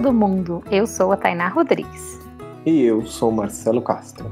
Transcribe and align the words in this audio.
todo 0.00 0.12
mundo! 0.12 0.62
Eu 0.70 0.86
sou 0.86 1.10
a 1.10 1.16
Tainá 1.16 1.48
Rodrigues. 1.48 2.20
E 2.64 2.82
eu 2.82 3.04
sou 3.04 3.32
Marcelo 3.32 3.82
Castro. 3.82 4.30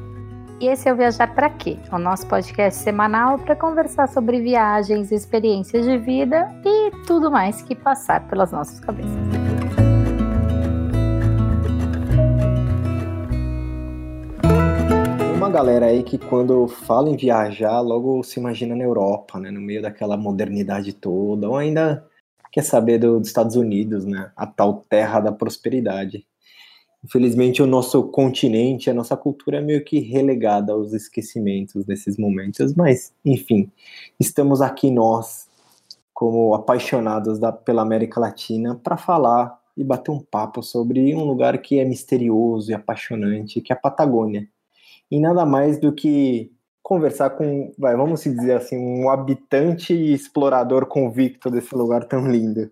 E 0.60 0.68
esse 0.68 0.88
é 0.88 0.92
o 0.92 0.96
Viajar 0.96 1.34
para 1.34 1.50
Quê? 1.50 1.76
O 1.90 1.98
nosso 1.98 2.24
podcast 2.28 2.80
semanal 2.80 3.36
para 3.36 3.56
conversar 3.56 4.06
sobre 4.06 4.40
viagens, 4.40 5.10
experiências 5.10 5.84
de 5.84 5.98
vida 5.98 6.48
e 6.64 6.92
tudo 7.04 7.32
mais 7.32 7.62
que 7.62 7.74
passar 7.74 8.28
pelas 8.28 8.52
nossas 8.52 8.78
cabeças. 8.78 9.10
uma 15.36 15.50
galera 15.50 15.86
aí 15.86 16.02
que 16.02 16.16
quando 16.16 16.66
fala 16.66 17.10
em 17.10 17.16
viajar, 17.16 17.80
logo 17.80 18.22
se 18.22 18.38
imagina 18.38 18.74
na 18.74 18.84
Europa, 18.84 19.38
né, 19.38 19.50
no 19.50 19.60
meio 19.60 19.82
daquela 19.82 20.16
modernidade 20.16 20.92
toda, 20.92 21.48
ou 21.48 21.56
ainda 21.56 22.04
quer 22.56 22.62
saber 22.62 22.96
do, 22.96 23.18
dos 23.18 23.28
Estados 23.28 23.54
Unidos, 23.54 24.06
né, 24.06 24.32
a 24.34 24.46
tal 24.46 24.82
terra 24.88 25.20
da 25.20 25.30
prosperidade. 25.30 26.26
Infelizmente, 27.04 27.62
o 27.62 27.66
nosso 27.66 28.04
continente, 28.04 28.88
a 28.88 28.94
nossa 28.94 29.14
cultura 29.14 29.58
é 29.58 29.60
meio 29.60 29.84
que 29.84 29.98
relegada 29.98 30.72
aos 30.72 30.94
esquecimentos 30.94 31.84
nesses 31.84 32.16
momentos, 32.16 32.74
mas, 32.74 33.12
enfim, 33.22 33.70
estamos 34.18 34.62
aqui 34.62 34.90
nós, 34.90 35.50
como 36.14 36.54
apaixonados 36.54 37.38
da, 37.38 37.52
pela 37.52 37.82
América 37.82 38.18
Latina, 38.18 38.74
para 38.74 38.96
falar 38.96 39.60
e 39.76 39.84
bater 39.84 40.10
um 40.10 40.20
papo 40.20 40.62
sobre 40.62 41.14
um 41.14 41.24
lugar 41.24 41.58
que 41.58 41.78
é 41.78 41.84
misterioso 41.84 42.70
e 42.70 42.74
apaixonante, 42.74 43.60
que 43.60 43.70
é 43.70 43.76
a 43.76 43.78
Patagônia 43.78 44.48
e 45.10 45.20
nada 45.20 45.44
mais 45.44 45.78
do 45.78 45.92
que 45.92 46.50
conversar 46.86 47.30
com, 47.30 47.74
vai, 47.76 47.96
vamos 47.96 48.22
dizer 48.22 48.58
assim, 48.58 48.78
um 48.78 49.10
habitante 49.10 49.92
e 49.92 50.14
explorador 50.14 50.86
convicto 50.86 51.50
desse 51.50 51.74
lugar 51.74 52.04
tão 52.04 52.30
lindo. 52.30 52.70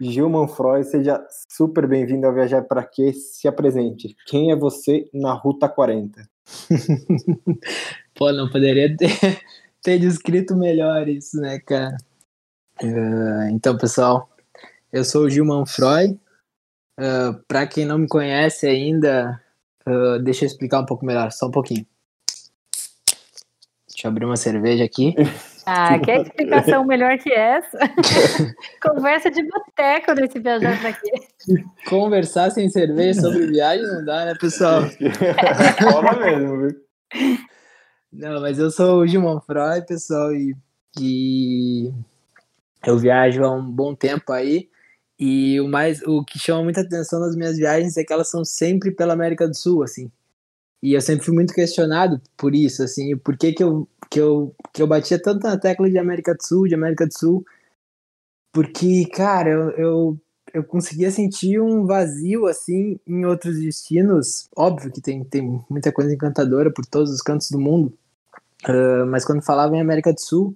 Gilman 0.00 0.46
Freud, 0.46 0.86
seja 0.86 1.20
super 1.50 1.88
bem-vindo 1.88 2.24
ao 2.24 2.32
Viajar 2.32 2.62
para 2.62 2.84
Quê? 2.84 3.12
Se 3.12 3.48
apresente. 3.48 4.14
Quem 4.28 4.52
é 4.52 4.56
você 4.56 5.10
na 5.12 5.32
Ruta 5.32 5.68
40? 5.68 6.24
Pô, 8.14 8.30
não 8.30 8.48
poderia 8.48 8.96
ter, 8.96 9.10
ter 9.82 9.98
descrito 9.98 10.54
melhor 10.54 11.08
isso, 11.08 11.36
né, 11.40 11.58
cara? 11.58 11.96
Uh, 12.80 13.50
então, 13.50 13.76
pessoal, 13.76 14.30
eu 14.92 15.04
sou 15.04 15.24
o 15.24 15.30
Gilman 15.30 15.66
Freud. 15.66 16.16
Uh, 16.96 17.42
para 17.48 17.66
quem 17.66 17.84
não 17.84 17.98
me 17.98 18.06
conhece 18.06 18.68
ainda, 18.68 19.42
Uh, 19.86 20.22
deixa 20.22 20.44
eu 20.44 20.46
explicar 20.46 20.80
um 20.80 20.86
pouco 20.86 21.04
melhor, 21.04 21.32
só 21.32 21.48
um 21.48 21.50
pouquinho. 21.50 21.84
Deixa 24.02 24.08
eu 24.08 24.10
abrir 24.10 24.24
uma 24.24 24.36
cerveja 24.36 24.82
aqui. 24.82 25.14
Ah, 25.64 25.96
quer 26.04 26.22
explicação 26.22 26.84
melhor 26.84 27.16
que 27.18 27.32
essa? 27.32 27.78
Conversa 28.82 29.30
de 29.30 29.44
boteco 29.44 30.12
nesse 30.14 30.40
viajante 30.40 30.84
aqui. 30.84 31.10
Conversar 31.88 32.50
sem 32.50 32.68
cerveja 32.68 33.20
sobre 33.20 33.46
viagem 33.46 33.86
não 33.86 34.04
dá, 34.04 34.24
né, 34.24 34.34
pessoal? 34.34 34.82
Fala 35.80 36.18
mesmo, 36.18 36.62
viu? 36.62 36.80
Não, 38.12 38.40
mas 38.40 38.58
eu 38.58 38.72
sou 38.72 39.02
o 39.02 39.06
Gilman 39.06 39.40
Freud, 39.46 39.86
pessoal, 39.86 40.34
e, 40.34 40.56
e 41.00 41.92
eu 42.84 42.98
viajo 42.98 43.44
há 43.44 43.52
um 43.52 43.62
bom 43.62 43.94
tempo 43.94 44.32
aí. 44.32 44.68
E 45.16 45.60
o 45.60 45.68
mais, 45.68 46.02
o 46.02 46.24
que 46.24 46.40
chama 46.40 46.64
muita 46.64 46.80
atenção 46.80 47.20
nas 47.20 47.36
minhas 47.36 47.56
viagens 47.56 47.96
é 47.96 48.02
que 48.02 48.12
elas 48.12 48.28
são 48.28 48.44
sempre 48.44 48.90
pela 48.90 49.12
América 49.12 49.46
do 49.46 49.54
Sul, 49.54 49.84
assim. 49.84 50.10
E 50.82 50.94
eu 50.94 51.00
sempre 51.00 51.24
fui 51.24 51.34
muito 51.34 51.54
questionado 51.54 52.20
por 52.36 52.54
isso, 52.54 52.82
assim, 52.82 53.16
por 53.16 53.36
que 53.36 53.52
que 53.52 53.62
eu, 53.62 53.88
que 54.10 54.20
eu, 54.20 54.54
que 54.72 54.82
eu 54.82 54.86
batia 54.86 55.20
tanto 55.20 55.46
na 55.46 55.56
tecla 55.56 55.88
de 55.88 55.96
América 55.96 56.34
do 56.34 56.42
Sul, 56.44 56.66
de 56.66 56.74
América 56.74 57.06
do 57.06 57.16
Sul, 57.16 57.44
porque, 58.52 59.06
cara, 59.06 59.48
eu, 59.50 59.70
eu, 59.70 60.20
eu 60.52 60.64
conseguia 60.64 61.10
sentir 61.10 61.60
um 61.60 61.86
vazio, 61.86 62.46
assim, 62.46 62.98
em 63.06 63.24
outros 63.24 63.58
destinos. 63.58 64.48
Óbvio 64.56 64.92
que 64.92 65.00
tem, 65.00 65.24
tem 65.24 65.62
muita 65.70 65.92
coisa 65.92 66.12
encantadora 66.12 66.70
por 66.70 66.84
todos 66.84 67.12
os 67.12 67.22
cantos 67.22 67.50
do 67.50 67.60
mundo, 67.60 67.92
uh, 68.68 69.06
mas 69.06 69.24
quando 69.24 69.40
falava 69.40 69.76
em 69.76 69.80
América 69.80 70.12
do 70.12 70.20
Sul, 70.20 70.54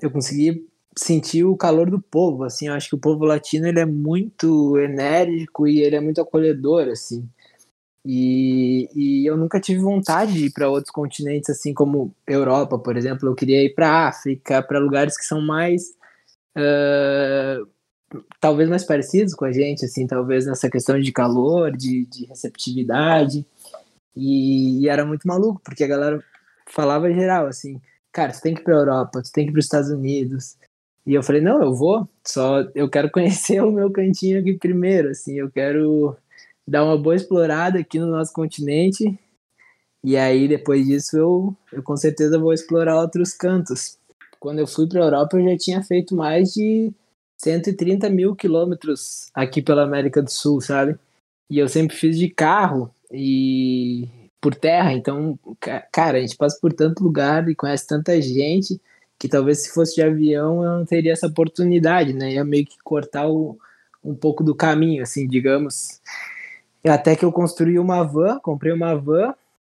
eu 0.00 0.10
conseguia 0.10 0.60
sentir 0.96 1.44
o 1.44 1.56
calor 1.56 1.88
do 1.88 2.00
povo, 2.00 2.42
assim, 2.42 2.66
eu 2.66 2.74
acho 2.74 2.88
que 2.88 2.96
o 2.96 3.00
povo 3.00 3.24
latino 3.24 3.68
ele 3.68 3.78
é 3.78 3.86
muito 3.86 4.76
enérgico 4.76 5.68
e 5.68 5.80
ele 5.80 5.94
é 5.94 6.00
muito 6.00 6.20
acolhedor, 6.20 6.88
assim. 6.88 7.24
E, 8.10 8.88
e 8.94 9.26
eu 9.26 9.36
nunca 9.36 9.60
tive 9.60 9.80
vontade 9.80 10.32
de 10.32 10.46
ir 10.46 10.50
para 10.50 10.66
outros 10.66 10.90
continentes, 10.90 11.50
assim 11.50 11.74
como 11.74 12.14
Europa, 12.26 12.78
por 12.78 12.96
exemplo. 12.96 13.28
Eu 13.28 13.34
queria 13.34 13.62
ir 13.62 13.74
para 13.74 14.08
África, 14.08 14.62
para 14.62 14.78
lugares 14.78 15.14
que 15.14 15.26
são 15.26 15.42
mais 15.42 15.90
uh, 16.56 17.68
talvez 18.40 18.66
mais 18.70 18.82
parecidos 18.82 19.34
com 19.34 19.44
a 19.44 19.52
gente, 19.52 19.84
assim, 19.84 20.06
talvez 20.06 20.46
nessa 20.46 20.70
questão 20.70 20.98
de 20.98 21.12
calor, 21.12 21.76
de, 21.76 22.06
de 22.06 22.24
receptividade. 22.24 23.44
E, 24.16 24.84
e, 24.84 24.88
era 24.88 25.04
muito 25.04 25.28
maluco, 25.28 25.60
porque 25.62 25.84
a 25.84 25.88
galera 25.88 26.24
falava 26.66 27.12
geral, 27.12 27.46
assim, 27.46 27.78
cara, 28.10 28.32
você 28.32 28.40
tem 28.40 28.54
que 28.54 28.62
ir 28.62 28.64
para 28.64 28.74
Europa, 28.74 29.22
você 29.22 29.30
tem 29.30 29.44
que 29.44 29.50
ir 29.50 29.52
para 29.52 29.60
os 29.60 29.66
Estados 29.66 29.90
Unidos, 29.90 30.56
e 31.06 31.14
eu 31.14 31.22
falei, 31.22 31.42
não, 31.42 31.62
eu 31.62 31.74
vou, 31.74 32.08
só 32.26 32.62
eu 32.74 32.88
quero 32.88 33.10
conhecer 33.12 33.62
o 33.62 33.70
meu 33.70 33.90
cantinho 33.90 34.40
aqui 34.40 34.54
primeiro, 34.54 35.10
assim, 35.10 35.38
eu 35.38 35.50
quero 35.50 36.16
dar 36.68 36.84
uma 36.84 36.98
boa 36.98 37.16
explorada 37.16 37.78
aqui 37.78 37.98
no 37.98 38.06
nosso 38.06 38.32
continente. 38.32 39.18
E 40.04 40.16
aí, 40.16 40.46
depois 40.46 40.86
disso, 40.86 41.16
eu, 41.16 41.56
eu 41.72 41.82
com 41.82 41.96
certeza 41.96 42.38
vou 42.38 42.52
explorar 42.52 43.00
outros 43.00 43.32
cantos. 43.32 43.98
Quando 44.38 44.58
eu 44.58 44.66
fui 44.66 44.86
para 44.86 45.00
a 45.00 45.04
Europa, 45.04 45.38
eu 45.38 45.50
já 45.50 45.56
tinha 45.56 45.82
feito 45.82 46.14
mais 46.14 46.52
de 46.52 46.92
130 47.38 48.08
mil 48.10 48.36
quilômetros 48.36 49.28
aqui 49.34 49.62
pela 49.62 49.82
América 49.82 50.22
do 50.22 50.30
Sul, 50.30 50.60
sabe? 50.60 50.96
E 51.50 51.58
eu 51.58 51.68
sempre 51.68 51.96
fiz 51.96 52.18
de 52.18 52.28
carro 52.28 52.90
e 53.10 54.06
por 54.40 54.54
terra, 54.54 54.92
então, 54.92 55.36
cara, 55.90 56.18
a 56.18 56.20
gente 56.20 56.36
passa 56.36 56.56
por 56.60 56.72
tanto 56.72 57.02
lugar 57.02 57.48
e 57.48 57.56
conhece 57.56 57.86
tanta 57.88 58.20
gente 58.20 58.80
que 59.18 59.26
talvez 59.26 59.64
se 59.64 59.74
fosse 59.74 59.96
de 59.96 60.02
avião 60.02 60.62
eu 60.62 60.78
não 60.78 60.84
teria 60.84 61.12
essa 61.12 61.26
oportunidade, 61.26 62.12
né? 62.12 62.34
Ia 62.34 62.44
meio 62.44 62.64
que 62.64 62.76
cortar 62.84 63.28
o, 63.28 63.58
um 64.04 64.14
pouco 64.14 64.44
do 64.44 64.54
caminho, 64.54 65.02
assim, 65.02 65.26
digamos. 65.26 66.00
Até 66.86 67.16
que 67.16 67.24
eu 67.24 67.32
construí 67.32 67.78
uma 67.78 68.02
van, 68.02 68.38
comprei 68.40 68.72
uma 68.72 68.94
van, 68.94 69.34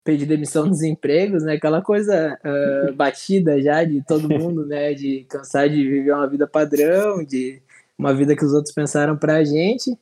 pedi 0.05 0.27
demissão 0.27 0.69
dos 0.69 0.83
empregos, 0.83 1.45
né? 1.45 1.55
Aquela 1.55 1.83
coisa 1.83 2.39
uh, 2.45 2.93
batida 2.95 3.61
já 3.61 3.85
de 3.85 4.03
todo 4.05 4.29
mundo, 4.29 4.67
né? 4.67 4.95
De 4.95 5.25
cansar 5.29 5.69
de 5.69 5.77
viver 5.77 6.13
uma 6.13 6.27
vida 6.27 6.47
padrão, 6.47 7.25
de 7.25 7.63
uma 7.97 8.15
vida 8.15 8.35
que 8.35 8.45
os 8.45 8.53
outros 8.53 8.75
pensaram 8.75 9.17
pra 9.17 9.45
gente. 9.45 9.97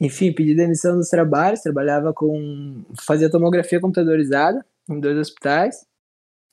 Enfim, 0.00 0.32
pedi 0.32 0.54
demissão 0.54 0.96
dos 0.96 1.08
trabalhos, 1.08 1.60
trabalhava 1.60 2.12
com. 2.12 2.82
fazia 3.06 3.30
tomografia 3.30 3.80
computadorizada 3.80 4.64
em 4.88 4.98
dois 4.98 5.16
hospitais. 5.16 5.86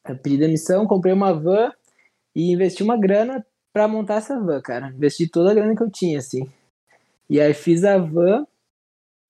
Eu 0.07 0.15
pedi 0.15 0.37
demissão, 0.37 0.87
comprei 0.87 1.13
uma 1.13 1.33
van, 1.33 1.71
e 2.35 2.51
investi 2.51 2.83
uma 2.83 2.97
grana 2.97 3.45
para 3.73 3.87
montar 3.87 4.15
essa 4.15 4.39
van, 4.39 4.61
cara. 4.61 4.89
Investi 4.89 5.27
toda 5.27 5.51
a 5.51 5.53
grana 5.53 5.75
que 5.75 5.83
eu 5.83 5.89
tinha, 5.89 6.19
assim. 6.19 6.47
E 7.29 7.39
aí 7.39 7.53
fiz 7.53 7.83
a 7.83 7.97
van 7.97 8.45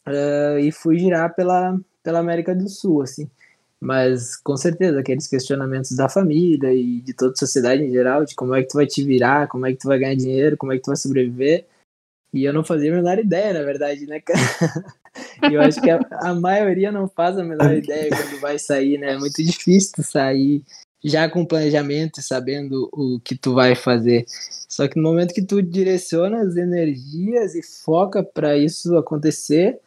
uh, 0.10 0.60
e 0.60 0.72
fui 0.72 1.00
girar 1.00 1.34
pela, 1.36 1.80
pela 2.04 2.20
América 2.20 2.56
do 2.56 2.68
Sul, 2.70 3.02
assim. 3.02 3.30
Mas 3.80 4.36
com 4.36 4.58
certeza, 4.58 5.00
aqueles 5.00 5.28
questionamentos 5.28 5.96
da 5.96 6.10
família 6.10 6.74
e 6.74 7.00
de 7.00 7.14
toda 7.14 7.32
a 7.32 7.36
sociedade 7.36 7.84
em 7.84 7.92
geral, 7.92 8.26
de 8.26 8.36
como 8.36 8.54
é 8.54 8.62
que 8.62 8.70
tu 8.70 8.74
vai 8.74 8.86
te 8.86 9.04
virar, 9.04 9.48
como 9.48 9.66
é 9.66 9.72
que 9.72 9.78
tu 9.78 9.88
vai 9.88 9.98
ganhar 9.98 10.16
dinheiro, 10.16 10.58
como 10.58 10.74
é 10.74 10.76
que 10.76 10.84
tu 10.84 10.88
vai 10.88 10.98
sobreviver. 10.98 11.66
E 12.34 12.44
eu 12.44 12.54
não 12.54 12.64
fazia 12.64 12.92
a 12.92 12.96
menor 12.96 13.18
ideia, 13.18 13.54
na 13.54 13.64
verdade, 13.64 14.06
né, 14.06 14.20
cara? 14.22 14.40
E 15.50 15.54
eu 15.54 15.62
acho 15.62 15.82
que 15.82 15.90
a, 15.90 16.00
a 16.12 16.36
maioria 16.36 16.92
não 16.92 17.08
faz 17.08 17.38
a 17.38 17.44
menor 17.44 17.74
ideia 17.74 18.10
quando 18.10 18.40
vai 18.42 18.60
sair, 18.60 18.98
né? 18.98 19.14
É 19.14 19.18
muito 19.18 19.42
difícil 19.44 20.04
sair 20.04 20.64
já 21.04 21.30
com 21.30 21.46
planejamento 21.46 22.22
sabendo 22.22 22.90
o 22.92 23.20
que 23.22 23.36
tu 23.36 23.54
vai 23.54 23.76
fazer. 23.76 24.26
Só 24.68 24.88
que 24.88 24.98
no 24.98 25.04
momento 25.04 25.34
que 25.34 25.42
tu 25.42 25.62
direciona 25.62 26.42
as 26.42 26.56
energias 26.56 27.56
e 27.56 27.64
foca 27.64 28.22
para 28.22 28.58
isso 28.58 28.98
acontecer, 28.98 29.80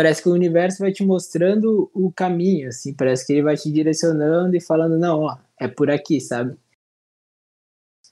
parece 0.00 0.22
que 0.22 0.30
o 0.30 0.32
universo 0.32 0.78
vai 0.78 0.92
te 0.92 1.04
mostrando 1.04 1.90
o 1.92 2.10
caminho, 2.10 2.68
assim, 2.68 2.94
parece 2.94 3.26
que 3.26 3.34
ele 3.34 3.42
vai 3.42 3.54
te 3.54 3.70
direcionando 3.70 4.56
e 4.56 4.60
falando, 4.60 4.98
não, 4.98 5.20
ó, 5.24 5.36
é 5.58 5.68
por 5.68 5.90
aqui, 5.90 6.18
sabe? 6.18 6.56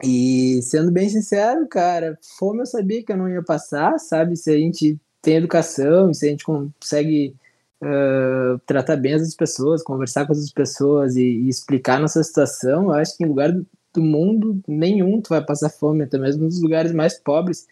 E 0.04 0.60
sendo 0.62 0.92
bem 0.92 1.08
sincero, 1.08 1.66
cara, 1.66 2.18
fome 2.38 2.60
eu 2.60 2.66
sabia 2.66 3.02
que 3.02 3.10
eu 3.10 3.16
não 3.16 3.26
ia 3.26 3.42
passar, 3.42 3.98
sabe? 3.98 4.36
Se 4.36 4.50
a 4.50 4.58
gente 4.58 5.00
tem 5.22 5.36
educação, 5.36 6.12
se 6.12 6.26
a 6.26 6.28
gente 6.28 6.44
consegue 6.44 7.34
uh, 7.82 8.58
tratar 8.66 8.96
bem 8.98 9.14
as 9.14 9.34
pessoas, 9.34 9.82
conversar 9.82 10.26
com 10.26 10.34
as 10.34 10.52
pessoas 10.52 11.16
e, 11.16 11.22
e, 11.22 11.48
explicar 11.48 11.98
nossa 11.98 12.22
situação, 12.22 12.84
eu 12.84 12.92
acho 12.92 13.16
que 13.16 13.24
em 13.24 13.28
lugar 13.28 13.50
do 13.50 14.02
mundo 14.02 14.60
nenhum 14.68 15.22
tu 15.22 15.30
vai 15.30 15.42
passar 15.42 15.70
fome, 15.70 16.04
até 16.04 16.18
mesmo 16.18 16.44
nos 16.44 16.60
lugares 16.60 16.92
mais 16.92 17.18
pobres, 17.18 17.66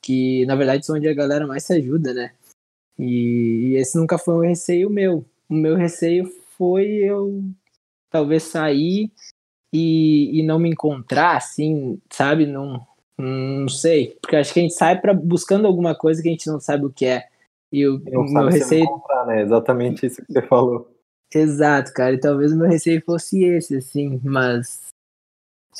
que 0.00 0.44
na 0.46 0.56
verdade 0.56 0.84
são 0.84 0.96
onde 0.96 1.06
a 1.06 1.14
galera 1.14 1.46
mais 1.46 1.62
se 1.62 1.74
ajuda, 1.74 2.12
né? 2.12 2.32
E, 2.98 3.70
e 3.72 3.76
esse 3.76 3.96
nunca 3.98 4.18
foi 4.18 4.34
um 4.34 4.48
receio 4.48 4.90
meu. 4.90 5.24
O 5.48 5.54
meu 5.54 5.76
receio 5.76 6.26
foi 6.56 6.86
eu 6.86 7.42
talvez 8.10 8.42
sair 8.44 9.10
e, 9.72 10.38
e 10.38 10.42
não 10.42 10.58
me 10.58 10.70
encontrar, 10.70 11.36
assim, 11.36 11.98
sabe? 12.10 12.46
Não, 12.46 12.86
não 13.18 13.68
sei. 13.68 14.16
Porque 14.20 14.36
acho 14.36 14.52
que 14.52 14.60
a 14.60 14.62
gente 14.62 14.74
sai 14.74 15.00
para 15.00 15.14
buscando 15.14 15.66
alguma 15.66 15.94
coisa 15.94 16.22
que 16.22 16.28
a 16.28 16.32
gente 16.32 16.46
não 16.48 16.60
sabe 16.60 16.86
o 16.86 16.90
que 16.92 17.06
é. 17.06 17.28
E 17.72 17.86
o 17.86 17.98
Não 18.04 18.24
meu 18.24 18.48
receio. 18.48 18.84
vai 18.84 18.92
comprar, 18.92 19.26
né? 19.26 19.42
Exatamente 19.42 20.06
isso 20.06 20.22
que 20.24 20.30
você 20.30 20.42
falou. 20.42 20.94
Exato, 21.34 21.92
cara. 21.94 22.14
E 22.14 22.20
talvez 22.20 22.52
o 22.52 22.56
meu 22.56 22.68
receio 22.68 23.02
fosse 23.04 23.42
esse, 23.44 23.76
assim, 23.76 24.20
mas. 24.22 24.88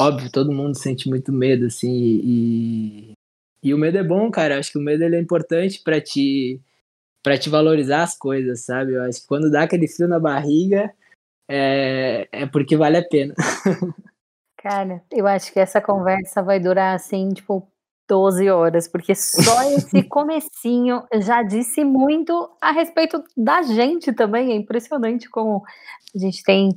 Óbvio, 0.00 0.32
todo 0.32 0.50
mundo 0.50 0.74
sente 0.74 1.08
muito 1.08 1.30
medo, 1.30 1.66
assim, 1.66 1.92
e. 2.24 3.12
E 3.62 3.74
o 3.74 3.78
medo 3.78 3.98
é 3.98 4.02
bom, 4.02 4.30
cara. 4.30 4.58
Acho 4.58 4.72
que 4.72 4.78
o 4.78 4.82
medo 4.82 5.04
ele 5.04 5.16
é 5.16 5.20
importante 5.20 5.80
para 5.84 6.00
te 6.00 6.58
para 7.22 7.38
te 7.38 7.48
valorizar 7.48 8.02
as 8.02 8.16
coisas, 8.16 8.64
sabe? 8.64 8.94
Eu 8.94 9.02
acho 9.04 9.22
que 9.22 9.26
quando 9.26 9.50
dá 9.50 9.62
aquele 9.62 9.86
frio 9.86 10.08
na 10.08 10.18
barriga, 10.18 10.92
é, 11.48 12.28
é 12.32 12.46
porque 12.46 12.76
vale 12.76 12.96
a 12.96 13.08
pena. 13.08 13.34
Cara, 14.58 15.02
eu 15.10 15.26
acho 15.26 15.52
que 15.52 15.58
essa 15.58 15.80
conversa 15.80 16.42
vai 16.42 16.60
durar 16.60 16.94
assim, 16.94 17.28
tipo, 17.30 17.68
12 18.08 18.48
horas, 18.50 18.86
porque 18.86 19.14
só 19.14 19.62
esse 19.72 20.02
comecinho 20.04 21.02
já 21.14 21.42
disse 21.42 21.84
muito 21.84 22.50
a 22.60 22.70
respeito 22.70 23.22
da 23.36 23.62
gente 23.62 24.12
também. 24.12 24.52
É 24.52 24.54
impressionante 24.54 25.28
como 25.30 25.62
a 26.14 26.18
gente 26.18 26.42
tem 26.42 26.70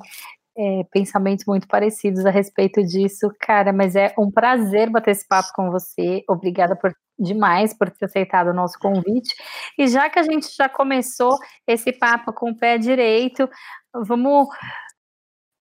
é, 0.58 0.84
pensamentos 0.92 1.46
muito 1.46 1.68
parecidos 1.68 2.26
a 2.26 2.30
respeito 2.30 2.84
disso, 2.84 3.30
cara. 3.40 3.74
Mas 3.74 3.96
é 3.96 4.14
um 4.18 4.32
prazer 4.32 4.90
bater 4.90 5.12
esse 5.12 5.28
papo 5.28 5.50
com 5.56 5.70
você. 5.70 6.24
Obrigada 6.30 6.76
por 6.76 6.96
demais 7.18 7.74
por 7.74 7.90
ter 7.90 8.06
aceitado 8.06 8.50
o 8.50 8.54
nosso 8.54 8.78
convite. 8.80 9.34
E 9.78 9.88
já 9.88 10.10
que 10.10 10.20
a 10.20 10.24
gente 10.24 10.48
já 10.56 10.68
começou 10.70 11.38
esse 11.68 11.92
papo 11.92 12.34
com 12.34 12.52
o 12.52 12.58
pé 12.58 12.78
direito, 12.78 13.50
vamos 13.94 14.48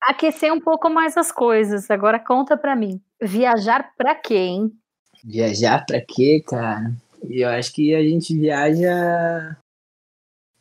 aquecer 0.03 0.53
um 0.53 0.61
pouco 0.61 0.91
mais 0.91 1.17
as 1.17 1.33
coisas. 1.33 1.91
Agora 1.91 2.19
conta 2.19 2.57
para 2.57 2.77
mim, 2.77 3.01
viajar 3.21 3.93
para 3.97 4.21
hein? 4.31 4.73
Viajar 5.25 5.85
para 5.87 6.01
quê, 6.01 6.43
cara? 6.47 6.93
Eu 7.31 7.49
acho 7.49 7.73
que 7.73 7.95
a 7.95 8.03
gente 8.03 8.39
viaja 8.39 9.57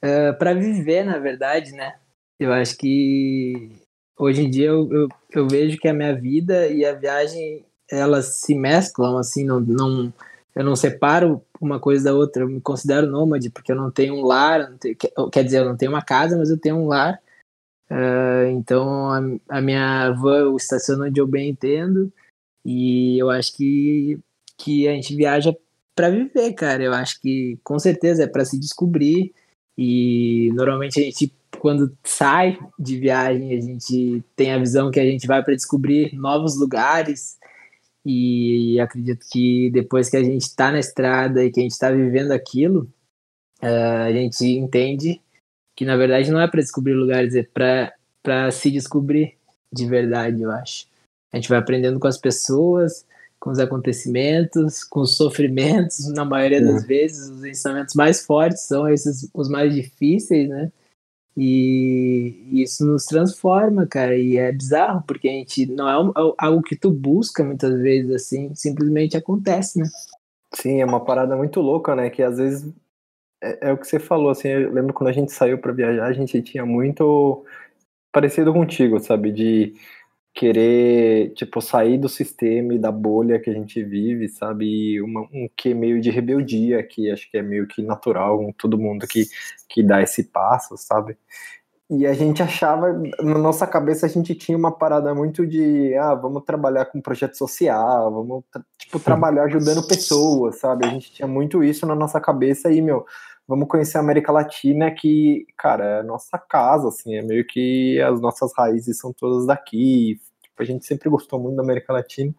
uh, 0.03 0.37
para 0.37 0.53
viver, 0.53 1.03
na 1.03 1.17
verdade, 1.17 1.73
né? 1.73 1.95
Eu 2.39 2.53
acho 2.53 2.77
que 2.77 3.71
hoje 4.17 4.43
em 4.43 4.49
dia 4.49 4.67
eu, 4.67 4.91
eu, 4.91 5.09
eu, 5.31 5.47
vejo 5.47 5.77
que 5.77 5.87
a 5.87 5.93
minha 5.93 6.15
vida 6.15 6.67
e 6.67 6.85
a 6.85 6.93
viagem 6.93 7.65
elas 7.89 8.37
se 8.37 8.55
mesclam, 8.55 9.17
assim, 9.17 9.43
não, 9.43 9.59
não 9.59 10.13
eu 10.55 10.63
não 10.63 10.75
separo 10.75 11.43
uma 11.59 11.79
coisa 11.79 12.05
da 12.05 12.13
outra, 12.13 12.43
eu 12.43 12.49
me 12.49 12.61
considero 12.61 13.07
nômade, 13.07 13.49
porque 13.49 13.71
eu 13.71 13.75
não 13.75 13.89
tenho 13.89 14.15
um 14.15 14.23
lar, 14.23 14.71
tenho, 14.77 14.95
quer 15.31 15.43
dizer, 15.43 15.59
eu 15.59 15.65
não 15.65 15.77
tenho 15.77 15.91
uma 15.91 16.01
casa, 16.01 16.37
mas 16.37 16.49
eu 16.49 16.59
tenho 16.59 16.77
um 16.77 16.87
lar. 16.87 17.19
Uh, 17.89 18.49
então 18.51 19.09
a, 19.09 19.21
a, 19.57 19.61
minha 19.61 20.11
van 20.11 20.39
eu 20.39 20.55
estaciono 20.55 21.05
onde 21.05 21.19
eu 21.19 21.27
bem 21.27 21.49
entendo, 21.49 22.11
e 22.63 23.17
eu 23.17 23.29
acho 23.29 23.55
que, 23.55 24.19
que 24.57 24.87
a 24.87 24.93
gente 24.93 25.15
viaja 25.15 25.55
para 25.95 26.09
viver, 26.09 26.53
cara. 26.53 26.83
Eu 26.83 26.93
acho 26.93 27.19
que 27.19 27.59
com 27.63 27.79
certeza 27.79 28.23
é 28.23 28.27
para 28.27 28.45
se 28.45 28.59
descobrir, 28.59 29.33
e 29.77 30.51
normalmente 30.53 30.99
a 30.99 31.03
gente, 31.03 31.33
quando 31.59 31.97
sai 32.03 32.59
de 32.77 32.99
viagem, 32.99 33.57
a 33.57 33.61
gente 33.61 34.23
tem 34.35 34.53
a 34.53 34.59
visão 34.59 34.91
que 34.91 34.99
a 34.99 35.05
gente 35.05 35.25
vai 35.25 35.43
para 35.43 35.55
descobrir 35.55 36.13
novos 36.13 36.59
lugares 36.59 37.37
e 38.05 38.79
acredito 38.79 39.25
que 39.31 39.69
depois 39.71 40.09
que 40.09 40.17
a 40.17 40.23
gente 40.23 40.41
está 40.41 40.71
na 40.71 40.79
estrada 40.79 41.43
e 41.43 41.51
que 41.51 41.59
a 41.59 41.63
gente 41.63 41.71
está 41.71 41.89
vivendo 41.89 42.31
aquilo, 42.31 42.91
uh, 43.61 44.03
a 44.07 44.11
gente 44.11 44.45
entende 44.45 45.21
que 45.75 45.85
na 45.85 45.95
verdade 45.95 46.31
não 46.31 46.41
é 46.41 46.47
para 46.47 46.61
descobrir 46.61 46.93
lugares, 46.93 47.35
é 47.35 47.43
para 47.43 48.51
se 48.51 48.69
descobrir 48.69 49.37
de 49.71 49.87
verdade, 49.87 50.41
eu 50.41 50.51
acho. 50.51 50.85
A 51.31 51.37
gente 51.37 51.49
vai 51.49 51.57
aprendendo 51.57 51.99
com 51.99 52.07
as 52.07 52.17
pessoas, 52.17 53.05
com 53.39 53.49
os 53.49 53.57
acontecimentos, 53.57 54.83
com 54.83 55.01
os 55.01 55.17
sofrimentos, 55.17 56.07
na 56.13 56.23
maioria 56.23 56.61
das 56.61 56.85
vezes, 56.85 57.29
os 57.29 57.43
ensinamentos 57.43 57.95
mais 57.95 58.25
fortes 58.25 58.61
são 58.63 58.87
esses 58.87 59.29
os 59.33 59.49
mais 59.49 59.73
difíceis, 59.73 60.47
né? 60.47 60.71
E 61.35 62.61
isso 62.61 62.85
nos 62.85 63.05
transforma, 63.05 63.87
cara, 63.87 64.15
e 64.15 64.37
é 64.37 64.51
bizarro, 64.51 65.03
porque 65.07 65.27
a 65.27 65.31
gente 65.31 65.65
não 65.65 65.89
é, 65.89 66.11
é 66.11 66.33
algo 66.37 66.61
que 66.61 66.75
tu 66.75 66.91
busca 66.91 67.43
muitas 67.43 67.73
vezes, 67.81 68.11
assim, 68.11 68.53
simplesmente 68.53 69.17
acontece, 69.17 69.79
né? 69.79 69.85
Sim, 70.53 70.81
é 70.81 70.85
uma 70.85 71.03
parada 71.03 71.35
muito 71.35 71.59
louca, 71.59 71.95
né? 71.95 72.09
Que 72.11 72.21
às 72.21 72.37
vezes 72.37 72.71
é, 73.41 73.69
é 73.69 73.73
o 73.73 73.77
que 73.77 73.87
você 73.87 73.99
falou, 73.99 74.29
assim, 74.29 74.47
eu 74.47 74.71
lembro 74.71 74.93
quando 74.93 75.09
a 75.09 75.13
gente 75.13 75.31
saiu 75.31 75.57
para 75.57 75.73
viajar, 75.73 76.05
a 76.05 76.13
gente 76.13 76.41
tinha 76.41 76.65
muito 76.65 77.43
parecido 78.11 78.53
contigo, 78.53 78.99
sabe? 78.99 79.31
De 79.31 79.73
querer, 80.33 81.33
tipo, 81.35 81.61
sair 81.61 81.97
do 81.97 82.09
sistema 82.09 82.73
e 82.73 82.79
da 82.79 82.91
bolha 82.91 83.39
que 83.39 83.49
a 83.49 83.53
gente 83.53 83.83
vive, 83.83 84.27
sabe? 84.27 84.65
E 84.65 85.01
uma, 85.01 85.21
um 85.21 85.47
que 85.55 85.73
meio 85.73 86.01
de 86.01 86.09
rebeldia, 86.09 86.81
que 86.83 87.11
acho 87.11 87.29
que 87.29 87.37
é 87.37 87.43
meio 87.43 87.67
que 87.67 87.81
natural 87.81 88.37
com 88.37 88.51
todo 88.53 88.77
mundo 88.77 89.07
que, 89.07 89.25
que 89.69 89.83
dá 89.83 90.01
esse 90.01 90.23
passo, 90.23 90.75
sabe? 90.75 91.17
E 91.89 92.07
a 92.07 92.13
gente 92.13 92.41
achava, 92.41 92.91
na 93.21 93.37
nossa 93.37 93.67
cabeça, 93.67 94.07
a 94.07 94.09
gente 94.09 94.33
tinha 94.33 94.57
uma 94.57 94.71
parada 94.71 95.13
muito 95.13 95.45
de, 95.45 95.93
ah, 95.95 96.15
vamos 96.15 96.43
trabalhar 96.43 96.85
com 96.85 96.99
projeto 96.99 97.37
social, 97.37 98.11
vamos, 98.11 98.43
tipo, 98.79 98.99
trabalhar 98.99 99.43
ajudando 99.43 99.85
pessoas, 99.85 100.59
sabe? 100.59 100.87
A 100.87 100.89
gente 100.89 101.11
tinha 101.11 101.27
muito 101.27 101.63
isso 101.63 101.85
na 101.85 101.93
nossa 101.93 102.19
cabeça 102.19 102.71
e, 102.71 102.81
meu, 102.81 103.05
vamos 103.47 103.67
conhecer 103.67 103.97
a 103.97 104.01
América 104.01 104.31
Latina, 104.31 104.91
que, 104.91 105.45
cara, 105.57 105.85
é 105.85 105.99
a 105.99 106.03
nossa 106.03 106.37
casa, 106.37 106.87
assim, 106.87 107.15
é 107.15 107.21
meio 107.21 107.45
que 107.45 108.01
as 108.01 108.21
nossas 108.21 108.51
raízes 108.57 108.97
são 108.97 109.13
todas 109.13 109.45
daqui. 109.45 110.19
Tipo, 110.41 110.61
a 110.61 110.65
gente 110.65 110.85
sempre 110.85 111.09
gostou 111.09 111.39
muito 111.39 111.55
da 111.55 111.63
América 111.63 111.93
Latina. 111.93 112.33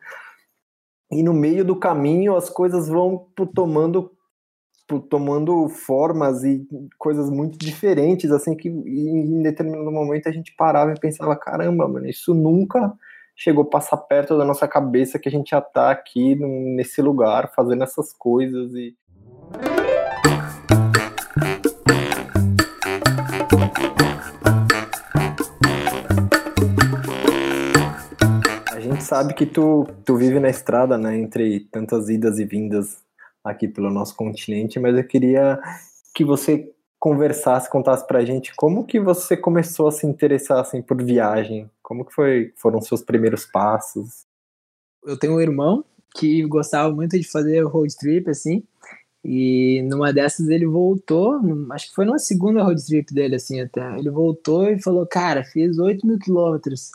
E 1.10 1.22
no 1.22 1.32
meio 1.32 1.64
do 1.64 1.76
caminho 1.76 2.34
as 2.36 2.48
coisas 2.48 2.88
vão 2.88 3.28
tomando 3.54 4.10
tomando 5.08 5.66
formas 5.70 6.44
e 6.44 6.68
coisas 6.98 7.30
muito 7.30 7.56
diferentes, 7.56 8.30
assim, 8.30 8.54
que 8.54 8.68
em 8.68 9.42
determinado 9.42 9.90
momento 9.90 10.28
a 10.28 10.32
gente 10.32 10.54
parava 10.54 10.92
e 10.92 11.00
pensava, 11.00 11.34
caramba, 11.36 11.88
mano, 11.88 12.06
isso 12.06 12.34
nunca 12.34 12.92
chegou 13.34 13.64
a 13.64 13.70
passar 13.70 13.96
perto 13.96 14.36
da 14.36 14.44
nossa 14.44 14.68
cabeça 14.68 15.18
que 15.18 15.28
a 15.28 15.32
gente 15.32 15.50
já 15.50 15.60
tá 15.60 15.90
aqui 15.90 16.34
nesse 16.36 17.00
lugar, 17.00 17.50
fazendo 17.54 17.82
essas 17.82 18.12
coisas 18.12 18.74
e 18.74 18.94
sabe 29.04 29.34
que 29.34 29.46
tu, 29.46 29.86
tu 30.04 30.16
vive 30.16 30.40
na 30.40 30.48
estrada, 30.48 30.98
né, 30.98 31.16
entre 31.16 31.60
tantas 31.70 32.08
idas 32.08 32.38
e 32.38 32.44
vindas 32.44 33.02
aqui 33.44 33.68
pelo 33.68 33.90
nosso 33.90 34.16
continente, 34.16 34.80
mas 34.80 34.96
eu 34.96 35.06
queria 35.06 35.60
que 36.14 36.24
você 36.24 36.72
conversasse, 36.98 37.70
contasse 37.70 38.06
pra 38.06 38.24
gente 38.24 38.54
como 38.56 38.86
que 38.86 38.98
você 38.98 39.36
começou 39.36 39.88
a 39.88 39.92
se 39.92 40.06
interessar 40.06 40.60
assim 40.60 40.80
por 40.80 41.02
viagem, 41.02 41.70
como 41.82 42.04
que 42.04 42.14
foi, 42.14 42.52
foram 42.56 42.80
seus 42.80 43.02
primeiros 43.02 43.44
passos? 43.44 44.24
Eu 45.04 45.18
tenho 45.18 45.34
um 45.34 45.40
irmão 45.40 45.84
que 46.16 46.42
gostava 46.46 46.94
muito 46.94 47.18
de 47.18 47.30
fazer 47.30 47.62
road 47.64 47.94
trip 47.96 48.30
assim, 48.30 48.62
e 49.22 49.82
numa 49.90 50.12
dessas 50.12 50.48
ele 50.48 50.66
voltou, 50.66 51.40
acho 51.72 51.88
que 51.88 51.94
foi 51.94 52.06
numa 52.06 52.18
segunda 52.18 52.62
road 52.62 52.82
trip 52.86 53.12
dele 53.12 53.36
assim 53.36 53.60
até, 53.60 53.98
ele 53.98 54.10
voltou 54.10 54.70
e 54.70 54.80
falou, 54.80 55.06
cara, 55.06 55.44
fiz 55.44 55.78
8 55.78 56.06
mil 56.06 56.18
quilômetros 56.18 56.90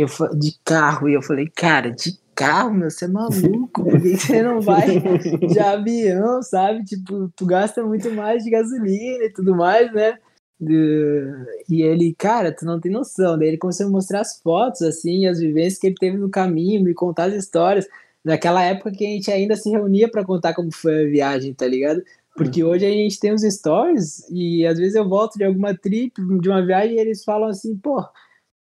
eu, 0.00 0.38
de 0.38 0.58
carro. 0.64 1.08
E 1.08 1.14
eu 1.14 1.22
falei, 1.22 1.48
cara, 1.54 1.90
de 1.90 2.18
carro, 2.34 2.72
meu, 2.72 2.90
você 2.90 3.06
é 3.06 3.08
maluco, 3.08 3.82
por 3.84 4.00
que 4.00 4.16
você 4.16 4.42
não 4.42 4.60
vai 4.60 5.00
de 5.48 5.58
avião, 5.58 6.40
sabe? 6.42 6.84
Tipo, 6.84 7.28
tu 7.36 7.44
gasta 7.44 7.82
muito 7.82 8.10
mais 8.12 8.44
de 8.44 8.50
gasolina 8.50 9.24
e 9.24 9.32
tudo 9.32 9.56
mais, 9.56 9.92
né? 9.92 10.16
E 10.60 11.82
ele, 11.82 12.14
cara, 12.16 12.52
tu 12.52 12.64
não 12.64 12.80
tem 12.80 12.90
noção. 12.90 13.38
Daí 13.38 13.48
ele 13.48 13.58
começou 13.58 13.86
a 13.86 13.90
mostrar 13.90 14.20
as 14.20 14.40
fotos, 14.40 14.82
assim, 14.82 15.26
as 15.26 15.40
vivências 15.40 15.78
que 15.78 15.86
ele 15.88 15.96
teve 15.96 16.16
no 16.16 16.30
caminho, 16.30 16.82
me 16.82 16.94
contar 16.94 17.24
as 17.24 17.34
histórias. 17.34 17.86
Naquela 18.24 18.62
época 18.62 18.92
que 18.92 19.06
a 19.06 19.08
gente 19.08 19.30
ainda 19.30 19.56
se 19.56 19.70
reunia 19.70 20.08
para 20.10 20.24
contar 20.24 20.54
como 20.54 20.72
foi 20.72 21.06
a 21.06 21.08
viagem, 21.08 21.54
tá 21.54 21.66
ligado? 21.66 22.02
Porque 22.36 22.62
hoje 22.62 22.86
a 22.86 22.90
gente 22.90 23.18
tem 23.18 23.32
os 23.32 23.42
stories 23.42 24.28
e 24.30 24.64
às 24.64 24.78
vezes 24.78 24.94
eu 24.94 25.08
volto 25.08 25.36
de 25.36 25.44
alguma 25.44 25.76
trip, 25.76 26.14
de 26.40 26.48
uma 26.48 26.64
viagem, 26.64 26.96
e 26.96 27.00
eles 27.00 27.24
falam 27.24 27.48
assim, 27.48 27.76
pô, 27.76 28.04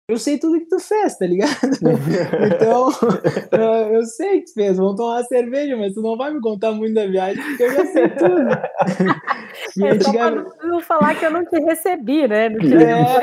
eu 0.09 0.17
sei 0.17 0.39
tudo 0.39 0.59
que 0.59 0.65
tu 0.65 0.79
fez, 0.79 1.15
tá 1.19 1.27
ligado? 1.27 1.51
então, 2.55 2.89
eu 3.93 4.03
sei 4.05 4.39
que 4.39 4.47
tu 4.47 4.53
fez, 4.55 4.75
vamos 4.75 4.95
tomar 4.95 5.17
uma 5.17 5.23
cerveja, 5.23 5.77
mas 5.77 5.93
tu 5.93 6.01
não 6.01 6.17
vai 6.17 6.33
me 6.33 6.41
contar 6.41 6.71
muito 6.71 6.95
da 6.95 7.05
viagem, 7.05 7.43
porque 7.43 7.63
eu 7.63 7.71
já 7.71 7.85
sei 7.85 8.09
tudo. 8.09 8.49
e 9.77 9.83
é 9.85 9.91
antigamente... 9.91 10.49
só 10.49 10.67
não 10.67 10.81
falar 10.81 11.13
que 11.13 11.25
eu 11.25 11.29
não 11.29 11.45
te 11.45 11.59
recebi, 11.59 12.27
né? 12.27 12.49
Não 12.49 12.81
é. 12.81 13.19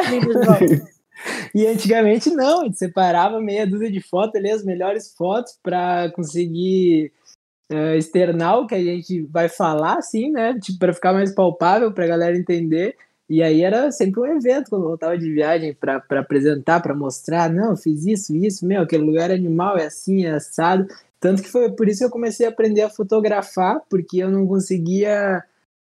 E 1.53 1.67
antigamente 1.67 2.31
não, 2.31 2.61
a 2.61 2.65
gente 2.65 2.79
separava 2.79 3.41
meia 3.41 3.67
dúzia 3.67 3.91
de 3.91 4.01
fotos 4.01 4.37
ali, 4.37 4.51
as 4.51 4.65
melhores 4.65 5.13
fotos 5.17 5.59
para 5.63 6.11
conseguir 6.13 7.11
uh, 7.73 7.97
externar 7.97 8.59
o 8.59 8.67
que 8.67 8.77
a 8.77 8.83
gente 8.83 9.23
vai 9.23 9.49
falar, 9.49 9.97
assim, 9.97 10.31
né? 10.31 10.57
Tipo, 10.61 10.79
para 10.79 10.93
ficar 10.93 11.13
mais 11.13 11.35
palpável, 11.35 11.93
para 11.93 12.05
a 12.05 12.09
galera 12.09 12.37
entender. 12.37 12.97
E 13.29 13.43
aí 13.43 13.63
era 13.63 13.91
sempre 13.91 14.21
um 14.21 14.27
evento 14.27 14.71
quando 14.71 14.83
eu 14.83 14.89
voltava 14.89 15.19
de 15.19 15.33
viagem 15.33 15.75
para 15.75 16.03
apresentar, 16.21 16.81
para 16.81 16.95
mostrar, 16.95 17.53
não, 17.53 17.77
fiz 17.77 18.07
isso, 18.07 18.37
isso, 18.37 18.65
meu, 18.65 18.83
aquele 18.83 19.05
lugar 19.05 19.33
animal 19.33 19.77
é 19.77 19.87
assim, 19.87 20.25
é 20.25 20.33
assado. 20.33 20.87
Tanto 21.19 21.43
que 21.43 21.51
foi 21.51 21.73
por 21.73 21.89
isso 21.89 22.01
que 22.01 22.05
eu 22.05 22.11
comecei 22.11 22.47
a 22.47 22.51
aprender 22.51 22.83
a 22.83 22.91
fotografar, 22.91 23.81
porque 23.91 24.19
eu 24.19 24.31
não 24.31 24.47
conseguia 24.47 25.43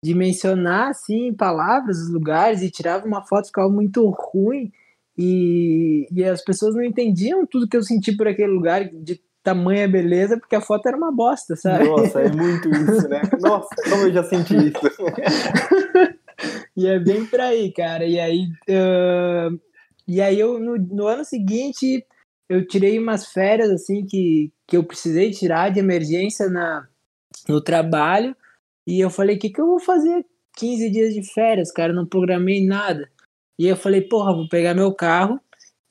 de 0.04 0.16
mencionar, 0.16 0.90
assim, 0.90 1.34
palavras, 1.34 2.00
os 2.00 2.10
lugares, 2.10 2.62
e 2.62 2.72
tirava 2.72 3.06
uma 3.06 3.24
foto, 3.24 3.48
ficava 3.48 3.70
muito 3.70 4.08
ruim, 4.10 4.72
e, 5.18 6.08
e 6.12 6.24
as 6.24 6.44
pessoas 6.44 6.76
não 6.76 6.84
entendiam 6.84 7.46
tudo 7.46 7.68
que 7.68 7.78
eu 7.78 7.84
senti 7.84 8.16
por 8.16 8.28
aquele 8.28 8.52
lugar, 8.52 8.86
de 8.86 9.20
tamanha 9.44 9.88
beleza, 9.88 10.38
porque 10.38 10.56
a 10.56 10.62
foto 10.62 10.88
era 10.88 10.98
uma 10.98 11.12
bosta, 11.12 11.56
sabe? 11.56 11.86
Nossa, 11.86 12.20
é 12.20 12.30
muito 12.30 12.70
isso, 12.70 13.08
né? 13.08 13.22
Nossa, 13.40 13.70
como 13.90 14.04
eu 14.04 14.12
já 14.12 14.24
senti 14.24 14.56
isso. 14.56 14.82
e 16.76 16.88
é 16.88 17.00
bem 17.00 17.26
por 17.26 17.40
aí, 17.40 17.72
cara. 17.72 18.06
E 18.06 18.20
aí, 18.20 18.48
uh, 18.70 19.60
e 20.08 20.22
aí 20.22 20.40
eu, 20.40 20.60
no, 20.60 20.78
no 20.78 21.08
ano 21.08 21.26
seguinte, 21.26 22.06
eu 22.50 22.68
tirei 22.68 22.98
umas 22.98 23.28
férias, 23.28 23.70
assim, 23.70 24.06
que, 24.06 24.52
que 24.68 24.78
eu 24.78 24.84
precisei 24.84 25.32
tirar 25.32 25.70
de 25.70 25.80
emergência 25.80 26.50
na, 26.50 26.88
no 27.48 27.62
trabalho, 27.62 28.36
e 28.86 29.00
eu 29.00 29.10
falei, 29.10 29.36
o 29.36 29.40
que, 29.40 29.50
que 29.50 29.60
eu 29.60 29.68
vou 29.68 29.80
fazer 29.80 30.26
15 30.58 30.90
dias 30.90 31.14
de 31.14 31.24
férias, 31.34 31.72
cara? 31.72 31.92
Não 31.92 32.06
programei 32.06 32.66
nada. 32.66 33.10
E 33.60 33.68
eu 33.68 33.76
falei, 33.76 34.02
porra, 34.02 34.34
vou 34.34 34.48
pegar 34.48 34.74
meu 34.74 34.94
carro 34.94 35.40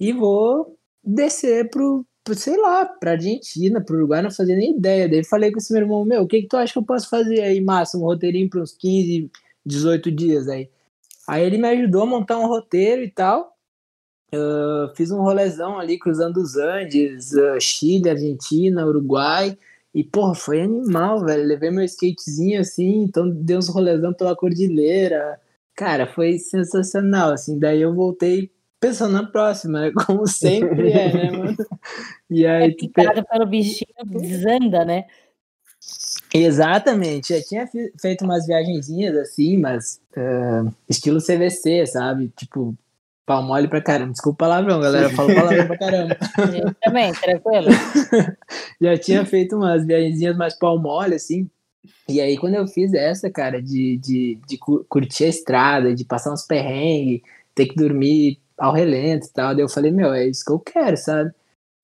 e 0.00 0.12
vou 0.12 0.79
descer 1.05 1.69
pro, 1.69 2.07
pro 2.25 2.35
sei 2.35 2.57
lá, 2.57 2.87
pra 2.87 3.12
Argentina, 3.12 3.85
pro 3.85 3.97
Uruguai, 3.97 4.23
não 4.23 4.31
fazia 4.31 4.57
nem 4.57 4.76
ideia. 4.76 5.09
Daí 5.09 5.25
falei 5.25 5.53
com 5.53 5.59
esse 5.59 5.73
meu 5.73 5.83
irmão, 5.83 6.05
meu, 6.05 6.23
o 6.23 6.26
que, 6.26 6.43
que 6.43 6.49
tu 6.49 6.57
acha 6.57 6.73
que 6.73 6.79
eu 6.79 6.85
posso 6.85 7.09
fazer 7.09 7.43
aí, 7.43 7.61
massa? 7.61 7.99
Um 7.99 8.03
roteirinho 8.03 8.49
para 8.49 8.62
uns 8.62 8.73
15, 8.73 9.31
18 9.66 10.11
dias 10.12 10.49
aí. 10.49 10.70
Aí 11.28 11.44
ele 11.44 11.58
me 11.58 11.68
ajudou 11.68 12.02
a 12.02 12.06
montar 12.06 12.38
um 12.38 12.46
roteiro 12.46 13.02
e 13.02 13.11
tal. 13.11 13.56
Uh, 14.32 14.94
fiz 14.94 15.11
um 15.11 15.20
rolezão 15.20 15.78
ali 15.78 15.99
cruzando 15.99 16.38
os 16.38 16.56
Andes, 16.56 17.32
uh, 17.32 17.61
Chile, 17.61 18.11
Argentina, 18.11 18.87
Uruguai. 18.87 19.58
E, 19.94 20.04
porra, 20.04 20.35
foi 20.35 20.61
animal, 20.61 21.25
velho. 21.25 21.44
Levei 21.44 21.70
meu 21.70 21.85
skatezinho 21.85 22.61
assim, 22.61 23.02
então 23.02 23.28
dei 23.28 23.56
uns 23.56 23.68
rolezão 23.68 24.12
pela 24.12 24.37
cordilheira. 24.37 25.40
Cara, 25.75 26.06
foi 26.06 26.38
sensacional, 26.38 27.32
assim. 27.32 27.58
Daí 27.58 27.80
eu 27.80 27.94
voltei 27.94 28.50
pensando 28.78 29.12
na 29.12 29.26
próxima, 29.26 29.80
né? 29.80 29.92
Como 30.06 30.26
sempre 30.26 30.92
é, 30.92 31.12
né, 31.12 31.30
mano? 31.30 31.56
E 32.28 32.44
aí, 32.44 32.70
é 32.70 32.75
picado 32.75 33.23
tu... 33.23 33.28
pelo 33.28 33.46
bichinho, 33.46 33.88
desanda, 34.04 34.85
né? 34.85 35.04
Exatamente. 36.37 37.33
Eu 37.33 37.43
tinha 37.43 37.69
feito 38.00 38.25
umas 38.25 38.47
viagenzinhas 38.47 39.16
assim, 39.16 39.57
mas 39.57 40.00
uh, 40.16 40.73
estilo 40.88 41.21
CVC, 41.21 41.87
sabe? 41.87 42.33
Tipo, 42.37 42.75
pau 43.26 43.43
mole 43.43 43.69
pra 43.69 43.83
caramba. 43.83 44.12
Desculpa 44.12 44.45
o 44.45 44.49
palavrão, 44.49 44.81
galera. 44.81 45.11
Falo 45.11 45.35
palavrão 45.35 45.66
pra 45.66 45.78
caramba. 45.78 46.16
Eu 46.55 46.75
também, 46.81 47.12
tranquilo. 47.12 47.69
Já 48.81 48.97
tinha 48.97 49.26
feito 49.26 49.57
umas 49.57 49.85
viagenzinhas 49.85 50.37
mais 50.37 50.57
pau 50.57 50.78
mole, 50.78 51.16
assim. 51.16 51.49
E 52.09 52.21
aí, 52.21 52.37
quando 52.37 52.55
eu 52.55 52.66
fiz 52.69 52.95
essa, 52.95 53.28
cara, 53.31 53.61
de, 53.61 53.97
de, 53.99 54.38
de 54.47 54.59
curtir 54.59 55.25
a 55.25 55.28
estrada, 55.28 55.95
de 55.95 56.05
passar 56.05 56.33
uns 56.33 56.43
perrengues, 56.43 57.21
ter 57.55 57.66
que 57.66 57.75
dormir 57.75 58.38
ao 58.57 58.73
relento 58.73 59.26
e 59.26 59.33
tal, 59.33 59.55
daí 59.55 59.64
eu 59.64 59.69
falei, 59.69 59.90
meu, 59.90 60.12
é 60.12 60.26
isso 60.26 60.45
que 60.45 60.52
eu 60.52 60.59
quero, 60.59 60.97
sabe? 60.97 61.33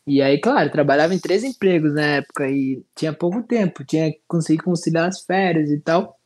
E 0.06 0.20
aí, 0.20 0.40
claro, 0.40 0.70
trabalhava 0.70 1.14
em 1.14 1.18
três 1.18 1.44
empregos 1.44 1.94
na 1.94 2.02
época 2.16 2.48
e 2.50 2.84
tinha 2.94 3.12
pouco 3.12 3.42
tempo, 3.42 3.84
tinha 3.84 4.10
que 4.12 4.20
conseguir 4.26 4.62
conciliar 4.62 5.08
as 5.08 5.20
férias 5.22 5.70
e 5.70 5.78
tal. 5.80 6.18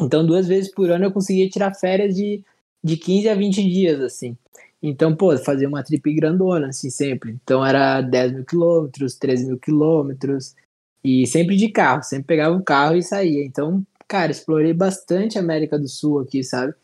Então, 0.00 0.24
duas 0.26 0.46
vezes 0.46 0.70
por 0.72 0.90
ano 0.90 1.06
eu 1.06 1.12
conseguia 1.12 1.48
tirar 1.48 1.74
férias 1.74 2.14
de, 2.14 2.44
de 2.84 2.96
15 2.96 3.28
a 3.28 3.34
20 3.34 3.62
dias, 3.62 4.00
assim. 4.00 4.36
Então, 4.82 5.16
pô, 5.16 5.36
fazia 5.38 5.68
uma 5.68 5.82
trip 5.82 6.12
grandona, 6.14 6.68
assim, 6.68 6.90
sempre. 6.90 7.32
Então, 7.42 7.64
era 7.64 8.00
10 8.00 8.32
mil 8.32 8.44
quilômetros, 8.44 9.16
13 9.16 9.46
mil 9.46 9.58
quilômetros. 9.58 10.54
E 11.02 11.26
sempre 11.26 11.56
de 11.56 11.68
carro, 11.70 12.02
sempre 12.02 12.26
pegava 12.26 12.54
o 12.56 12.62
carro 12.62 12.96
e 12.96 13.02
saía. 13.02 13.44
Então, 13.44 13.84
cara, 14.06 14.30
explorei 14.30 14.74
bastante 14.74 15.38
a 15.38 15.40
América 15.40 15.78
do 15.78 15.88
Sul 15.88 16.20
aqui, 16.20 16.44
sabe? 16.44 16.74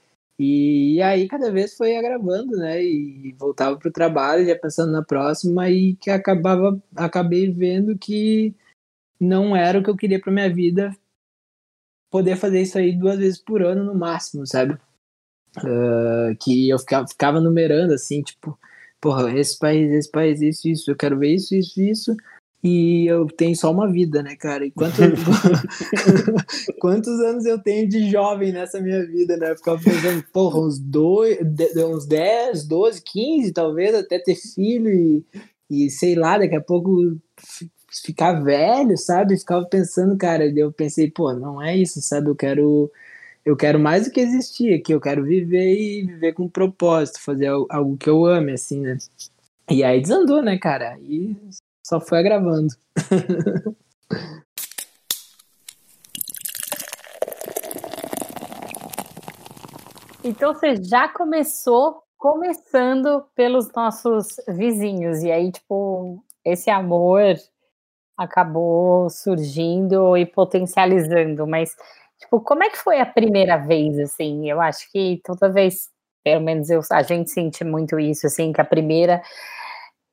E, 0.44 1.00
aí, 1.02 1.28
cada 1.28 1.52
vez 1.52 1.76
foi 1.76 1.96
agravando, 1.96 2.56
né? 2.56 2.82
E 2.82 3.32
voltava 3.38 3.78
pro 3.78 3.92
trabalho, 3.92 4.44
já 4.44 4.58
pensando 4.58 4.90
na 4.90 5.02
próxima, 5.04 5.70
e 5.70 5.94
que 5.94 6.10
acabava, 6.10 6.82
acabei 6.96 7.48
vendo 7.52 7.96
que 7.96 8.52
não 9.20 9.54
era 9.54 9.78
o 9.78 9.84
que 9.84 9.90
eu 9.90 9.96
queria 9.96 10.20
pra 10.20 10.32
minha 10.32 10.52
vida 10.52 10.92
poder 12.10 12.36
fazer 12.36 12.62
isso 12.62 12.76
aí 12.76 12.92
duas 12.92 13.18
vezes 13.18 13.38
por 13.38 13.62
ano 13.62 13.84
no 13.84 13.94
máximo, 13.94 14.44
sabe? 14.44 14.74
Uh, 15.58 16.34
que 16.42 16.68
eu 16.68 16.78
ficava, 16.78 17.06
ficava 17.06 17.40
numerando 17.40 17.94
assim, 17.94 18.20
tipo, 18.22 18.58
porra, 19.00 19.38
esse 19.38 19.56
país, 19.56 19.92
esse 19.92 20.10
país, 20.10 20.42
isso, 20.42 20.68
isso, 20.68 20.90
eu 20.90 20.96
quero 20.96 21.18
ver 21.18 21.34
isso, 21.34 21.54
isso, 21.54 21.80
isso, 21.80 22.16
e 22.62 23.06
eu 23.06 23.26
tenho 23.26 23.56
só 23.56 23.72
uma 23.72 23.90
vida, 23.90 24.22
né, 24.22 24.36
cara? 24.36 24.64
E 24.64 24.70
quanto, 24.70 24.96
quantos 26.78 27.20
anos 27.20 27.44
eu 27.44 27.58
tenho 27.58 27.88
de 27.88 28.08
jovem 28.08 28.52
nessa 28.52 28.80
minha 28.80 29.04
vida, 29.04 29.36
né? 29.36 29.50
Eu 29.50 29.56
ficava 29.56 29.82
pensando, 29.82 30.24
porra, 30.32 30.60
uns, 30.60 30.78
dois, 30.78 31.38
uns 31.76 32.06
10, 32.06 32.64
12, 32.68 33.02
15, 33.02 33.52
talvez, 33.52 33.94
até 33.94 34.18
ter 34.20 34.36
filho 34.36 34.88
e, 34.88 35.24
e 35.68 35.90
sei 35.90 36.14
lá, 36.14 36.38
daqui 36.38 36.54
a 36.54 36.60
pouco 36.60 37.16
ficar 38.04 38.34
velho, 38.42 38.96
sabe? 38.96 39.38
Ficava 39.38 39.66
pensando, 39.66 40.16
cara, 40.16 40.46
eu 40.46 40.72
pensei, 40.72 41.10
pô, 41.10 41.32
não 41.32 41.60
é 41.60 41.76
isso, 41.76 42.00
sabe? 42.00 42.28
Eu 42.28 42.36
quero 42.36 42.90
eu 43.44 43.56
quero 43.56 43.78
mais 43.80 44.06
do 44.06 44.12
que 44.12 44.20
existir 44.20 44.72
aqui, 44.72 44.92
eu 44.92 45.00
quero 45.00 45.24
viver 45.24 45.74
e 45.74 46.02
viver 46.06 46.32
com 46.32 46.48
propósito, 46.48 47.20
fazer 47.20 47.48
algo 47.48 47.96
que 47.96 48.08
eu 48.08 48.24
ame, 48.24 48.52
assim, 48.52 48.80
né? 48.80 48.98
E 49.68 49.82
aí 49.82 50.00
desandou, 50.00 50.42
né, 50.42 50.58
cara? 50.58 50.96
E 51.00 51.36
só 51.92 52.00
foi 52.00 52.20
agravando. 52.20 52.74
então 60.24 60.54
você 60.54 60.76
já 60.82 61.06
começou 61.08 62.02
começando 62.16 63.24
pelos 63.34 63.70
nossos 63.72 64.36
vizinhos, 64.48 65.22
e 65.22 65.30
aí, 65.30 65.52
tipo, 65.52 66.24
esse 66.44 66.70
amor 66.70 67.36
acabou 68.16 69.10
surgindo 69.10 70.16
e 70.16 70.24
potencializando, 70.24 71.46
mas 71.46 71.76
Tipo, 72.22 72.40
como 72.40 72.62
é 72.62 72.70
que 72.70 72.78
foi 72.78 73.00
a 73.00 73.06
primeira 73.06 73.56
vez, 73.56 73.98
assim? 73.98 74.48
Eu 74.48 74.60
acho 74.60 74.88
que 74.92 75.20
toda 75.24 75.50
vez, 75.50 75.90
pelo 76.22 76.40
menos 76.40 76.70
eu, 76.70 76.80
a 76.92 77.02
gente 77.02 77.30
sente 77.32 77.64
muito 77.64 77.98
isso, 77.98 78.28
assim, 78.28 78.52
que 78.52 78.60
a 78.60 78.64
primeira 78.64 79.20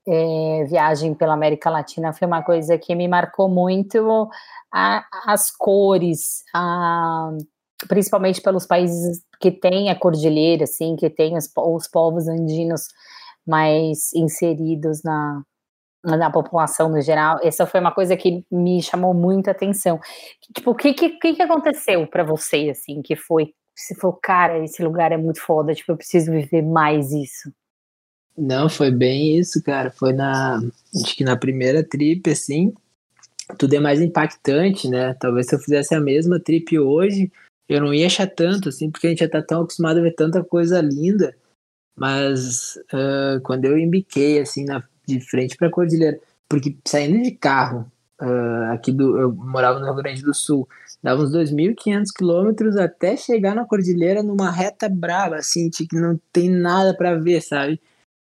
é, 0.09 0.65
viagem 0.65 1.13
pela 1.13 1.33
América 1.33 1.69
Latina 1.69 2.11
foi 2.13 2.27
uma 2.27 2.43
coisa 2.43 2.77
que 2.77 2.95
me 2.95 3.07
marcou 3.07 3.47
muito 3.47 4.29
a, 4.73 5.05
as 5.25 5.51
cores, 5.51 6.43
a, 6.53 7.31
principalmente 7.87 8.41
pelos 8.41 8.65
países 8.65 9.23
que 9.39 9.51
têm 9.51 9.89
a 9.89 9.95
cordilheira, 9.95 10.63
assim, 10.63 10.95
que 10.95 11.09
tem 11.09 11.37
os, 11.37 11.49
os 11.55 11.87
povos 11.87 12.27
andinos 12.27 12.87
mais 13.45 14.13
inseridos 14.13 15.01
na, 15.03 15.43
na 16.03 16.31
população 16.31 16.89
no 16.89 17.01
geral, 17.01 17.39
essa 17.43 17.65
foi 17.65 17.79
uma 17.79 17.91
coisa 17.91 18.15
que 18.15 18.45
me 18.51 18.81
chamou 18.81 19.13
muita 19.13 19.51
atenção. 19.51 19.99
Tipo, 20.55 20.71
o 20.71 20.75
que, 20.75 20.93
que, 20.93 21.09
que 21.33 21.41
aconteceu 21.41 22.07
para 22.07 22.23
você, 22.23 22.69
assim, 22.69 23.01
que 23.01 23.15
foi, 23.15 23.53
você 23.75 23.95
falou, 23.95 24.17
cara, 24.21 24.63
esse 24.63 24.83
lugar 24.83 25.11
é 25.11 25.17
muito 25.17 25.41
foda, 25.41 25.73
tipo, 25.73 25.91
eu 25.91 25.97
preciso 25.97 26.31
viver 26.31 26.61
mais 26.61 27.11
isso. 27.11 27.51
Não, 28.39 28.69
foi 28.69 28.89
bem 28.89 29.37
isso, 29.37 29.61
cara, 29.61 29.91
foi 29.91 30.13
na, 30.13 30.59
acho 31.03 31.15
que 31.15 31.23
na 31.23 31.35
primeira 31.35 31.83
trip, 31.83 32.29
assim, 32.29 32.73
tudo 33.57 33.75
é 33.75 33.79
mais 33.79 34.01
impactante, 34.01 34.87
né, 34.87 35.13
talvez 35.15 35.47
se 35.47 35.55
eu 35.55 35.59
fizesse 35.59 35.93
a 35.93 35.99
mesma 35.99 36.39
trip 36.39 36.79
hoje, 36.79 37.31
eu 37.67 37.81
não 37.81 37.93
ia 37.93 38.07
achar 38.07 38.27
tanto, 38.27 38.69
assim, 38.69 38.89
porque 38.89 39.07
a 39.07 39.09
gente 39.09 39.19
já 39.19 39.29
tá 39.29 39.41
tão 39.41 39.61
acostumado 39.61 39.99
a 39.99 40.01
ver 40.01 40.15
tanta 40.15 40.43
coisa 40.43 40.81
linda, 40.81 41.35
mas 41.97 42.77
uh, 42.93 43.41
quando 43.43 43.65
eu 43.65 43.77
embiquei, 43.77 44.39
assim, 44.39 44.63
na, 44.65 44.83
de 45.05 45.19
frente 45.19 45.57
para 45.57 45.67
a 45.67 45.71
cordilheira. 45.71 46.19
Porque 46.47 46.77
saindo 46.87 47.21
de 47.21 47.31
carro, 47.31 47.91
uh, 48.21 48.73
aqui 48.73 48.91
do. 48.91 49.17
Eu 49.17 49.31
morava 49.33 49.79
no 49.79 49.85
Rio 49.85 49.95
Grande 49.95 50.21
do 50.21 50.33
Sul, 50.33 50.67
dava 51.03 51.21
uns 51.21 51.31
2.500 51.31 52.05
quilômetros 52.15 52.77
até 52.77 53.17
chegar 53.17 53.53
na 53.53 53.65
cordilheira 53.65 54.23
numa 54.23 54.49
reta 54.49 54.87
brava, 54.87 55.35
assim, 55.35 55.69
que 55.69 55.87
não 55.93 56.19
tem 56.31 56.49
nada 56.49 56.95
para 56.95 57.15
ver, 57.15 57.41
sabe? 57.41 57.79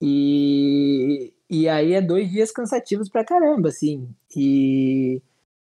E, 0.00 1.33
e 1.49 1.69
aí 1.69 1.93
é 1.95 2.00
dois 2.00 2.31
dias 2.31 2.50
cansativos 2.50 3.09
pra 3.09 3.25
caramba, 3.25 3.69
assim. 3.69 4.09
E 4.37 5.23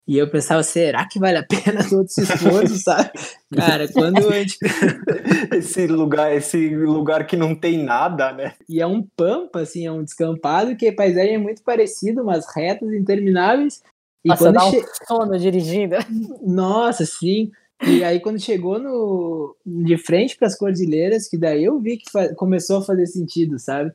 e 0.08 0.18
eu 0.18 0.30
pensava, 0.30 0.62
será 0.62 1.08
que 1.08 1.20
vale 1.20 1.38
a 1.38 1.44
pena 1.48 1.88
todo 1.88 2.04
esse 2.04 2.24
esforço, 2.24 2.76
sabe? 2.78 3.12
Cara, 3.56 3.88
quando 3.88 4.18
a 4.18 4.32
gente. 4.34 4.58
esse 5.56 5.88
lugar, 5.88 6.36
esse 6.36 6.76
lugar 6.76 7.26
que 7.26 7.38
não 7.38 7.56
tem 7.56 7.82
nada, 7.82 8.34
né? 8.34 8.54
E 8.68 8.82
é 8.82 8.88
um 8.88 9.04
pampa, 9.16 9.62
assim, 9.62 9.86
é 9.86 9.92
um 9.92 10.04
descampado 10.04 10.76
que 10.76 10.88
a 10.88 10.94
paisagem 10.94 11.36
é 11.36 11.38
muito 11.38 11.64
parecida, 11.64 12.22
umas 12.22 12.46
retas 12.54 12.92
intermináveis. 12.92 13.82
E 14.26 14.28
Nossa, 14.28 14.44
quando 14.44 14.56
dá 14.56 14.70
che... 14.70 14.80
um 14.80 15.06
sono 15.08 15.40
dirigindo. 15.40 15.96
Nossa, 16.42 17.06
sim. 17.06 17.50
E 17.82 18.04
aí 18.04 18.20
quando 18.20 18.40
chegou 18.40 18.78
no 18.80 19.56
de 19.66 19.98
frente 19.98 20.38
para 20.38 20.48
as 20.48 20.58
cordilheiras, 20.58 21.28
que 21.28 21.38
daí 21.38 21.64
eu 21.64 21.80
vi 21.80 21.98
que 21.98 22.36
começou 22.36 22.80
a 22.80 22.84
fazer 22.84 23.08
sentido, 23.08 23.58
sabe? 23.58 23.92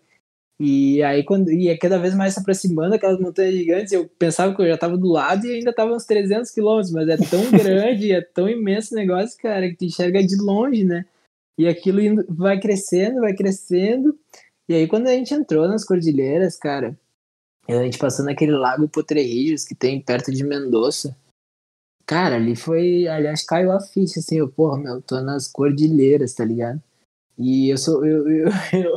E 0.58 1.02
aí, 1.02 1.22
quando 1.22 1.52
ia 1.52 1.78
cada 1.78 1.98
vez 1.98 2.14
mais 2.14 2.32
se 2.32 2.40
aproximando 2.40 2.94
aquelas 2.94 3.20
montanhas 3.20 3.54
gigantes, 3.54 3.92
eu 3.92 4.08
pensava 4.08 4.54
que 4.54 4.62
eu 4.62 4.66
já 4.66 4.74
estava 4.74 4.96
do 4.96 5.08
lado 5.08 5.46
e 5.46 5.56
ainda 5.56 5.70
estava 5.70 5.92
uns 5.94 6.06
300 6.06 6.50
quilômetros, 6.50 6.92
mas 6.92 7.08
é 7.08 7.16
tão 7.18 7.50
grande, 7.52 8.12
é 8.12 8.22
tão 8.22 8.48
imenso 8.48 8.94
o 8.94 8.96
negócio, 8.96 9.38
cara, 9.38 9.68
que 9.68 9.76
tu 9.76 9.84
enxerga 9.84 10.24
de 10.24 10.36
longe, 10.36 10.82
né? 10.82 11.04
E 11.58 11.68
aquilo 11.68 12.00
indo, 12.00 12.24
vai 12.28 12.58
crescendo, 12.58 13.20
vai 13.20 13.34
crescendo. 13.34 14.18
E 14.68 14.74
aí, 14.74 14.88
quando 14.88 15.08
a 15.08 15.12
gente 15.12 15.34
entrou 15.34 15.68
nas 15.68 15.84
cordilheiras, 15.84 16.56
cara, 16.56 16.98
a 17.68 17.82
gente 17.82 17.98
passou 17.98 18.24
naquele 18.24 18.52
lago 18.52 18.88
Potrerillos 18.88 19.64
que 19.64 19.74
tem 19.74 20.00
perto 20.00 20.32
de 20.32 20.42
Mendoza. 20.42 21.16
Cara, 22.06 22.36
ali 22.36 22.54
foi. 22.54 23.08
Aliás, 23.08 23.44
caiu 23.44 23.72
a 23.72 23.80
ficha, 23.80 24.20
assim, 24.20 24.38
eu, 24.38 24.48
porra, 24.48 24.78
meu, 24.78 25.02
tô 25.02 25.20
nas 25.20 25.48
cordilheiras, 25.48 26.34
tá 26.34 26.44
ligado? 26.44 26.80
E 27.36 27.68
eu 27.68 27.76
sou. 27.76 28.06
Eu, 28.06 28.28
eu, 28.30 28.48
eu, 28.72 28.94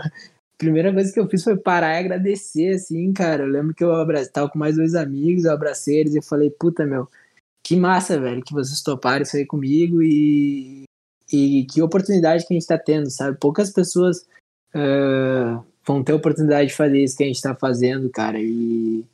primeira 0.60 0.94
coisa 0.94 1.12
que 1.12 1.20
eu 1.20 1.28
fiz 1.28 1.44
foi 1.44 1.58
parar 1.58 1.96
e 1.96 2.00
agradecer, 2.00 2.76
assim, 2.76 3.12
cara. 3.14 3.44
Eu 3.44 3.48
lembro 3.48 3.74
que 3.74 3.84
eu 3.84 3.96
abracei, 3.96 4.32
com 4.52 4.60
mais 4.60 4.76
dois 4.76 4.94
amigos, 4.94 5.46
eu 5.46 5.54
abracei 5.54 6.02
eles 6.02 6.16
e 6.16 6.22
falei, 6.22 6.52
puta, 6.52 6.86
meu, 6.86 7.08
que 7.64 7.76
massa, 7.76 8.20
velho, 8.20 8.44
que 8.44 8.54
vocês 8.54 8.82
toparam 8.82 9.24
isso 9.24 9.38
aí 9.38 9.46
comigo 9.46 10.04
e, 10.04 10.84
e 11.32 11.66
que 11.66 11.82
oportunidade 11.82 12.46
que 12.46 12.54
a 12.54 12.60
gente 12.60 12.68
tá 12.68 12.78
tendo, 12.78 13.10
sabe? 13.10 13.38
Poucas 13.40 13.72
pessoas 13.72 14.28
uh, 14.76 15.64
vão 15.88 16.04
ter 16.04 16.14
oportunidade 16.14 16.70
de 16.70 16.76
fazer 16.76 17.04
isso 17.04 17.16
que 17.18 17.24
a 17.24 17.28
gente 17.28 17.42
tá 17.42 17.56
fazendo, 17.56 18.10
cara. 18.10 18.38
E 18.40 19.06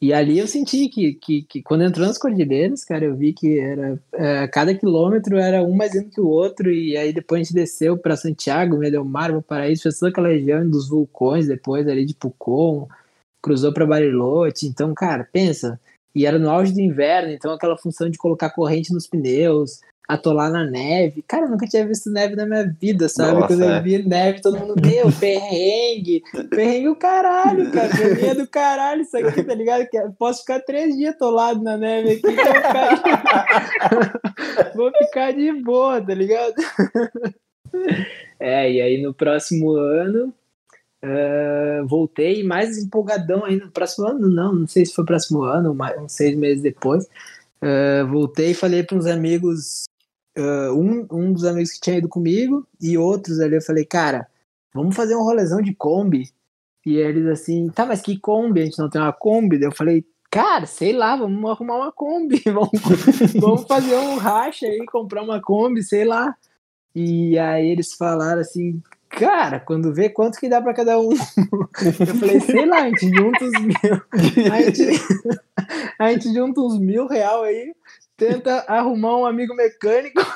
e 0.00 0.12
ali 0.12 0.38
eu 0.38 0.46
senti 0.46 0.88
que, 0.88 1.14
que, 1.14 1.42
que, 1.42 1.62
quando 1.62 1.84
entrou 1.84 2.06
nas 2.06 2.18
cordilheiras, 2.18 2.84
cara, 2.84 3.06
eu 3.06 3.16
vi 3.16 3.32
que 3.32 3.58
era 3.58 3.98
é, 4.12 4.46
cada 4.48 4.74
quilômetro 4.74 5.38
era 5.38 5.62
um 5.62 5.74
mais 5.74 5.94
lindo 5.94 6.10
que 6.10 6.20
o 6.20 6.28
outro, 6.28 6.70
e 6.70 6.96
aí 6.96 7.14
depois 7.14 7.40
a 7.40 7.44
gente 7.44 7.54
desceu 7.54 7.96
para 7.96 8.16
Santiago, 8.16 8.76
Medelmar, 8.76 9.32
Valparaíso, 9.32 9.84
fez 9.84 9.98
toda 9.98 10.10
aquela 10.10 10.28
região 10.28 10.68
dos 10.68 10.88
vulcões, 10.88 11.46
depois 11.46 11.88
ali 11.88 12.04
de 12.04 12.14
Pucón, 12.14 12.86
cruzou 13.42 13.72
para 13.72 13.86
Bariloche, 13.86 14.66
então, 14.66 14.92
cara, 14.92 15.26
pensa, 15.32 15.80
e 16.14 16.26
era 16.26 16.38
no 16.38 16.50
auge 16.50 16.74
do 16.74 16.80
inverno, 16.80 17.32
então 17.32 17.52
aquela 17.52 17.76
função 17.76 18.10
de 18.10 18.18
colocar 18.18 18.50
corrente 18.50 18.92
nos 18.92 19.06
pneus, 19.06 19.80
atolar 20.08 20.50
na 20.50 20.64
neve. 20.64 21.22
Cara, 21.26 21.46
eu 21.46 21.50
nunca 21.50 21.66
tinha 21.66 21.86
visto 21.86 22.10
neve 22.10 22.36
na 22.36 22.46
minha 22.46 22.64
vida, 22.80 23.08
sabe? 23.08 23.32
Nossa, 23.32 23.48
Quando 23.48 23.64
é. 23.64 23.78
eu 23.78 23.82
vi 23.82 24.06
neve, 24.06 24.40
todo 24.40 24.58
mundo, 24.58 24.74
meu, 24.80 25.10
perrengue. 25.18 26.22
Perrengue 26.48 26.88
o 26.88 26.96
caralho, 26.96 27.70
cara. 27.72 27.88
Mim 28.14 28.28
é 28.28 28.34
do 28.34 28.46
caralho 28.46 29.02
isso 29.02 29.16
aqui, 29.16 29.42
tá 29.42 29.54
ligado? 29.54 29.86
Que 29.88 29.98
posso 30.18 30.40
ficar 30.40 30.60
três 30.60 30.96
dias 30.96 31.14
atolado 31.14 31.62
na 31.62 31.76
neve 31.76 32.12
aqui, 32.12 32.26
então 32.30 32.54
ficar... 32.54 34.20
vou 34.76 34.92
ficar 34.92 35.32
de 35.32 35.52
boa, 35.62 36.00
tá 36.00 36.14
ligado? 36.14 36.54
é, 38.38 38.70
e 38.70 38.80
aí 38.80 39.02
no 39.02 39.12
próximo 39.12 39.72
ano. 39.72 40.32
Uh, 41.04 41.86
voltei 41.86 42.42
mais 42.42 42.78
empolgadão 42.78 43.44
ainda 43.44 43.66
no 43.66 43.70
próximo 43.70 44.08
ano, 44.08 44.28
não, 44.28 44.52
não 44.52 44.66
sei 44.66 44.84
se 44.84 44.94
foi 44.94 45.04
próximo 45.04 45.42
ano, 45.42 45.72
mais, 45.72 45.96
uns 46.00 46.12
seis 46.12 46.36
meses 46.36 46.62
depois. 46.62 47.06
Uh, 47.62 48.06
voltei 48.10 48.50
e 48.50 48.54
falei 48.54 48.82
para 48.82 48.96
uns 48.96 49.06
amigos 49.06 49.86
uh, 50.38 50.72
um, 50.72 51.06
um 51.10 51.32
dos 51.32 51.44
amigos 51.44 51.72
que 51.72 51.80
tinha 51.80 51.98
ido 51.98 52.08
comigo 52.08 52.66
e 52.80 52.96
outros 52.96 53.40
ali, 53.40 53.56
eu 53.56 53.62
falei, 53.62 53.84
cara, 53.84 54.26
vamos 54.74 54.94
fazer 54.94 55.16
um 55.16 55.22
rolezão 55.22 55.60
de 55.60 55.74
Kombi. 55.74 56.30
E 56.84 56.96
eles 56.96 57.26
assim, 57.26 57.68
tá, 57.68 57.84
mas 57.84 58.00
que 58.00 58.18
Kombi? 58.18 58.60
A 58.60 58.64
gente 58.64 58.78
não 58.78 58.88
tem 58.88 59.00
uma 59.00 59.12
Kombi? 59.12 59.60
eu 59.60 59.72
falei, 59.72 60.04
cara, 60.30 60.66
sei 60.66 60.92
lá, 60.92 61.16
vamos 61.16 61.50
arrumar 61.50 61.76
uma 61.76 61.92
Kombi, 61.92 62.42
vamos, 62.46 62.70
vamos 63.40 63.64
fazer 63.64 63.96
um 63.96 64.16
racha 64.16 64.66
aí, 64.66 64.84
comprar 64.86 65.22
uma 65.22 65.40
Kombi, 65.40 65.82
sei 65.82 66.04
lá. 66.04 66.36
E 66.94 67.38
aí 67.38 67.68
eles 67.68 67.92
falaram 67.92 68.40
assim, 68.40 68.80
cara, 69.08 69.60
quando 69.60 69.92
vê 69.92 70.08
quanto 70.08 70.38
que 70.38 70.48
dá 70.48 70.60
para 70.62 70.74
cada 70.74 70.98
um. 70.98 71.10
Eu 71.10 72.14
falei, 72.14 72.40
sei 72.40 72.66
lá, 72.66 72.82
a 72.82 72.88
gente 72.88 73.08
junta 73.08 73.44
uns 73.44 73.60
mil. 73.60 74.52
A 74.52 74.62
gente, 74.62 74.82
a 75.98 76.12
gente 76.12 76.34
junta 76.34 76.60
uns 76.60 76.78
mil 76.78 77.06
real 77.06 77.42
aí, 77.42 77.74
tenta 78.16 78.64
arrumar 78.66 79.18
um 79.18 79.26
amigo 79.26 79.54
mecânico 79.54 80.20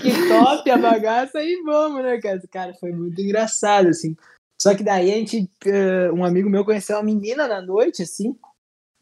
que 0.00 0.28
tope 0.28 0.70
a 0.70 0.76
bagaça 0.76 1.42
e 1.42 1.62
vamos, 1.62 2.02
né, 2.02 2.20
cara? 2.20 2.42
Cara, 2.50 2.74
foi 2.74 2.92
muito 2.92 3.20
engraçado, 3.20 3.88
assim. 3.88 4.16
Só 4.60 4.74
que 4.74 4.82
daí 4.82 5.12
a 5.12 5.14
gente, 5.14 5.48
uh, 5.66 6.12
um 6.14 6.24
amigo 6.24 6.50
meu 6.50 6.64
conheceu 6.64 6.96
uma 6.96 7.04
menina 7.04 7.46
na 7.46 7.62
noite, 7.62 8.02
assim, 8.02 8.36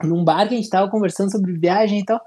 num 0.04 0.22
bar 0.22 0.46
que 0.46 0.54
a 0.54 0.56
gente 0.56 0.70
tava 0.70 0.90
conversando 0.90 1.32
sobre 1.32 1.52
viagem 1.52 2.00
e 2.00 2.04
tal. 2.04 2.20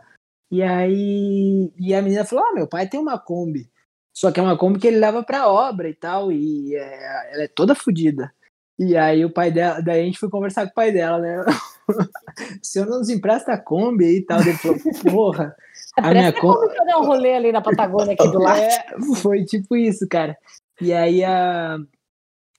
E 0.52 0.64
aí, 0.64 1.72
e 1.78 1.94
a 1.94 2.02
menina 2.02 2.26
falou: 2.26 2.44
Ah, 2.46 2.54
meu 2.54 2.68
pai 2.68 2.90
tem 2.90 3.00
uma 3.00 3.20
Kombi. 3.20 3.70
Só 4.12 4.32
que 4.32 4.40
é 4.40 4.44
uma 4.44 4.58
Kombi 4.58 4.80
que 4.80 4.88
ele 4.88 4.98
leva 4.98 5.24
pra 5.24 5.48
obra 5.48 5.88
e 5.88 5.94
tal, 5.94 6.32
e 6.32 6.76
é, 6.76 7.34
ela 7.34 7.44
é 7.44 7.48
toda 7.48 7.76
fodida. 7.76 8.34
E 8.80 8.96
aí 8.96 9.26
o 9.26 9.30
pai 9.30 9.52
dela, 9.52 9.82
daí 9.82 10.02
a 10.02 10.06
gente 10.06 10.18
foi 10.18 10.30
conversar 10.30 10.64
com 10.64 10.72
o 10.72 10.74
pai 10.74 10.90
dela, 10.90 11.20
né? 11.20 11.44
o 11.92 12.66
senhor 12.66 12.88
não 12.88 13.00
nos 13.00 13.10
empresta 13.10 13.52
a 13.52 13.58
Kombi 13.58 14.06
aí 14.06 14.16
e 14.20 14.26
tal. 14.26 14.40
Ele 14.40 14.54
falou, 14.54 14.78
porra. 15.12 15.56
A 15.98 16.12
minha 16.12 16.32
Kombi. 16.32 16.74
dar 16.88 17.00
um 17.00 17.06
rolê 17.06 17.36
ali 17.36 17.52
na 17.52 17.62
Patagônia 17.62 18.14
aqui 18.14 18.32
do 18.32 18.40
lado. 18.40 18.58
É, 18.58 18.86
foi 19.22 19.44
tipo 19.44 19.76
isso, 19.76 20.08
cara. 20.08 20.38
E 20.80 20.94
aí 20.94 21.24
a. 21.26 21.78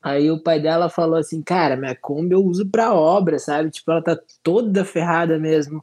Aí 0.02 0.30
o 0.30 0.42
pai 0.42 0.60
dela 0.60 0.88
falou 0.88 1.18
assim, 1.18 1.42
cara, 1.42 1.76
minha 1.76 1.94
Kombi 1.94 2.34
eu 2.34 2.44
uso 2.44 2.68
pra 2.70 2.94
obra, 2.94 3.38
sabe? 3.38 3.70
Tipo, 3.70 3.90
ela 3.90 4.02
tá 4.02 4.18
toda 4.42 4.84
ferrada 4.84 5.38
mesmo. 5.38 5.82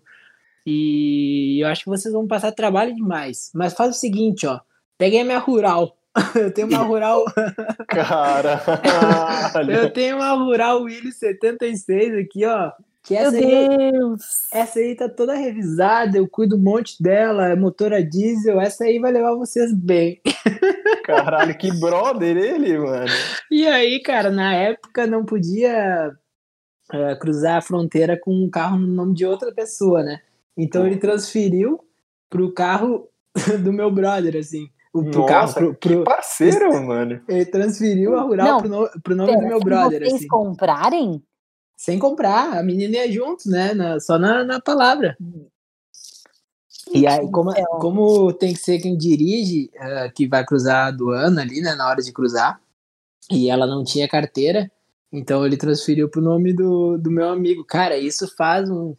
E 0.65 1.63
eu 1.63 1.67
acho 1.67 1.83
que 1.83 1.89
vocês 1.89 2.13
vão 2.13 2.27
passar 2.27 2.51
trabalho 2.51 2.93
demais. 2.93 3.49
Mas 3.55 3.73
faz 3.73 3.95
o 3.95 3.99
seguinte, 3.99 4.45
ó. 4.45 4.59
Peguei 4.97 5.21
a 5.21 5.25
minha 5.25 5.39
rural. 5.39 5.96
Eu 6.35 6.51
tenho 6.51 6.67
uma 6.67 6.83
rural. 6.83 7.25
Cara! 7.87 8.61
eu 9.69 9.91
tenho 9.91 10.17
uma 10.17 10.31
rural 10.31 10.81
Willy 10.81 11.11
76 11.11 12.17
aqui, 12.17 12.45
ó. 12.45 12.71
Que 13.03 13.15
essa 13.15 13.31
Meu 13.31 13.71
aí, 13.71 13.91
Deus! 13.91 14.21
Essa 14.51 14.79
aí 14.79 14.95
tá 14.95 15.07
toda 15.07 15.33
revisada, 15.33 16.17
eu 16.17 16.27
cuido 16.27 16.57
um 16.57 16.61
monte 16.61 17.01
dela, 17.01 17.47
é 17.47 17.55
motor 17.55 17.93
a 17.93 18.01
diesel, 18.01 18.59
essa 18.59 18.83
aí 18.83 18.99
vai 18.99 19.13
levar 19.13 19.33
vocês 19.35 19.73
bem. 19.73 20.19
Caralho, 21.05 21.57
que 21.57 21.71
brother 21.79 22.35
ele, 22.35 22.77
mano. 22.77 23.09
E 23.49 23.65
aí, 23.65 24.01
cara, 24.01 24.29
na 24.29 24.53
época 24.53 25.07
não 25.07 25.23
podia 25.23 26.11
é, 26.91 27.15
cruzar 27.15 27.57
a 27.57 27.61
fronteira 27.61 28.19
com 28.19 28.33
um 28.33 28.49
carro 28.49 28.77
no 28.77 28.87
nome 28.87 29.13
de 29.13 29.25
outra 29.25 29.53
pessoa, 29.53 30.03
né? 30.03 30.19
Então 30.57 30.85
ele 30.85 30.97
transferiu 30.97 31.79
pro 32.29 32.53
carro 32.53 33.07
do 33.63 33.71
meu 33.71 33.89
brother, 33.89 34.35
assim. 34.35 34.69
O, 34.93 35.03
pro 35.03 35.21
Nossa, 35.21 35.27
carro, 35.27 35.53
pro, 35.53 35.73
pro, 35.75 35.77
que 35.77 36.03
parceiro, 36.03 36.85
mano. 36.85 37.21
Ele 37.27 37.45
transferiu 37.45 38.17
a 38.17 38.21
rural 38.21 38.47
não, 38.47 38.57
pro, 38.59 38.69
no, 38.69 39.01
pro 39.01 39.15
nome 39.15 39.31
pera, 39.31 39.41
do 39.41 39.47
meu 39.47 39.59
brother. 39.59 40.01
Vocês 40.01 40.13
assim. 40.13 40.27
comprarem? 40.27 41.23
Sem 41.75 41.99
comprar, 41.99 42.57
a 42.57 42.63
menina 42.63 42.97
ia 42.97 43.11
junto, 43.11 43.49
né? 43.49 43.73
Na, 43.73 43.99
só 43.99 44.17
na, 44.17 44.43
na 44.43 44.59
palavra. 44.59 45.15
E 46.93 47.05
aí, 47.05 47.29
como, 47.31 47.53
como 47.79 48.33
tem 48.33 48.53
que 48.53 48.59
ser 48.59 48.79
quem 48.79 48.97
dirige, 48.97 49.69
uh, 49.75 50.11
que 50.13 50.27
vai 50.27 50.45
cruzar 50.45 50.85
a 50.85 50.87
aduana 50.87 51.41
ali, 51.41 51.61
né, 51.61 51.75
na 51.75 51.87
hora 51.87 52.01
de 52.01 52.13
cruzar, 52.13 52.59
e 53.29 53.49
ela 53.49 53.67
não 53.67 53.83
tinha 53.83 54.07
carteira, 54.07 54.71
então 55.11 55.45
ele 55.45 55.57
transferiu 55.57 56.09
pro 56.09 56.21
nome 56.21 56.53
do, 56.53 56.97
do 56.97 57.11
meu 57.11 57.29
amigo. 57.29 57.63
Cara, 57.65 57.97
isso 57.97 58.33
faz 58.35 58.69
um, 58.69 58.95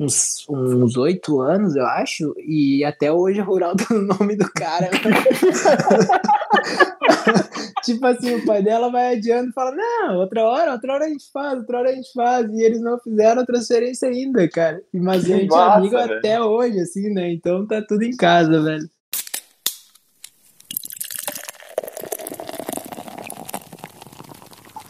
uns 0.00 0.96
oito 0.96 1.40
anos, 1.40 1.74
eu 1.74 1.84
acho, 1.84 2.32
e 2.38 2.84
até 2.84 3.10
hoje 3.10 3.40
o 3.40 3.44
Rural 3.44 3.74
tá 3.74 3.92
no 3.92 4.02
nome 4.02 4.36
do 4.36 4.48
cara. 4.52 4.88
tipo 7.82 8.06
assim, 8.06 8.36
o 8.36 8.46
pai 8.46 8.62
dela 8.62 8.88
vai 8.90 9.16
adiando 9.16 9.50
e 9.50 9.52
fala, 9.52 9.72
não, 9.72 10.18
outra 10.18 10.44
hora, 10.44 10.72
outra 10.72 10.94
hora 10.94 11.06
a 11.06 11.08
gente 11.08 11.28
faz, 11.32 11.58
outra 11.58 11.78
hora 11.78 11.90
a 11.90 11.94
gente 11.94 12.12
faz, 12.12 12.48
e 12.50 12.62
eles 12.62 12.80
não 12.80 12.96
fizeram 13.00 13.42
a 13.42 13.46
transferência 13.46 14.08
ainda, 14.08 14.48
cara. 14.48 14.80
Mas 14.94 15.24
a 15.24 15.28
gente 15.28 15.52
é 15.52 15.58
amigo 15.58 15.96
velho. 15.96 16.18
até 16.18 16.40
hoje, 16.40 16.78
assim, 16.78 17.10
né? 17.10 17.32
Então 17.32 17.66
tá 17.66 17.82
tudo 17.82 18.04
em 18.04 18.16
casa, 18.16 18.62
velho. 18.62 18.88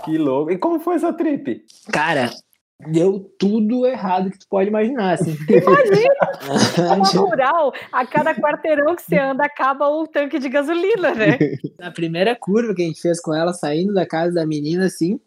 Que 0.05 0.19
louco. 0.19 0.51
E 0.51 0.59
como 0.59 0.81
foi 0.81 0.97
essa 0.97 1.13
trip? 1.13 1.63
Cara, 1.93 2.31
deu 2.87 3.21
tudo 3.39 3.87
errado 3.87 4.31
que 4.31 4.39
tu 4.39 4.47
pode 4.49 4.69
imaginar, 4.69 5.15
assim. 5.15 5.37
Imagina! 5.49 6.95
Uma 6.97 7.09
rural, 7.09 7.73
a 7.93 8.07
cada 8.07 8.35
quarteirão 8.35 8.95
que 8.95 9.03
você 9.03 9.19
anda, 9.19 9.45
acaba 9.45 9.89
o 9.89 10.07
tanque 10.07 10.39
de 10.39 10.49
gasolina, 10.49 11.15
né? 11.15 11.39
Na 11.79 11.91
primeira 11.91 12.37
curva 12.37 12.75
que 12.75 12.83
a 12.83 12.87
gente 12.87 13.01
fez 13.01 13.21
com 13.21 13.35
ela, 13.35 13.53
saindo 13.53 13.93
da 13.93 14.07
casa 14.07 14.35
da 14.35 14.47
menina, 14.47 14.87
assim, 14.87 15.21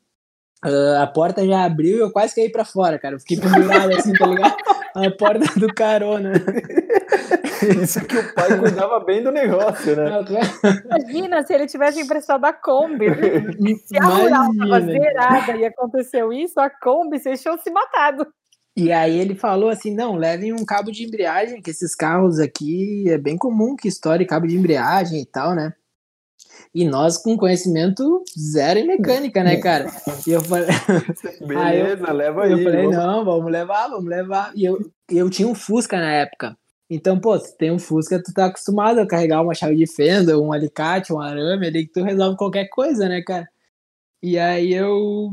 Uh, 0.64 1.02
a 1.02 1.08
porta 1.08 1.44
já 1.44 1.66
abriu 1.66 1.98
e 1.98 2.02
eu 2.02 2.12
quase 2.12 2.36
caí 2.36 2.48
pra 2.48 2.64
fora, 2.64 3.00
cara. 3.00 3.16
Eu 3.16 3.20
fiquei 3.20 3.40
pendurado 3.40 3.92
assim, 3.98 4.14
tá 4.14 4.28
ligado? 4.28 4.56
A 4.96 5.12
porta 5.12 5.60
do 5.60 5.74
carona. 5.74 6.34
Isso 7.82 8.04
que 8.06 8.18
o 8.18 8.34
pai 8.34 8.58
cuidava 8.58 9.00
bem 9.02 9.24
do 9.24 9.32
negócio, 9.32 9.96
né? 9.96 10.10
Imagina 10.86 11.44
se 11.44 11.54
ele 11.54 11.68
tivesse 11.68 12.02
emprestado 12.02 12.44
a 12.46 12.54
Kombi. 12.54 13.06
Se 13.86 13.98
a 13.98 14.06
rural 14.06 14.50
tava 14.58 14.82
zerada 14.82 15.56
e 15.56 15.66
aconteceu 15.66 16.34
isso, 16.34 16.60
a 16.60 16.70
Kombi, 16.70 17.20
vocês 17.20 17.42
tinham 17.42 17.58
se 17.58 17.70
matado. 17.70 18.26
E 18.76 18.92
aí 18.92 19.20
ele 19.20 19.36
falou 19.36 19.70
assim, 19.70 19.94
não, 19.94 20.16
levem 20.16 20.54
um 20.54 20.66
cabo 20.66 20.92
de 20.92 21.04
embreagem, 21.04 21.62
que 21.62 21.70
esses 21.70 21.94
carros 21.94 22.40
aqui 22.40 23.04
é 23.10 23.18
bem 23.18 23.38
comum 23.38 23.76
que 23.76 23.88
estoure 23.88 24.26
cabo 24.26 24.48
de 24.48 24.56
embreagem 24.56 25.22
e 25.22 25.26
tal, 25.26 25.54
né? 25.54 25.74
E 26.74 26.86
nós 26.86 27.18
com 27.18 27.36
conhecimento 27.36 28.24
zero 28.40 28.80
em 28.80 28.88
mecânica, 28.88 29.44
né, 29.44 29.58
cara? 29.58 29.92
E 30.26 30.32
eu 30.32 30.42
falei. 30.42 30.68
Beleza, 31.46 32.08
eu, 32.08 32.14
leva 32.14 32.44
aí. 32.44 32.52
Eu 32.52 32.64
falei, 32.64 32.82
vamos. 32.84 32.96
não, 32.96 33.26
vamos 33.26 33.52
levar, 33.52 33.90
vamos 33.90 34.10
levar. 34.10 34.52
E 34.56 34.64
eu, 34.64 34.80
eu 35.10 35.30
tinha 35.30 35.48
um 35.48 35.56
Fusca 35.56 35.98
na 35.98 36.14
época. 36.14 36.58
Então, 36.90 37.20
pô, 37.20 37.38
se 37.38 37.58
tem 37.58 37.72
um 37.72 37.80
Fusca, 37.80 38.22
tu 38.24 38.34
tá 38.34 38.46
acostumado 38.46 39.00
a 39.00 39.08
carregar 39.08 39.42
uma 39.42 39.54
chave 39.54 39.76
de 39.76 39.88
fenda, 39.88 40.40
um 40.40 40.54
alicate, 40.54 41.12
um 41.12 41.20
arame 41.20 41.68
ali, 41.68 41.86
que 41.86 41.92
tu 41.94 42.04
resolve 42.04 42.38
qualquer 42.38 42.70
coisa, 42.70 43.08
né, 43.10 43.22
cara? 43.22 43.48
E 44.24 44.38
aí 44.38 44.74
eu. 44.74 45.32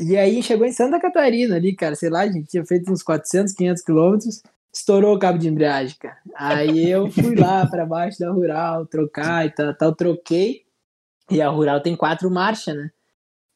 E 0.00 0.16
aí 0.16 0.42
chegou 0.42 0.66
em 0.66 0.72
Santa 0.72 1.00
Catarina 1.00 1.56
ali, 1.56 1.74
cara, 1.74 1.94
sei 1.94 2.10
lá, 2.10 2.20
a 2.20 2.28
gente 2.28 2.48
tinha 2.48 2.64
feito 2.64 2.90
uns 2.90 3.02
400, 3.02 3.54
500 3.54 3.82
quilômetros, 3.82 4.42
estourou 4.76 5.16
o 5.16 5.18
cabo 5.18 5.38
de 5.38 5.48
embreagem, 5.48 5.96
cara. 5.98 6.18
Aí 6.34 6.90
eu 6.90 7.10
fui 7.10 7.34
lá 7.34 7.66
para 7.66 7.86
baixo 7.86 8.18
da 8.18 8.30
Rural 8.30 8.84
trocar 8.86 9.46
e 9.46 9.50
tal, 9.50 9.74
tal, 9.74 9.94
troquei. 9.94 10.66
E 11.30 11.40
a 11.40 11.48
Rural 11.48 11.80
tem 11.80 11.96
quatro 11.96 12.30
marchas, 12.30 12.76
né? 12.76 12.90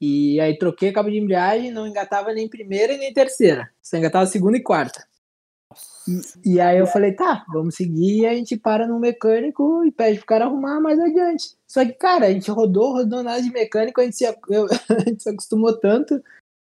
E 0.00 0.40
aí 0.40 0.56
troquei 0.56 0.88
o 0.88 0.92
cabo 0.94 1.10
de 1.10 1.18
embreagem, 1.18 1.70
não 1.70 1.86
engatava 1.86 2.32
nem 2.32 2.48
primeira 2.48 2.94
e 2.94 2.98
nem 2.98 3.12
terceira, 3.12 3.68
só 3.82 3.98
engatava 3.98 4.24
segunda 4.24 4.56
e 4.56 4.62
quarta. 4.62 5.06
E, 6.08 6.54
e, 6.54 6.60
aí 6.60 6.78
eu 6.78 6.86
falei, 6.86 7.12
tá, 7.12 7.44
vamos 7.52 7.74
seguir 7.76 8.22
e 8.22 8.26
a 8.26 8.34
gente 8.34 8.56
para 8.56 8.88
no 8.88 8.98
mecânico 8.98 9.84
e 9.84 9.92
pede 9.92 10.16
pro 10.16 10.26
cara 10.26 10.46
arrumar 10.46 10.80
mais 10.80 10.98
adiante. 10.98 11.54
Só 11.68 11.84
que, 11.84 11.92
cara, 11.92 12.26
a 12.26 12.32
gente 12.32 12.50
rodou, 12.50 12.94
rodou 12.94 13.22
nada 13.22 13.40
de 13.40 13.52
mecânico, 13.52 14.00
a 14.00 14.04
gente 14.04 14.16
se, 14.16 14.24
eu, 14.24 14.66
a 14.88 15.00
gente 15.00 15.22
se 15.22 15.28
acostumou 15.28 15.78
tanto 15.78 16.20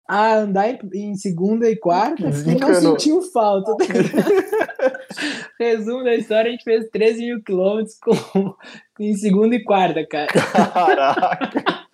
a 0.07 0.37
andar 0.37 0.69
em, 0.69 0.79
em 0.93 1.15
segunda 1.15 1.69
e 1.69 1.75
quarta 1.75 2.31
que 2.31 2.55
não 2.55 2.73
sentiu 2.73 3.21
falta. 3.21 3.75
Resumo 5.59 6.03
da 6.03 6.15
história, 6.15 6.49
a 6.49 6.51
gente 6.51 6.63
fez 6.63 6.89
13 6.89 7.25
mil 7.25 7.43
quilômetros 7.43 7.97
com, 7.99 8.55
em 8.99 9.13
segunda 9.15 9.55
e 9.55 9.63
quarta, 9.63 10.05
cara. 10.05 10.27
Caraca! 10.27 11.87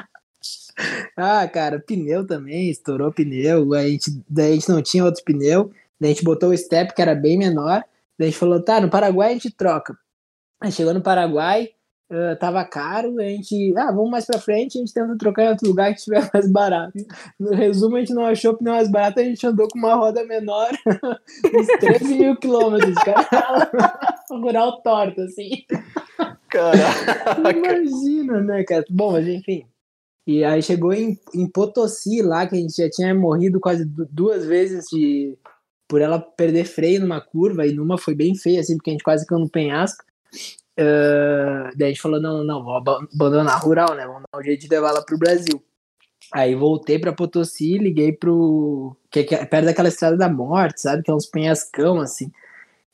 ah, 1.17 1.47
cara, 1.47 1.80
pneu 1.80 2.28
também, 2.28 2.69
estourou 2.69 3.12
pneu, 3.12 3.73
a 3.73 3.88
gente, 3.88 4.12
daí 4.30 4.52
a 4.52 4.54
gente 4.56 4.69
não 4.69 4.82
tinha 4.82 5.06
outro 5.06 5.23
pneu, 5.23 5.71
daí 5.99 6.12
a 6.12 6.13
gente 6.13 6.23
botou 6.23 6.52
o 6.52 6.58
step 6.58 6.93
que 6.93 7.02
era 7.02 7.15
bem 7.15 7.38
menor, 7.38 7.84
daí 8.17 8.28
a 8.28 8.32
gente 8.32 8.39
falou, 8.39 8.62
tá, 8.62 8.80
no 8.80 8.89
Paraguai 8.89 9.30
a 9.30 9.34
gente 9.34 9.49
troca. 9.49 9.97
Aí 10.62 10.71
chegou 10.71 10.93
no 10.93 11.02
Paraguai, 11.02 11.69
uh, 12.12 12.38
tava 12.39 12.63
caro, 12.66 13.20
a 13.20 13.24
gente, 13.24 13.74
ah, 13.78 13.92
vamos 13.92 14.10
mais 14.10 14.26
pra 14.26 14.39
frente, 14.39 14.78
a 14.78 14.82
gente 14.82 14.94
tenta 14.94 15.18
trocar 15.18 15.46
em 15.46 15.50
outro 15.50 15.68
lugar 15.68 15.92
que 15.92 16.00
estiver 16.00 16.30
mais 16.34 16.52
barato. 16.52 16.94
No 17.39 17.52
resumo, 17.52 17.96
a 17.96 18.00
gente 18.00 18.13
não 18.13 18.26
achou 18.26 18.56
pneu 18.56 18.74
mais 18.74 18.89
barato, 18.89 19.20
a 19.20 19.24
gente 19.24 19.46
andou 19.46 19.68
com 19.68 19.80
uma 19.80 19.96
roda 19.96 20.26
menor, 20.26 20.70
uns 21.56 21.68
13 21.80 22.16
mil 22.16 22.36
quilômetros, 22.38 22.96
cara. 22.96 23.72
Rural 24.32 24.82
torto, 24.82 25.22
assim. 25.22 25.63
Caraca! 26.50 27.39
Imagina, 27.39 28.42
né, 28.42 28.63
cara? 28.63 28.84
Bom, 28.89 29.12
mas 29.12 29.28
enfim. 29.28 29.66
E 30.26 30.44
aí 30.44 30.62
chegou 30.62 30.94
em, 30.94 31.20
em 31.36 31.48
Potosí 31.50 32.22
lá, 32.22 32.48
que 32.48 32.56
a 32.56 32.58
gente 32.58 32.76
já 32.76 32.89
tinha 32.89 33.13
morrido 33.13 33.60
quase 33.60 33.86
duas 33.86 34.46
vezes 34.46 34.86
de 34.92 35.38
por 35.88 36.02
ela 36.02 36.20
perder 36.20 36.66
freio 36.66 37.02
numa 37.02 37.22
curva, 37.22 37.68
e 37.68 37.74
numa 37.74 37.98
foi 37.98 38.16
bem 38.16 38.34
feia, 38.36 38.62
assim, 38.62 38.78
porque 38.78 38.89
a 38.89 38.94
gente 38.94 39.04
quase 39.04 39.28
caiu 39.28 39.39
no 39.39 39.50
penhasco. 39.50 40.04
Uh, 40.80 41.70
daí 41.76 41.88
a 41.88 41.88
gente 41.90 42.02
falou, 42.02 42.20
não, 42.20 42.44
não, 42.44 42.64
vamos 42.64 43.08
abandonar 43.14 43.56
a 43.56 43.60
rural, 43.60 43.94
né? 43.96 44.06
Vamos 44.08 44.24
dar 44.32 44.40
um 44.40 44.44
jeito 44.44 44.62
de 44.62 44.68
levar 44.68 44.90
ela 44.90 45.06
pro 45.06 45.18
Brasil. 45.18 45.64
Aí 46.32 46.56
voltei 46.56 46.98
pra 46.98 47.14
Potosí, 47.14 47.78
liguei 47.78 48.12
pro. 48.12 48.96
que 49.12 49.20
é 49.36 49.46
perto 49.46 49.66
daquela 49.66 49.90
estrada 49.90 50.18
da 50.18 50.30
morte, 50.30 50.82
sabe? 50.82 51.04
Que 51.04 51.12
é 51.12 51.14
uns 51.14 51.28
penhascão, 51.28 52.00
assim. 52.00 52.32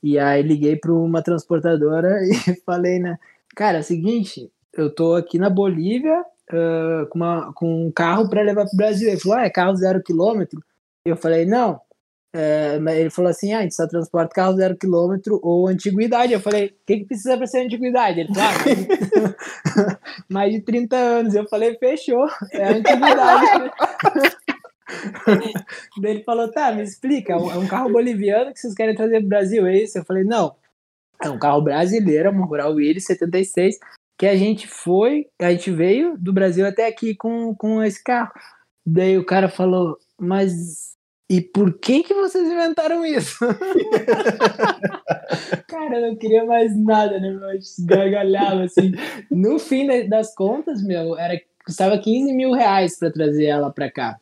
E 0.02 0.18
aí 0.20 0.42
liguei 0.42 0.76
pra 0.76 0.92
uma 0.92 1.22
transportadora 1.22 2.20
e 2.48 2.56
falei, 2.66 3.00
né? 3.00 3.18
Cara, 3.56 3.78
é 3.78 3.82
o 3.82 3.84
seguinte, 3.84 4.52
eu 4.74 4.94
tô 4.94 5.16
aqui 5.16 5.38
na 5.38 5.50
Bolívia 5.50 6.22
uh, 6.52 7.08
com, 7.10 7.20
uma, 7.20 7.54
com 7.54 7.88
um 7.88 7.92
carro 7.92 8.30
para 8.30 8.42
levar 8.42 8.66
pro 8.66 8.78
Brasil. 8.78 9.10
Ele 9.10 9.20
falou, 9.20 9.38
ah, 9.38 9.46
é 9.46 9.50
carro 9.50 9.76
zero 9.76 10.04
quilômetro? 10.04 10.64
Eu 11.06 11.16
falei, 11.16 11.46
não, 11.46 11.80
é, 12.32 12.80
ele 12.96 13.10
falou 13.10 13.32
assim: 13.32 13.54
ah, 13.54 13.60
a 13.60 13.62
gente 13.64 13.76
só 13.76 13.88
transporta 13.88 14.36
carro 14.36 14.56
zero 14.56 14.78
quilômetro 14.78 15.40
ou 15.42 15.68
antiguidade. 15.68 16.32
Eu 16.32 16.40
falei: 16.40 16.68
o 16.68 16.74
que, 16.86 16.98
que 16.98 17.06
precisa 17.06 17.36
para 17.36 17.48
ser 17.48 17.66
antiguidade? 17.66 18.20
Ele 18.20 18.34
falou: 18.34 18.50
ah, 18.50 19.98
mais, 20.30 20.54
de, 20.54 20.62
30 20.62 20.96
anos. 20.96 21.34
Eu 21.34 21.48
falei: 21.48 21.76
fechou, 21.78 22.28
é 22.52 22.70
antiguidade. 22.70 23.72
Daí 26.02 26.12
ele 26.12 26.24
falou: 26.24 26.52
tá, 26.52 26.72
me 26.72 26.84
explica, 26.84 27.34
é 27.34 27.36
um 27.36 27.68
carro 27.68 27.92
boliviano 27.92 28.54
que 28.54 28.60
vocês 28.60 28.76
querem 28.76 28.96
trazer 28.96 29.18
para 29.20 29.26
o 29.26 29.30
Brasil, 29.30 29.66
é 29.66 29.78
isso? 29.78 29.98
Eu 29.98 30.06
falei: 30.06 30.24
não, 30.24 30.56
é 31.24 31.30
um 31.30 31.40
carro 31.40 31.62
brasileiro, 31.62 32.30
uma 32.30 32.46
Rural 32.46 32.74
Willis 32.74 33.06
76, 33.06 33.76
que 34.18 34.28
a 34.28 34.36
gente 34.36 34.68
foi, 34.68 35.28
a 35.42 35.50
gente 35.50 35.72
veio 35.72 36.16
do 36.18 36.32
Brasil 36.32 36.68
até 36.68 36.86
aqui 36.88 37.16
com, 37.16 37.56
com 37.56 37.84
esse 37.84 38.04
carro. 38.04 38.32
Daí 38.86 39.18
o 39.18 39.26
cara 39.26 39.50
falou: 39.50 39.98
mas 40.20 40.89
e 41.30 41.42
por 41.42 41.78
que 41.78 42.02
que 42.02 42.14
vocês 42.14 42.48
inventaram 42.48 43.06
isso? 43.06 43.38
Cara, 45.68 46.00
eu 46.00 46.10
não 46.10 46.16
queria 46.16 46.44
mais 46.44 46.76
nada, 46.76 47.20
né, 47.20 47.30
meu? 47.30 47.48
Gargalhava, 47.82 48.64
assim. 48.64 48.94
No 49.30 49.60
fim 49.60 50.10
das 50.10 50.34
contas, 50.34 50.82
meu, 50.82 51.16
era, 51.16 51.40
custava 51.64 52.00
15 52.00 52.34
mil 52.34 52.52
reais 52.52 52.98
pra 52.98 53.12
trazer 53.12 53.46
ela 53.46 53.72
pra 53.72 53.92
cá. 53.92 54.20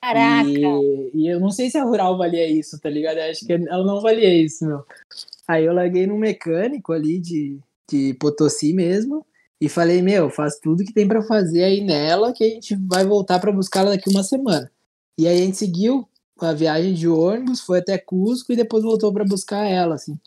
Caraca! 0.00 0.48
E, 0.48 1.10
e, 1.12 1.28
eu 1.28 1.40
não 1.40 1.50
sei 1.50 1.70
se 1.70 1.78
a 1.78 1.82
Rural 1.82 2.16
valia 2.16 2.48
isso, 2.48 2.80
tá 2.80 2.88
ligado? 2.88 3.18
Eu 3.18 3.28
acho 3.28 3.44
que 3.44 3.52
ela 3.52 3.84
não 3.84 4.00
valia 4.00 4.32
isso, 4.32 4.64
meu. 4.64 4.84
Aí 5.48 5.64
eu 5.64 5.72
larguei 5.72 6.06
num 6.06 6.18
mecânico 6.18 6.92
ali 6.92 7.18
de, 7.18 7.58
de 7.90 8.14
Potosí 8.14 8.72
mesmo 8.72 9.26
e 9.60 9.68
falei, 9.68 10.00
meu, 10.02 10.30
faz 10.30 10.56
tudo 10.60 10.84
que 10.84 10.92
tem 10.92 11.06
para 11.06 11.22
fazer 11.22 11.64
aí 11.64 11.80
nela 11.80 12.32
que 12.32 12.44
a 12.44 12.48
gente 12.48 12.76
vai 12.88 13.04
voltar 13.04 13.40
para 13.40 13.50
buscá-la 13.50 13.90
daqui 13.90 14.08
uma 14.08 14.22
semana. 14.22 14.70
E 15.18 15.26
aí 15.26 15.40
a 15.40 15.44
gente 15.44 15.56
seguiu 15.56 16.08
a 16.44 16.52
viagem 16.52 16.94
de 16.94 17.08
ônibus, 17.08 17.60
foi 17.60 17.78
até 17.78 17.98
Cusco 17.98 18.52
e 18.52 18.56
depois 18.56 18.82
voltou 18.82 19.12
para 19.12 19.24
buscar 19.24 19.64
ela, 19.64 19.94
assim. 19.94 20.18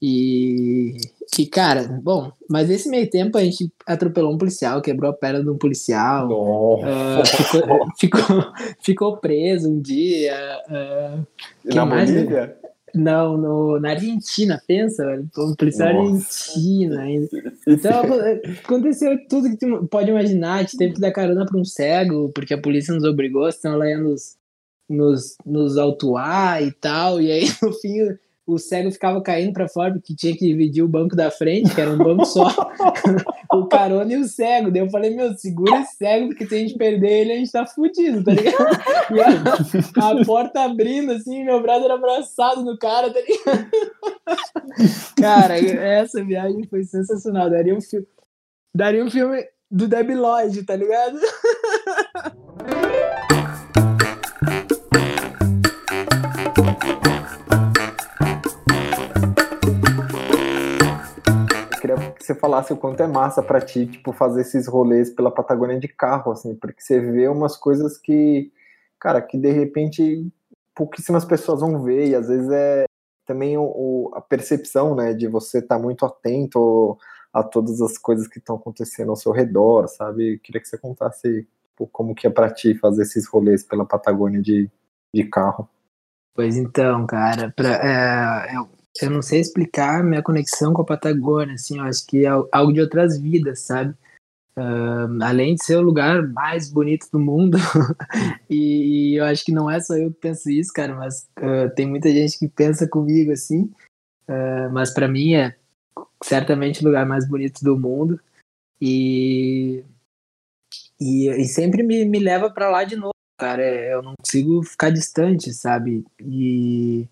E, 0.00 0.98
e, 1.38 1.46
cara, 1.46 1.84
bom, 2.02 2.30
mas 2.50 2.68
nesse 2.68 2.88
meio 2.88 3.08
tempo 3.08 3.38
a 3.38 3.44
gente 3.44 3.72
atropelou 3.86 4.34
um 4.34 4.38
policial, 4.38 4.82
quebrou 4.82 5.10
a 5.10 5.14
perna 5.14 5.42
de 5.42 5.48
um 5.48 5.56
policial, 5.56 6.28
uh, 6.30 7.24
ficou, 7.24 7.88
ficou, 7.98 8.52
ficou, 8.80 9.16
preso 9.16 9.70
um 9.70 9.80
dia. 9.80 10.36
Uh, 10.68 11.74
na 11.74 11.86
mais? 11.86 12.10
Bolívia? 12.10 12.56
Não, 12.94 13.36
no, 13.36 13.80
na 13.80 13.90
Argentina, 13.90 14.62
pensa, 14.66 15.04
velho. 15.04 15.28
Um 15.36 15.54
policial 15.54 15.88
argentino 15.88 16.98
ainda. 16.98 17.28
Então, 17.66 18.02
aconteceu 18.64 19.18
tudo 19.28 19.50
que 19.50 19.56
tu 19.56 19.86
pode 19.88 20.10
imaginar. 20.10 20.54
A 20.54 20.62
gente 20.62 20.78
teve 20.78 20.94
que 20.94 21.00
dar 21.00 21.12
carona 21.12 21.44
para 21.44 21.58
um 21.58 21.64
cego, 21.64 22.30
porque 22.34 22.54
a 22.54 22.60
polícia 22.60 22.94
nos 22.94 23.04
obrigou, 23.04 23.50
senão 23.52 23.74
ela 23.74 23.88
ia 23.88 23.98
nos, 23.98 24.36
nos, 24.88 25.36
nos 25.44 25.76
autuar 25.76 26.62
e 26.62 26.72
tal, 26.72 27.20
e 27.20 27.30
aí 27.30 27.44
no 27.62 27.72
fim 27.72 28.16
o 28.46 28.58
cego 28.58 28.92
ficava 28.92 29.20
caindo 29.20 29.52
para 29.52 29.68
fora 29.68 29.92
porque 29.94 30.14
tinha 30.14 30.32
que 30.36 30.46
dividir 30.46 30.82
o 30.82 30.88
banco 30.88 31.16
da 31.16 31.32
frente, 31.32 31.74
que 31.74 31.80
era 31.80 31.90
um 31.90 31.98
banco 31.98 32.24
só, 32.24 32.46
o 33.52 33.66
carona 33.66 34.12
e 34.12 34.16
o 34.16 34.24
cego. 34.24 34.70
Daí 34.70 34.82
eu 34.82 34.88
falei, 34.88 35.10
meu, 35.10 35.34
segura 35.34 35.80
esse 35.80 35.96
cego, 35.96 36.28
porque 36.28 36.46
se 36.46 36.54
a 36.54 36.58
gente 36.58 36.78
perder 36.78 37.22
ele, 37.22 37.32
a 37.32 37.36
gente 37.36 37.50
tá 37.50 37.66
fudido, 37.66 38.22
tá 38.22 38.32
ligado? 38.32 38.56
E 39.08 39.20
a, 39.20 40.10
a 40.10 40.24
porta 40.24 40.62
abrindo, 40.62 41.12
assim, 41.12 41.44
meu 41.44 41.60
brother 41.60 41.90
abraçado 41.90 42.64
no 42.64 42.78
cara, 42.78 43.12
tá 43.12 43.20
ligado? 43.20 43.70
Cara, 45.16 45.58
essa 45.58 46.24
viagem 46.24 46.64
foi 46.68 46.84
sensacional. 46.84 47.48
Daria 47.48 47.74
um 47.74 47.80
filme, 47.80 48.06
daria 48.74 49.04
um 49.04 49.10
filme 49.10 49.44
do 49.70 49.86
Debi 49.86 50.14
Lloyd, 50.14 50.62
tá 50.64 50.76
ligado? 50.76 51.20
Você 62.26 62.34
falasse 62.34 62.72
o 62.72 62.76
quanto 62.76 63.02
é 63.02 63.06
massa 63.06 63.42
para 63.42 63.60
ti, 63.60 63.86
tipo, 63.86 64.12
fazer 64.12 64.42
esses 64.42 64.66
rolês 64.66 65.10
pela 65.10 65.30
Patagônia 65.30 65.78
de 65.78 65.88
carro, 65.88 66.32
assim, 66.32 66.54
porque 66.54 66.80
você 66.80 67.00
vê 67.00 67.28
umas 67.28 67.56
coisas 67.56 67.96
que, 67.98 68.52
cara, 68.98 69.22
que 69.22 69.38
de 69.38 69.50
repente 69.50 70.28
pouquíssimas 70.74 71.24
pessoas 71.24 71.60
vão 71.60 71.82
ver, 71.82 72.08
e 72.08 72.14
às 72.14 72.28
vezes 72.28 72.50
é 72.50 72.84
também 73.24 73.56
o, 73.56 73.62
o 73.64 74.10
a 74.14 74.20
percepção, 74.20 74.94
né, 74.94 75.14
de 75.14 75.26
você 75.26 75.58
estar 75.58 75.76
tá 75.76 75.82
muito 75.82 76.04
atento 76.04 76.98
a 77.32 77.42
todas 77.42 77.80
as 77.80 77.98
coisas 77.98 78.26
que 78.26 78.38
estão 78.38 78.56
acontecendo 78.56 79.10
ao 79.10 79.16
seu 79.16 79.32
redor, 79.32 79.88
sabe? 79.88 80.34
Eu 80.34 80.38
queria 80.40 80.60
que 80.60 80.68
você 80.68 80.78
contasse 80.78 81.46
tipo, 81.70 81.86
como 81.88 82.14
que 82.14 82.26
é 82.26 82.30
para 82.30 82.50
ti 82.50 82.74
fazer 82.74 83.02
esses 83.02 83.28
rolês 83.28 83.62
pela 83.62 83.84
Patagônia 83.84 84.40
de, 84.40 84.70
de 85.14 85.24
carro. 85.24 85.68
Pois 86.34 86.56
então, 86.56 87.06
cara, 87.06 87.52
pra, 87.54 87.68
é, 87.68 88.54
é 88.54 88.60
eu 89.02 89.10
não 89.10 89.22
sei 89.22 89.40
explicar 89.40 90.02
minha 90.04 90.22
conexão 90.22 90.72
com 90.72 90.82
a 90.82 90.86
Patagônia, 90.86 91.54
assim, 91.54 91.78
eu 91.78 91.84
acho 91.84 92.06
que 92.06 92.24
é 92.24 92.28
algo 92.28 92.72
de 92.72 92.80
outras 92.80 93.18
vidas, 93.18 93.60
sabe? 93.60 93.94
Uh, 94.58 95.22
além 95.22 95.54
de 95.54 95.64
ser 95.64 95.76
o 95.76 95.82
lugar 95.82 96.26
mais 96.28 96.70
bonito 96.70 97.08
do 97.12 97.18
mundo, 97.18 97.58
e, 98.48 99.14
eu 99.18 99.24
acho 99.24 99.44
que 99.44 99.52
não 99.52 99.70
é 99.70 99.80
só 99.80 99.94
eu 99.96 100.10
que 100.10 100.18
penso 100.18 100.50
isso, 100.50 100.72
cara, 100.72 100.94
mas 100.94 101.28
uh, 101.38 101.74
tem 101.74 101.86
muita 101.86 102.10
gente 102.10 102.38
que 102.38 102.48
pensa 102.48 102.88
comigo 102.88 103.32
assim, 103.32 103.70
uh, 104.28 104.72
mas 104.72 104.94
para 104.94 105.08
mim 105.08 105.34
é 105.34 105.56
certamente 106.22 106.82
o 106.82 106.86
lugar 106.86 107.06
mais 107.06 107.28
bonito 107.28 107.62
do 107.62 107.78
mundo. 107.78 108.20
E, 108.80 109.84
e, 111.00 111.28
e 111.28 111.44
sempre 111.46 111.82
me, 111.82 112.04
me 112.04 112.18
leva 112.18 112.50
para 112.50 112.70
lá 112.70 112.84
de 112.84 112.96
novo, 112.96 113.14
cara. 113.38 113.62
É, 113.62 113.94
eu 113.94 114.02
não 114.02 114.14
consigo 114.18 114.62
ficar 114.62 114.90
distante, 114.90 115.52
sabe? 115.52 116.04
E 116.20 117.08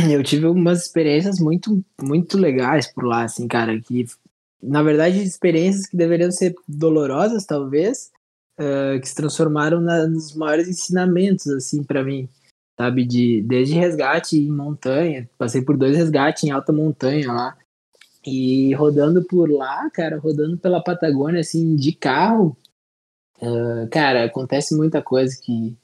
eu 0.10 0.22
tive 0.22 0.46
algumas 0.46 0.82
experiências 0.82 1.38
muito, 1.38 1.84
muito 2.00 2.38
legais 2.38 2.92
por 2.92 3.04
lá, 3.04 3.24
assim, 3.24 3.46
cara, 3.46 3.78
que 3.80 4.06
na 4.62 4.82
verdade 4.82 5.22
experiências 5.22 5.86
que 5.86 5.96
deveriam 5.96 6.30
ser 6.30 6.54
dolorosas, 6.68 7.44
talvez, 7.44 8.10
uh, 8.58 9.00
que 9.00 9.08
se 9.08 9.14
transformaram 9.14 9.80
na, 9.80 10.06
nos 10.06 10.34
maiores 10.34 10.68
ensinamentos, 10.68 11.46
assim, 11.48 11.82
para 11.82 12.04
mim, 12.04 12.28
sabe, 12.78 13.04
de 13.04 13.42
desde 13.42 13.74
resgate 13.74 14.38
em 14.38 14.50
montanha, 14.50 15.28
passei 15.38 15.62
por 15.62 15.76
dois 15.76 15.96
resgates 15.96 16.44
em 16.44 16.50
alta 16.50 16.72
montanha 16.72 17.32
lá, 17.32 17.56
e 18.24 18.74
rodando 18.74 19.24
por 19.24 19.50
lá, 19.50 19.88
cara, 19.90 20.18
rodando 20.18 20.58
pela 20.58 20.82
Patagônia, 20.82 21.40
assim, 21.40 21.74
de 21.74 21.92
carro, 21.92 22.56
uh, 23.40 23.88
cara, 23.90 24.24
acontece 24.24 24.76
muita 24.76 25.02
coisa 25.02 25.36
que. 25.40 25.76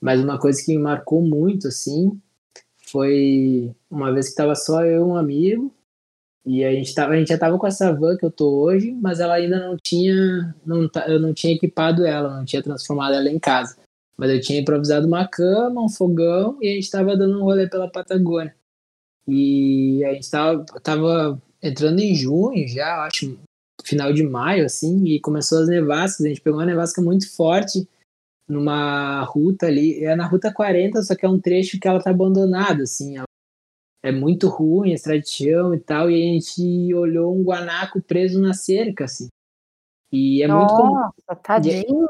Mas 0.00 0.20
uma 0.20 0.38
coisa 0.38 0.60
que 0.64 0.76
me 0.76 0.82
marcou 0.82 1.22
muito, 1.22 1.68
assim, 1.68 2.20
foi 2.92 3.74
uma 3.90 4.12
vez 4.12 4.28
que 4.28 4.36
tava 4.36 4.54
só 4.54 4.84
eu 4.84 5.00
e 5.00 5.04
um 5.04 5.16
amigo, 5.16 5.74
e 6.44 6.64
a 6.64 6.72
gente, 6.72 6.94
tava, 6.94 7.12
a 7.12 7.16
gente 7.16 7.28
já 7.28 7.38
tava 7.38 7.56
com 7.56 7.66
essa 7.66 7.92
van 7.92 8.16
que 8.16 8.24
eu 8.24 8.30
tô 8.30 8.62
hoje, 8.62 8.92
mas 9.00 9.20
ela 9.20 9.34
ainda 9.34 9.60
não 9.60 9.76
tinha. 9.76 10.54
Não, 10.66 10.90
eu 11.06 11.20
não 11.20 11.32
tinha 11.32 11.54
equipado 11.54 12.04
ela, 12.04 12.36
não 12.36 12.44
tinha 12.44 12.62
transformado 12.62 13.14
ela 13.14 13.30
em 13.30 13.38
casa. 13.38 13.76
Mas 14.16 14.30
eu 14.30 14.40
tinha 14.40 14.60
improvisado 14.60 15.06
uma 15.06 15.26
cama, 15.26 15.82
um 15.82 15.88
fogão, 15.88 16.58
e 16.60 16.68
a 16.68 16.74
gente 16.74 16.90
tava 16.90 17.16
dando 17.16 17.38
um 17.38 17.44
rolê 17.44 17.68
pela 17.68 17.88
Patagônia. 17.88 18.54
E 19.26 20.04
a 20.04 20.14
gente 20.14 20.30
tava, 20.30 20.64
tava 20.82 21.40
entrando 21.62 22.00
em 22.00 22.14
junho 22.14 22.66
já, 22.66 23.04
acho, 23.06 23.38
final 23.84 24.12
de 24.12 24.24
maio, 24.24 24.66
assim, 24.66 25.04
e 25.04 25.20
começou 25.20 25.60
as 25.60 25.68
nevascas. 25.68 26.26
A 26.26 26.28
gente 26.28 26.40
pegou 26.40 26.58
uma 26.58 26.66
nevasca 26.66 27.00
muito 27.00 27.32
forte 27.34 27.88
numa 28.48 29.22
ruta 29.24 29.66
ali, 29.66 30.04
é 30.04 30.14
na 30.14 30.26
ruta 30.26 30.52
40, 30.52 31.02
só 31.02 31.14
que 31.14 31.24
é 31.24 31.28
um 31.28 31.40
trecho 31.40 31.78
que 31.78 31.88
ela 31.88 32.02
tá 32.02 32.10
abandonada, 32.10 32.82
assim, 32.82 33.16
é 34.02 34.10
muito 34.10 34.48
ruim, 34.48 34.90
a 34.90 34.94
estrada 34.94 35.20
de 35.20 35.28
chão 35.30 35.72
e 35.72 35.78
tal, 35.78 36.10
e 36.10 36.14
a 36.14 36.32
gente 36.34 36.94
olhou 36.94 37.34
um 37.36 37.42
guanaco 37.42 38.02
preso 38.02 38.40
na 38.40 38.52
cerca, 38.52 39.04
assim. 39.04 39.28
E 40.10 40.42
é 40.42 40.48
Nossa, 40.48 40.58
muito 40.58 40.74
comum. 40.76 41.36
tadinho. 41.42 42.08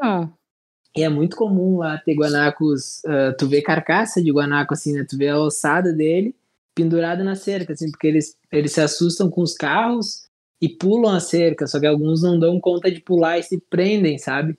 E 0.97 1.03
é 1.03 1.09
muito 1.09 1.37
comum 1.37 1.79
lá 1.79 1.99
ter 1.99 2.15
guanacos, 2.15 3.01
uh, 3.05 3.35
tu 3.39 3.47
vê 3.47 3.63
carcaça 3.63 4.23
de 4.23 4.31
guanaco, 4.31 4.75
assim, 4.75 4.93
né? 4.93 5.07
Tu 5.09 5.17
vê 5.17 5.29
a 5.29 5.39
ossada 5.39 5.93
dele 5.93 6.35
pendurada 6.75 7.23
na 7.23 7.35
cerca, 7.35 7.75
assim, 7.75 7.91
porque 7.91 8.07
eles, 8.07 8.37
eles 8.51 8.73
se 8.73 8.81
assustam 8.81 9.31
com 9.31 9.43
os 9.43 9.55
carros 9.55 10.27
e 10.61 10.69
pulam 10.69 11.15
a 11.15 11.21
cerca, 11.21 11.67
só 11.67 11.79
que 11.79 11.87
alguns 11.87 12.23
não 12.23 12.39
dão 12.39 12.61
conta 12.61 12.91
de 12.91 13.01
pular 13.01 13.39
e 13.39 13.43
se 13.43 13.61
prendem, 13.71 14.19
sabe? 14.19 14.59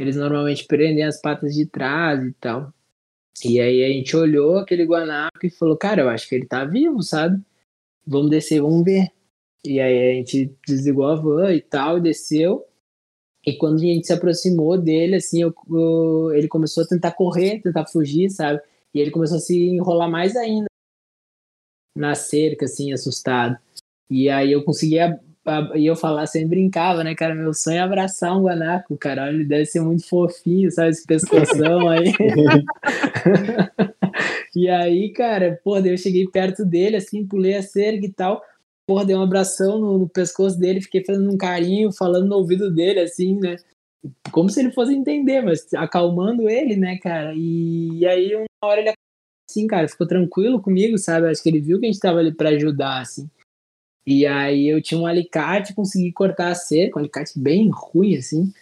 Eles 0.00 0.16
normalmente 0.16 0.64
prendem 0.64 1.04
as 1.04 1.20
patas 1.20 1.54
de 1.54 1.66
trás 1.66 2.24
e 2.24 2.32
tal. 2.40 2.72
E 3.44 3.60
aí 3.60 3.84
a 3.84 3.88
gente 3.88 4.16
olhou 4.16 4.56
aquele 4.56 4.86
guanaco 4.86 5.44
e 5.44 5.50
falou, 5.50 5.76
cara, 5.76 6.00
eu 6.00 6.08
acho 6.08 6.26
que 6.26 6.34
ele 6.34 6.46
tá 6.46 6.64
vivo, 6.64 7.02
sabe? 7.02 7.38
Vamos 8.06 8.30
descer, 8.30 8.62
vamos 8.62 8.82
ver. 8.82 9.12
E 9.62 9.78
aí 9.78 10.12
a 10.12 10.14
gente 10.14 10.56
desligou 10.66 11.04
a 11.04 11.16
van 11.16 11.52
e 11.52 11.60
tal, 11.60 11.98
e 11.98 12.00
desceu. 12.00 12.66
E 13.46 13.52
quando 13.58 13.74
a 13.74 13.80
gente 13.80 14.06
se 14.06 14.12
aproximou 14.14 14.78
dele, 14.78 15.16
assim, 15.16 15.42
eu, 15.42 15.54
eu, 15.70 16.32
ele 16.32 16.48
começou 16.48 16.82
a 16.82 16.86
tentar 16.86 17.12
correr, 17.12 17.60
tentar 17.60 17.84
fugir, 17.84 18.30
sabe? 18.30 18.58
E 18.94 19.00
ele 19.00 19.10
começou 19.10 19.36
a 19.36 19.40
se 19.40 19.54
enrolar 19.54 20.10
mais 20.10 20.34
ainda 20.34 20.66
na 21.94 22.14
cerca, 22.14 22.64
assim, 22.64 22.90
assustado. 22.90 23.58
E 24.08 24.30
aí 24.30 24.50
eu 24.50 24.64
conseguia 24.64 25.20
e 25.74 25.86
eu 25.86 25.96
falar, 25.96 26.26
sempre 26.26 26.50
brincava, 26.50 27.02
né, 27.02 27.14
cara? 27.14 27.34
Meu 27.34 27.54
sonho 27.54 27.78
é 27.78 27.80
abraçar 27.80 28.36
um 28.36 28.42
guanaco, 28.42 28.96
cara. 28.96 29.30
Ele 29.30 29.44
deve 29.44 29.64
ser 29.64 29.80
muito 29.80 30.06
fofinho, 30.06 30.70
sabe? 30.70 30.90
Esse 30.90 31.06
pescoção 31.06 31.88
aí. 31.88 32.12
e 34.54 34.68
aí, 34.68 35.12
cara, 35.12 35.58
pô, 35.64 35.80
daí 35.80 35.92
eu 35.92 35.98
cheguei 35.98 36.28
perto 36.28 36.64
dele, 36.64 36.96
assim, 36.96 37.26
pulei 37.26 37.56
a 37.56 37.62
cerca 37.62 38.04
e 38.04 38.12
tal. 38.12 38.42
Porra, 38.86 39.06
dei 39.06 39.16
um 39.16 39.22
abração 39.22 39.78
no, 39.78 39.98
no, 39.98 40.08
pescoço 40.08 40.58
dele, 40.58 40.82
fiquei 40.82 41.04
fazendo 41.04 41.30
um 41.30 41.38
carinho, 41.38 41.92
falando 41.92 42.28
no 42.28 42.36
ouvido 42.36 42.70
dele, 42.70 43.00
assim, 43.00 43.38
né? 43.38 43.56
Como 44.30 44.50
se 44.50 44.60
ele 44.60 44.72
fosse 44.72 44.92
entender, 44.92 45.42
mas 45.42 45.66
acalmando 45.74 46.50
ele, 46.50 46.76
né, 46.76 46.98
cara? 46.98 47.32
E, 47.34 47.98
e 47.98 48.06
aí, 48.06 48.34
uma 48.34 48.46
hora 48.62 48.80
ele, 48.80 48.92
assim, 49.48 49.66
cara, 49.66 49.88
ficou 49.88 50.06
tranquilo 50.06 50.60
comigo, 50.60 50.98
sabe? 50.98 51.28
Acho 51.28 51.42
que 51.42 51.48
ele 51.48 51.60
viu 51.60 51.80
que 51.80 51.86
a 51.86 51.90
gente 51.90 52.00
tava 52.00 52.18
ali 52.18 52.34
pra 52.34 52.50
ajudar, 52.50 53.00
assim. 53.00 53.28
E 54.06 54.26
aí 54.26 54.68
eu 54.68 54.82
tinha 54.82 55.00
um 55.00 55.06
alicate, 55.06 55.74
consegui 55.74 56.12
cortar 56.12 56.48
a 56.48 56.54
cerca, 56.54 56.96
um 56.96 57.00
alicate 57.00 57.38
bem 57.38 57.70
ruim, 57.72 58.16
assim, 58.16 58.52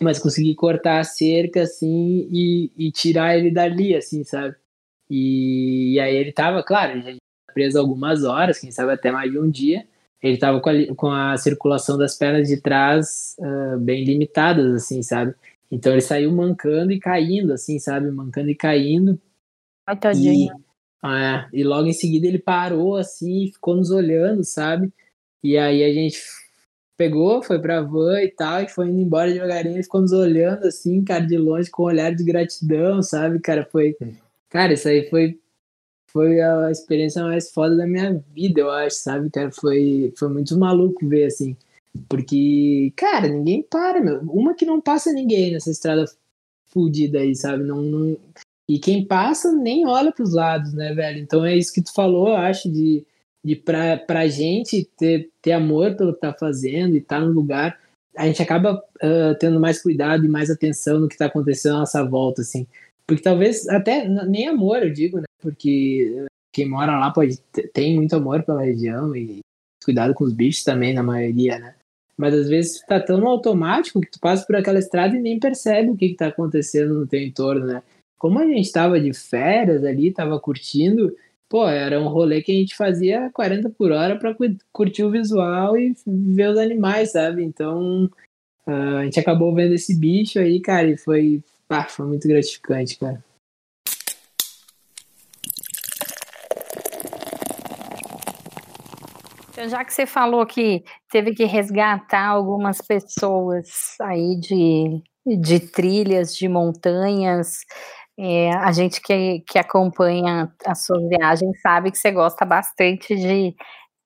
mas 0.00 0.18
consegui 0.18 0.54
cortar 0.54 1.00
a 1.00 1.04
cerca, 1.04 1.62
assim, 1.62 2.28
e, 2.30 2.70
e 2.76 2.92
tirar 2.92 3.36
ele 3.36 3.50
dali, 3.50 3.94
assim, 3.94 4.24
sabe? 4.24 4.54
E, 5.10 5.94
e 5.94 6.00
aí 6.00 6.14
ele 6.14 6.32
tava, 6.32 6.62
claro, 6.62 6.98
ele 6.98 7.16
preso 7.52 7.78
algumas 7.78 8.24
horas, 8.24 8.58
quem 8.58 8.70
sabe 8.70 8.92
até 8.92 9.10
mais 9.10 9.30
de 9.30 9.38
um 9.38 9.50
dia. 9.50 9.86
Ele 10.22 10.38
tava 10.38 10.60
com 10.60 10.70
a, 10.70 10.94
com 10.94 11.10
a 11.10 11.36
circulação 11.36 11.98
das 11.98 12.16
pernas 12.16 12.48
de 12.48 12.60
trás 12.60 13.36
uh, 13.40 13.78
bem 13.78 14.04
limitadas, 14.04 14.72
assim, 14.72 15.02
sabe? 15.02 15.34
Então 15.70 15.92
ele 15.92 16.00
saiu 16.00 16.30
mancando 16.30 16.92
e 16.92 17.00
caindo, 17.00 17.52
assim, 17.52 17.78
sabe? 17.78 18.10
Mancando 18.10 18.50
e 18.50 18.54
caindo. 18.54 19.20
Ai, 19.86 19.98
tadinho. 19.98 20.54
E, 20.56 20.71
é, 21.04 21.48
e 21.52 21.64
logo 21.64 21.88
em 21.88 21.92
seguida 21.92 22.26
ele 22.26 22.38
parou 22.38 22.96
assim, 22.96 23.50
ficou 23.52 23.74
nos 23.76 23.90
olhando, 23.90 24.44
sabe? 24.44 24.92
E 25.42 25.58
aí 25.58 25.82
a 25.82 25.92
gente 25.92 26.22
pegou, 26.96 27.42
foi 27.42 27.58
pra 27.58 27.80
van 27.80 28.22
e 28.22 28.28
tal, 28.30 28.62
e 28.62 28.68
foi 28.68 28.88
indo 28.88 29.00
embora 29.00 29.32
devagarinho, 29.32 29.76
ele 29.76 29.82
ficou 29.82 30.00
nos 30.00 30.12
olhando 30.12 30.64
assim, 30.66 31.02
cara, 31.04 31.26
de 31.26 31.36
longe, 31.36 31.70
com 31.70 31.82
um 31.82 31.86
olhar 31.86 32.14
de 32.14 32.22
gratidão, 32.22 33.02
sabe? 33.02 33.40
Cara, 33.40 33.66
foi. 33.70 33.96
Cara, 34.48 34.74
isso 34.74 34.86
aí 34.88 35.08
foi, 35.10 35.40
foi 36.08 36.40
a 36.40 36.70
experiência 36.70 37.24
mais 37.24 37.50
foda 37.50 37.76
da 37.76 37.86
minha 37.86 38.22
vida, 38.32 38.60
eu 38.60 38.70
acho, 38.70 38.96
sabe? 38.96 39.30
Cara, 39.30 39.50
foi, 39.50 40.12
foi 40.16 40.28
muito 40.28 40.56
maluco 40.56 41.08
ver 41.08 41.24
assim. 41.24 41.56
Porque, 42.08 42.92
cara, 42.96 43.28
ninguém 43.28 43.62
para, 43.62 44.00
meu. 44.00 44.20
Uma 44.20 44.54
que 44.54 44.64
não 44.64 44.80
passa 44.80 45.12
ninguém 45.12 45.52
nessa 45.52 45.70
estrada 45.70 46.04
fudida 46.66 47.18
aí, 47.18 47.34
sabe? 47.34 47.64
Não, 47.64 47.82
não, 47.82 48.16
e 48.72 48.78
quem 48.78 49.04
passa 49.04 49.52
nem 49.52 49.86
olha 49.86 50.10
para 50.10 50.22
os 50.22 50.32
lados, 50.32 50.72
né, 50.72 50.94
velho? 50.94 51.18
Então 51.18 51.44
é 51.44 51.54
isso 51.54 51.74
que 51.74 51.82
tu 51.82 51.92
falou, 51.92 52.28
eu 52.28 52.36
acho, 52.36 52.70
de, 52.70 53.04
de 53.44 53.54
pra, 53.54 53.98
pra 53.98 54.26
gente 54.28 54.88
ter, 54.96 55.28
ter 55.42 55.52
amor 55.52 55.94
pelo 55.94 56.14
que 56.14 56.20
tá 56.20 56.32
fazendo 56.32 56.96
e 56.96 57.00
tá 57.02 57.20
no 57.20 57.30
lugar, 57.30 57.78
a 58.16 58.26
gente 58.26 58.40
acaba 58.42 58.76
uh, 58.76 59.38
tendo 59.38 59.60
mais 59.60 59.82
cuidado 59.82 60.24
e 60.24 60.28
mais 60.28 60.50
atenção 60.50 60.98
no 60.98 61.06
que 61.06 61.18
tá 61.18 61.26
acontecendo 61.26 61.76
à 61.76 61.78
nossa 61.80 62.02
volta, 62.02 62.40
assim. 62.40 62.66
Porque 63.06 63.22
talvez 63.22 63.68
até 63.68 64.08
nem 64.08 64.48
amor, 64.48 64.82
eu 64.82 64.90
digo, 64.90 65.18
né? 65.18 65.24
Porque 65.42 66.24
quem 66.50 66.66
mora 66.66 66.98
lá 66.98 67.10
pode 67.10 67.36
tem 67.74 67.94
muito 67.94 68.16
amor 68.16 68.42
pela 68.42 68.62
região 68.62 69.14
e 69.14 69.40
cuidado 69.84 70.14
com 70.14 70.24
os 70.24 70.32
bichos 70.32 70.64
também, 70.64 70.94
na 70.94 71.02
maioria, 71.02 71.58
né? 71.58 71.74
Mas 72.16 72.32
às 72.32 72.48
vezes 72.48 72.80
tá 72.86 72.98
tão 72.98 73.26
automático 73.28 74.00
que 74.00 74.10
tu 74.10 74.18
passa 74.18 74.46
por 74.46 74.56
aquela 74.56 74.78
estrada 74.78 75.14
e 75.14 75.20
nem 75.20 75.38
percebe 75.38 75.90
o 75.90 75.96
que, 75.96 76.08
que 76.08 76.16
tá 76.16 76.28
acontecendo 76.28 76.94
no 76.94 77.06
teu 77.06 77.20
entorno, 77.20 77.66
né? 77.66 77.82
Como 78.22 78.38
a 78.38 78.46
gente 78.46 78.60
estava 78.60 79.00
de 79.00 79.12
férias 79.12 79.82
ali, 79.82 80.06
estava 80.06 80.38
curtindo, 80.38 81.12
pô, 81.48 81.66
era 81.66 82.00
um 82.00 82.06
rolê 82.06 82.40
que 82.40 82.52
a 82.52 82.54
gente 82.54 82.76
fazia 82.76 83.28
40 83.34 83.68
por 83.70 83.90
hora 83.90 84.16
para 84.16 84.32
curtir 84.70 85.02
o 85.02 85.10
visual 85.10 85.76
e 85.76 85.92
ver 86.06 86.50
os 86.50 86.56
animais, 86.56 87.10
sabe? 87.10 87.42
Então 87.42 88.08
uh, 88.64 88.98
a 89.00 89.04
gente 89.06 89.18
acabou 89.18 89.52
vendo 89.52 89.74
esse 89.74 89.98
bicho 89.98 90.38
aí, 90.38 90.60
cara, 90.60 90.88
e 90.88 90.96
foi, 90.96 91.42
ah, 91.68 91.82
foi 91.82 92.06
muito 92.06 92.28
gratificante, 92.28 92.96
cara. 92.96 93.24
Então, 99.50 99.68
já 99.68 99.84
que 99.84 99.92
você 99.92 100.06
falou 100.06 100.46
que 100.46 100.84
teve 101.10 101.34
que 101.34 101.44
resgatar 101.44 102.28
algumas 102.28 102.80
pessoas 102.80 103.96
aí 104.00 104.38
de, 104.38 105.02
de 105.40 105.58
trilhas, 105.58 106.36
de 106.36 106.48
montanhas, 106.48 107.64
é, 108.18 108.52
a 108.54 108.70
gente 108.72 109.00
que, 109.00 109.40
que 109.40 109.58
acompanha 109.58 110.52
a 110.66 110.74
sua 110.74 110.98
viagem 111.08 111.52
sabe 111.54 111.90
que 111.90 111.98
você 111.98 112.10
gosta 112.10 112.44
bastante 112.44 113.14
de, 113.14 113.54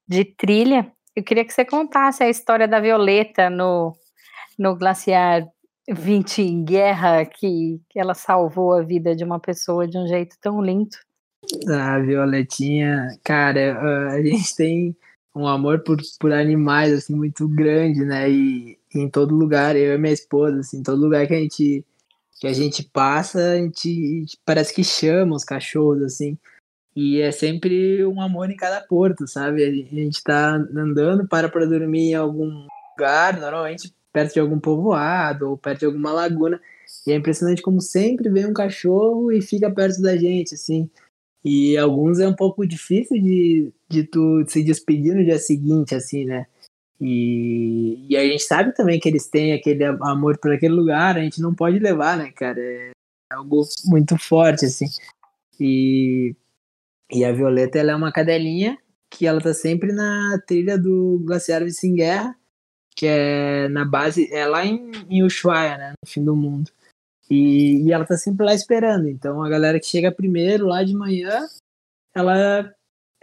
de 0.07 0.25
trilha. 0.25 0.91
Eu 1.15 1.25
queria 1.25 1.45
que 1.45 1.53
você 1.53 1.65
contasse 1.65 2.23
a 2.23 2.29
história 2.29 2.69
da 2.69 2.81
Violeta 2.81 3.51
no, 3.51 3.95
no 4.59 4.77
Glaciar 4.77 5.47
20 5.89 6.43
em 6.43 6.65
Guerra, 6.65 7.25
que, 7.25 7.81
que 7.89 7.99
ela 7.99 8.15
salvou 8.15 8.75
a 8.75 8.83
vida 8.83 9.15
de 9.15 9.25
uma 9.25 9.41
pessoa 9.41 9.87
de 9.87 9.99
um 9.99 10.07
jeito 10.07 10.37
tão 10.41 10.61
lindo. 10.61 10.97
A 11.69 11.99
Violetinha, 11.99 13.09
cara, 13.23 14.11
a 14.11 14.23
gente 14.23 14.55
tem 14.57 14.97
um 15.35 15.47
amor 15.47 15.83
por, 15.85 15.99
por 16.19 16.33
animais, 16.33 16.93
assim, 16.93 17.15
muito 17.15 17.47
grande, 17.49 18.05
né? 18.05 18.29
E, 18.29 18.79
e 18.95 18.99
em 18.99 19.09
todo 19.09 19.35
lugar, 19.35 19.77
eu 19.77 19.95
e 19.95 19.99
minha 19.99 20.13
esposa, 20.13 20.61
assim, 20.61 20.79
em 20.79 20.83
todo 20.83 21.01
lugar 21.01 21.27
que 21.27 21.35
a 21.35 21.39
gente 21.39 21.85
que 22.41 22.47
a 22.47 22.53
gente 22.53 22.83
passa, 22.83 23.53
a 23.53 23.57
gente 23.57 24.39
parece 24.45 24.75
que 24.75 24.85
chama 24.85 25.37
os 25.37 25.45
cachorros, 25.45 26.03
assim. 26.03 26.39
E 26.95 27.21
é 27.21 27.31
sempre 27.31 28.05
um 28.07 28.21
amor 28.21 28.51
em 28.51 28.57
cada 28.57 28.81
porto, 28.81 29.27
sabe? 29.27 29.65
A 29.65 29.71
gente 29.71 30.23
tá 30.23 30.55
andando, 30.55 31.29
para 31.29 31.49
para 31.49 31.67
dormir 31.67 32.11
em 32.11 32.15
algum, 32.15 32.67
lugar, 32.97 33.39
normalmente 33.39 33.95
perto 34.13 34.33
de 34.33 34.41
algum 34.41 34.59
povoado 34.59 35.51
ou 35.51 35.59
perto 35.59 35.81
de 35.81 35.87
alguma 35.87 36.13
laguna. 36.13 36.61
E 37.07 37.13
é 37.13 37.17
impressionante 37.17 37.61
como 37.61 37.81
sempre 37.81 38.31
vem 38.31 38.47
um 38.47 38.55
cachorro 38.55 39.31
e 39.31 39.43
fica 39.43 39.71
perto 39.71 40.01
da 40.01 40.17
gente, 40.17 40.55
assim. 40.55 40.89
E 41.45 41.77
alguns 41.77 42.19
é 42.19 42.27
um 42.27 42.35
pouco 42.35 42.67
difícil 42.67 43.23
de, 43.23 43.71
de 43.89 44.05
tu 44.05 44.45
se 44.49 44.65
despedir 44.65 45.15
no 45.15 45.25
dia 45.25 45.39
seguinte, 45.39 45.95
assim, 45.95 46.25
né? 46.25 46.47
E, 47.01 48.07
e 48.09 48.17
a 48.17 48.25
gente 48.25 48.43
sabe 48.43 48.75
também 48.75 48.99
que 48.99 49.09
eles 49.09 49.29
têm 49.29 49.53
aquele 49.53 49.85
amor 49.85 50.39
por 50.39 50.53
aquele 50.53 50.75
lugar, 50.75 51.17
a 51.17 51.21
gente 51.21 51.41
não 51.41 51.55
pode 51.55 51.79
levar, 51.79 52.17
né, 52.17 52.33
cara? 52.33 52.61
É 52.61 52.93
algo 53.31 53.63
muito 53.85 54.17
forte, 54.19 54.65
assim. 54.65 54.87
E, 55.61 56.35
e 57.11 57.25
a 57.25 57.33
Violeta, 57.33 57.79
ela 57.79 57.93
é 57.93 57.97
uma 57.97 58.13
cadelinha 58.13 58.79
que 59.11 59.27
ela 59.27 59.41
tá 59.41 59.55
sempre 59.55 59.93
na 59.93 60.41
trilha 60.47 60.79
do 60.79 61.23
Glaciar 61.25 61.69
Sem 61.71 61.95
Guerra, 61.95 62.37
que 62.95 63.07
é 63.07 63.69
na 63.69 63.85
base, 63.85 64.33
é 64.33 64.47
lá 64.47 64.65
em, 64.65 64.91
em 65.09 65.23
Ushuaia, 65.23 65.77
né, 65.77 65.91
no 66.03 66.11
fim 66.11 66.25
do 66.25 66.35
mundo. 66.35 66.71
E, 67.31 67.83
e 67.83 67.93
ela 67.93 68.05
tá 68.05 68.17
sempre 68.17 68.47
lá 68.47 68.55
esperando. 68.55 69.09
Então 69.09 69.43
a 69.43 69.49
galera 69.49 69.79
que 69.81 69.87
chega 69.87 70.13
primeiro 70.13 70.67
lá 70.67 70.83
de 70.83 70.95
manhã, 70.95 71.47
ela 72.15 72.73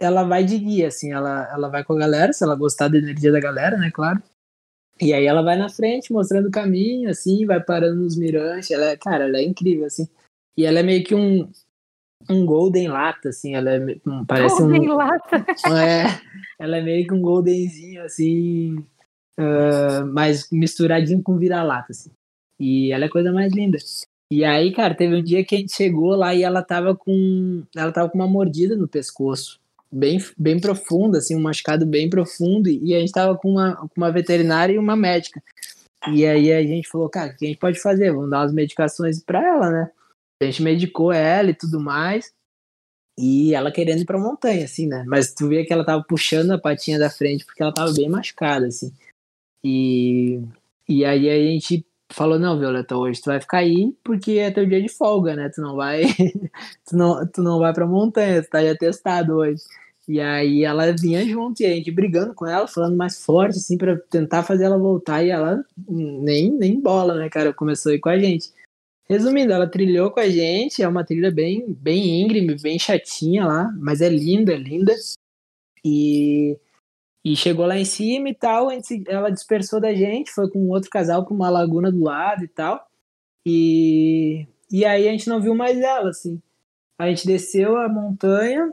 ela 0.04 0.24
vai 0.24 0.44
de 0.44 0.58
guia, 0.58 0.88
assim, 0.88 1.12
ela, 1.12 1.50
ela 1.52 1.68
vai 1.68 1.84
com 1.84 1.94
a 1.94 1.98
galera, 1.98 2.32
se 2.32 2.44
ela 2.44 2.54
gostar 2.54 2.88
da 2.88 2.98
energia 2.98 3.32
da 3.32 3.40
galera, 3.40 3.76
né, 3.76 3.90
claro. 3.92 4.22
E 5.00 5.12
aí 5.12 5.26
ela 5.26 5.42
vai 5.42 5.56
na 5.56 5.68
frente, 5.68 6.12
mostrando 6.12 6.48
o 6.48 6.52
caminho, 6.52 7.10
assim, 7.10 7.44
vai 7.46 7.60
parando 7.60 8.00
nos 8.00 8.16
mirantes. 8.16 8.70
Ela 8.70 8.90
é, 8.90 8.96
cara, 8.96 9.24
ela 9.24 9.38
é 9.38 9.42
incrível, 9.42 9.86
assim. 9.86 10.08
E 10.56 10.64
ela 10.64 10.78
é 10.78 10.82
meio 10.82 11.02
que 11.02 11.14
um, 11.14 11.50
um 12.30 12.46
golden 12.46 12.88
lata, 12.88 13.30
assim, 13.30 13.54
ela 13.56 13.70
é, 13.70 13.80
parece 14.26 14.58
golden 14.58 14.90
um... 14.90 14.94
lata? 14.94 15.44
É, 15.74 16.04
ela 16.58 16.76
é 16.76 16.82
meio 16.82 17.06
que 17.06 17.14
um 17.14 17.20
goldenzinho, 17.20 18.04
assim, 18.04 18.76
uh, 19.38 20.06
mas 20.12 20.48
misturadinho 20.50 21.22
com 21.22 21.36
vira-lata, 21.36 21.88
assim. 21.90 22.10
E 22.58 22.92
ela 22.92 23.04
é 23.04 23.08
a 23.08 23.10
coisa 23.10 23.32
mais 23.32 23.52
linda. 23.52 23.78
E 24.30 24.44
aí, 24.44 24.72
cara, 24.72 24.94
teve 24.94 25.16
um 25.16 25.22
dia 25.22 25.44
que 25.44 25.54
a 25.54 25.58
gente 25.58 25.74
chegou 25.74 26.14
lá 26.14 26.34
e 26.34 26.42
ela 26.42 26.62
tava 26.62 26.94
com. 26.94 27.64
Ela 27.76 27.92
tava 27.92 28.08
com 28.08 28.16
uma 28.16 28.28
mordida 28.28 28.76
no 28.76 28.88
pescoço. 28.88 29.60
Bem, 29.96 30.18
bem 30.36 30.58
profunda, 30.58 31.18
assim, 31.18 31.36
um 31.36 31.40
machucado 31.40 31.86
bem 31.86 32.10
profundo. 32.10 32.68
E 32.68 32.94
a 32.94 32.98
gente 32.98 33.12
tava 33.12 33.36
com 33.36 33.50
uma, 33.52 33.76
com 33.76 33.88
uma 33.96 34.10
veterinária 34.10 34.74
e 34.74 34.78
uma 34.78 34.96
médica. 34.96 35.40
E 36.10 36.26
aí 36.26 36.52
a 36.52 36.62
gente 36.62 36.88
falou, 36.88 37.08
cara, 37.08 37.32
o 37.32 37.36
que 37.36 37.44
a 37.44 37.48
gente 37.48 37.58
pode 37.58 37.80
fazer? 37.80 38.12
Vamos 38.12 38.30
dar 38.30 38.40
umas 38.40 38.52
medicações 38.52 39.22
para 39.22 39.46
ela, 39.46 39.70
né? 39.70 39.90
A 40.42 40.44
gente 40.44 40.62
medicou 40.62 41.12
ela 41.12 41.50
e 41.50 41.54
tudo 41.54 41.78
mais. 41.78 42.32
E 43.16 43.54
ela 43.54 43.70
querendo 43.70 44.00
ir 44.02 44.04
pra 44.04 44.18
montanha, 44.18 44.64
assim, 44.64 44.88
né? 44.88 45.04
Mas 45.06 45.32
tu 45.32 45.48
vê 45.48 45.64
que 45.64 45.72
ela 45.72 45.84
tava 45.84 46.02
puxando 46.02 46.50
a 46.50 46.58
patinha 46.58 46.98
da 46.98 47.08
frente 47.08 47.44
porque 47.44 47.62
ela 47.62 47.72
tava 47.72 47.92
bem 47.92 48.08
machucada, 48.08 48.66
assim. 48.66 48.92
E, 49.62 50.42
e 50.88 51.04
aí 51.04 51.30
a 51.30 51.36
gente 51.36 51.86
falou, 52.10 52.38
não, 52.38 52.58
Violeta, 52.58 52.96
hoje 52.96 53.20
tu 53.22 53.26
vai 53.26 53.40
ficar 53.40 53.58
aí 53.58 53.96
porque 54.02 54.32
é 54.32 54.50
teu 54.50 54.66
dia 54.66 54.82
de 54.82 54.88
folga, 54.88 55.36
né? 55.36 55.48
Tu 55.48 55.60
não 55.60 55.76
vai, 55.76 56.02
tu 56.86 56.96
não, 56.96 57.26
tu 57.26 57.42
não 57.42 57.58
vai 57.58 57.72
pra 57.72 57.86
montanha, 57.86 58.42
tu 58.42 58.50
tá 58.50 58.64
já 58.64 58.76
testado 58.76 59.36
hoje. 59.36 59.62
E 60.06 60.20
aí 60.20 60.64
ela 60.64 60.92
vinha 60.92 61.24
junto 61.26 61.62
e 61.62 61.66
a 61.66 61.70
gente 61.70 61.90
brigando 61.90 62.34
com 62.34 62.46
ela, 62.46 62.66
falando 62.66 62.96
mais 62.96 63.24
forte, 63.24 63.58
assim, 63.58 63.78
pra 63.78 63.98
tentar 64.10 64.42
fazer 64.42 64.64
ela 64.64 64.78
voltar 64.78 65.24
e 65.24 65.30
ela 65.30 65.64
nem, 65.88 66.50
nem 66.52 66.80
bola, 66.80 67.14
né, 67.14 67.30
cara? 67.30 67.54
Começou 67.54 67.92
a 67.92 67.94
ir 67.94 68.00
com 68.00 68.10
a 68.10 68.18
gente. 68.18 68.52
Resumindo, 69.08 69.52
ela 69.52 69.66
trilhou 69.66 70.10
com 70.10 70.20
a 70.20 70.28
gente, 70.28 70.82
é 70.82 70.88
uma 70.88 71.04
trilha 71.04 71.30
bem, 71.30 71.66
bem 71.68 72.22
íngreme, 72.22 72.56
bem 72.60 72.78
chatinha 72.78 73.46
lá, 73.46 73.72
mas 73.78 74.00
é 74.00 74.08
linda, 74.08 74.52
é 74.52 74.56
linda. 74.56 74.94
E 75.84 76.58
e 77.24 77.34
chegou 77.34 77.64
lá 77.64 77.78
em 77.78 77.86
cima 77.86 78.28
e 78.28 78.34
tal, 78.34 78.68
ela 79.08 79.30
dispersou 79.30 79.80
da 79.80 79.94
gente, 79.94 80.30
foi 80.30 80.50
com 80.50 80.68
outro 80.68 80.90
casal 80.90 81.24
para 81.24 81.32
uma 81.32 81.48
laguna 81.48 81.90
do 81.90 82.04
lado 82.04 82.44
e 82.44 82.48
tal. 82.48 82.86
E, 83.46 84.46
e 84.70 84.84
aí 84.84 85.08
a 85.08 85.10
gente 85.10 85.28
não 85.28 85.40
viu 85.40 85.54
mais 85.54 85.78
ela, 85.78 86.10
assim. 86.10 86.40
A 86.98 87.08
gente 87.08 87.26
desceu 87.26 87.78
a 87.78 87.88
montanha 87.88 88.70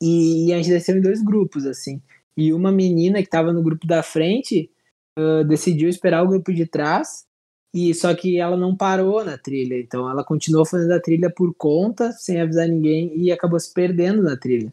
e, 0.00 0.52
a 0.52 0.56
gente 0.56 0.68
desceu 0.68 0.96
em 0.96 1.00
dois 1.00 1.22
grupos, 1.22 1.66
assim. 1.66 2.00
E 2.36 2.52
uma 2.52 2.70
menina 2.70 3.18
que 3.18 3.26
estava 3.26 3.52
no 3.52 3.62
grupo 3.62 3.86
da 3.86 4.02
frente 4.02 4.70
uh, 5.18 5.44
decidiu 5.44 5.88
esperar 5.88 6.22
o 6.22 6.28
grupo 6.28 6.52
de 6.52 6.66
trás, 6.66 7.26
e 7.74 7.92
só 7.94 8.14
que 8.14 8.38
ela 8.38 8.56
não 8.56 8.76
parou 8.76 9.24
na 9.24 9.36
trilha. 9.36 9.78
Então 9.78 10.08
ela 10.08 10.24
continuou 10.24 10.64
fazendo 10.64 10.92
a 10.92 11.00
trilha 11.00 11.30
por 11.30 11.54
conta, 11.54 12.12
sem 12.12 12.40
avisar 12.40 12.68
ninguém, 12.68 13.12
e 13.16 13.32
acabou 13.32 13.58
se 13.58 13.72
perdendo 13.72 14.22
na 14.22 14.36
trilha. 14.36 14.72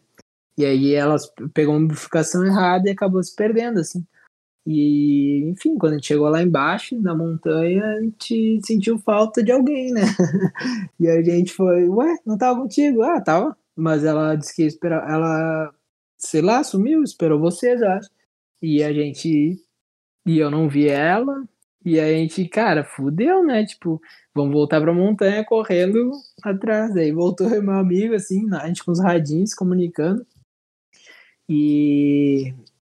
E 0.58 0.64
aí 0.64 0.94
ela 0.94 1.16
pegou 1.52 1.76
uma 1.76 1.88
bifurcação 1.88 2.44
errada 2.44 2.88
e 2.88 2.92
acabou 2.92 3.22
se 3.22 3.34
perdendo, 3.34 3.80
assim. 3.80 4.04
E, 4.66 5.44
enfim, 5.50 5.76
quando 5.78 5.92
a 5.92 5.96
gente 5.96 6.08
chegou 6.08 6.28
lá 6.28 6.42
embaixo, 6.42 7.00
na 7.00 7.14
montanha, 7.14 7.84
a 7.84 8.00
gente 8.00 8.60
sentiu 8.64 8.98
falta 8.98 9.42
de 9.42 9.52
alguém, 9.52 9.92
né? 9.92 10.02
e 10.98 11.06
a 11.08 11.22
gente 11.22 11.52
foi, 11.52 11.88
ué, 11.88 12.16
não 12.26 12.36
tava 12.36 12.60
contigo? 12.60 13.02
Ah, 13.02 13.20
tava. 13.20 13.56
Mas 13.76 14.04
ela 14.04 14.34
disse 14.34 14.54
que 14.56 14.62
esperar, 14.62 15.08
ela, 15.08 15.74
sei 16.18 16.40
lá, 16.40 16.64
sumiu, 16.64 17.02
esperou 17.02 17.38
vocês, 17.38 17.82
acho. 17.82 18.08
E 18.62 18.82
a 18.82 18.92
gente, 18.92 19.60
e 20.26 20.38
eu 20.38 20.50
não 20.50 20.68
vi 20.68 20.88
ela, 20.88 21.46
e 21.86 22.00
a 22.00 22.08
gente, 22.08 22.48
cara, 22.48 22.82
fudeu, 22.82 23.44
né? 23.44 23.64
Tipo, 23.64 24.00
vamos 24.34 24.52
voltar 24.52 24.80
pra 24.80 24.92
montanha 24.92 25.44
correndo 25.44 26.10
atrás. 26.42 26.96
Aí 26.96 27.12
voltou 27.12 27.48
meu 27.62 27.74
amigo, 27.74 28.14
assim, 28.14 28.52
a 28.54 28.66
gente 28.66 28.84
com 28.84 28.90
os 28.90 29.00
radinhos 29.00 29.54
comunicando. 29.54 30.26
E, 31.48 32.52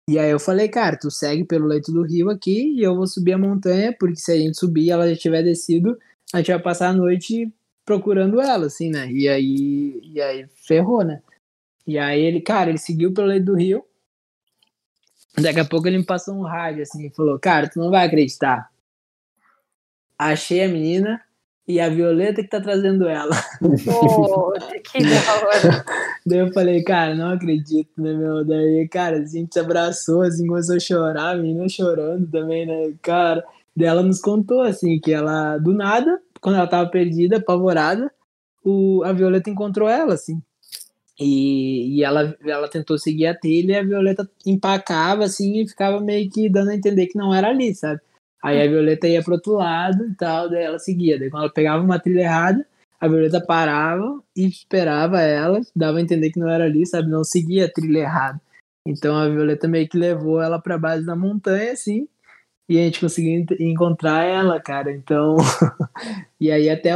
e 0.09 0.17
aí 0.17 0.31
eu 0.31 0.39
falei, 0.39 0.67
cara, 0.67 0.97
tu 0.97 1.11
segue 1.11 1.43
pelo 1.45 1.67
leito 1.67 1.91
do 1.91 2.01
rio 2.01 2.31
aqui 2.31 2.73
e 2.75 2.81
eu 2.81 2.95
vou 2.95 3.05
subir 3.05 3.33
a 3.33 3.37
montanha, 3.37 3.95
porque 3.99 4.15
se 4.15 4.31
a 4.31 4.37
gente 4.37 4.57
subir 4.57 4.85
e 4.85 4.89
ela 4.89 5.07
já 5.07 5.15
tiver 5.15 5.43
descido, 5.43 5.95
a 6.33 6.37
gente 6.37 6.51
vai 6.51 6.59
passar 6.59 6.89
a 6.89 6.93
noite 6.93 7.53
procurando 7.89 8.39
ela, 8.39 8.67
assim, 8.67 8.91
né? 8.91 9.11
E 9.11 9.27
aí, 9.27 9.99
e 10.03 10.21
aí 10.21 10.45
ferrou, 10.67 11.03
né? 11.03 11.23
E 11.87 11.97
aí 11.97 12.21
ele, 12.21 12.39
cara, 12.39 12.69
ele 12.69 12.77
seguiu 12.77 13.11
pelo 13.11 13.25
leito 13.25 13.47
do 13.47 13.55
rio. 13.55 13.83
Daqui 15.35 15.59
a 15.59 15.65
pouco 15.65 15.87
ele 15.87 15.97
me 15.97 16.05
passou 16.05 16.35
um 16.35 16.43
rádio, 16.43 16.83
assim, 16.83 17.07
e 17.07 17.09
falou, 17.09 17.39
cara, 17.39 17.67
tu 17.67 17.79
não 17.79 17.89
vai 17.89 18.05
acreditar. 18.05 18.69
Achei 20.19 20.63
a 20.63 20.67
menina, 20.67 21.19
e 21.67 21.79
a 21.79 21.89
Violeta 21.89 22.43
que 22.43 22.47
tá 22.49 22.61
trazendo 22.61 23.07
ela. 23.07 23.35
Pô, 23.59 24.53
que 24.83 24.99
da 25.01 25.47
hora. 25.47 25.85
Daí 26.27 26.39
eu 26.39 26.53
falei, 26.53 26.83
cara, 26.83 27.15
não 27.15 27.31
acredito, 27.31 27.89
né, 27.97 28.13
meu? 28.13 28.45
Daí, 28.45 28.87
cara, 28.87 29.17
a 29.17 29.25
gente 29.25 29.51
se 29.51 29.59
abraçou, 29.59 30.21
assim, 30.21 30.45
começou 30.45 30.75
a 30.75 30.79
chorar, 30.79 31.31
a 31.31 31.37
menina 31.37 31.67
chorando 31.67 32.29
também, 32.29 32.67
né, 32.67 32.93
cara. 33.01 33.43
Daí 33.75 33.87
ela 33.87 34.03
nos 34.03 34.21
contou, 34.21 34.61
assim, 34.61 34.99
que 34.99 35.11
ela, 35.11 35.57
do 35.57 35.73
nada, 35.73 36.21
quando 36.41 36.55
ela 36.55 36.67
tava 36.67 36.89
perdida, 36.89 37.37
apavorada, 37.37 38.11
o, 38.63 39.03
a 39.03 39.11
Violeta 39.13 39.49
encontrou 39.49 39.87
ela, 39.87 40.13
assim. 40.13 40.41
E, 41.19 41.97
e 41.97 42.03
ela, 42.03 42.35
ela 42.45 42.69
tentou 42.69 42.97
seguir 42.97 43.27
a 43.27 43.35
trilha 43.35 43.73
e 43.73 43.77
a 43.77 43.83
Violeta 43.83 44.29
empacava, 44.45 45.25
assim, 45.25 45.61
e 45.61 45.67
ficava 45.67 45.99
meio 45.99 46.29
que 46.29 46.49
dando 46.49 46.71
a 46.71 46.75
entender 46.75 47.07
que 47.07 47.17
não 47.17 47.33
era 47.33 47.49
ali, 47.49 47.75
sabe? 47.75 47.99
Aí 48.41 48.61
a 48.61 48.67
Violeta 48.67 49.07
ia 49.07 49.21
pro 49.21 49.33
outro 49.33 49.53
lado 49.53 50.05
e 50.05 50.15
tal, 50.15 50.49
daí 50.49 50.63
ela 50.63 50.79
seguia. 50.79 51.19
Daí 51.19 51.29
quando 51.29 51.43
ela 51.43 51.53
pegava 51.53 51.83
uma 51.83 51.99
trilha 51.99 52.21
errada, 52.21 52.65
a 52.99 53.07
Violeta 53.07 53.41
parava 53.41 54.21
e 54.35 54.45
esperava 54.45 55.21
ela, 55.21 55.61
dava 55.75 55.97
a 55.97 56.01
entender 56.01 56.31
que 56.31 56.39
não 56.39 56.49
era 56.49 56.65
ali, 56.65 56.85
sabe? 56.85 57.09
Não 57.09 57.23
seguia 57.23 57.65
a 57.65 57.71
trilha 57.71 57.99
errada. 57.99 58.41
Então 58.85 59.15
a 59.15 59.27
Violeta 59.27 59.67
meio 59.67 59.89
que 59.89 59.97
levou 59.97 60.41
ela 60.41 60.59
pra 60.59 60.77
base 60.77 61.05
da 61.05 61.15
montanha, 61.15 61.73
assim, 61.73 62.07
e 62.69 62.77
a 62.77 62.83
gente 62.83 62.99
conseguiu 62.99 63.45
encontrar 63.59 64.23
ela, 64.23 64.61
cara. 64.61 64.91
Então, 64.91 65.37
e 66.39 66.51
aí 66.51 66.69
até, 66.69 66.91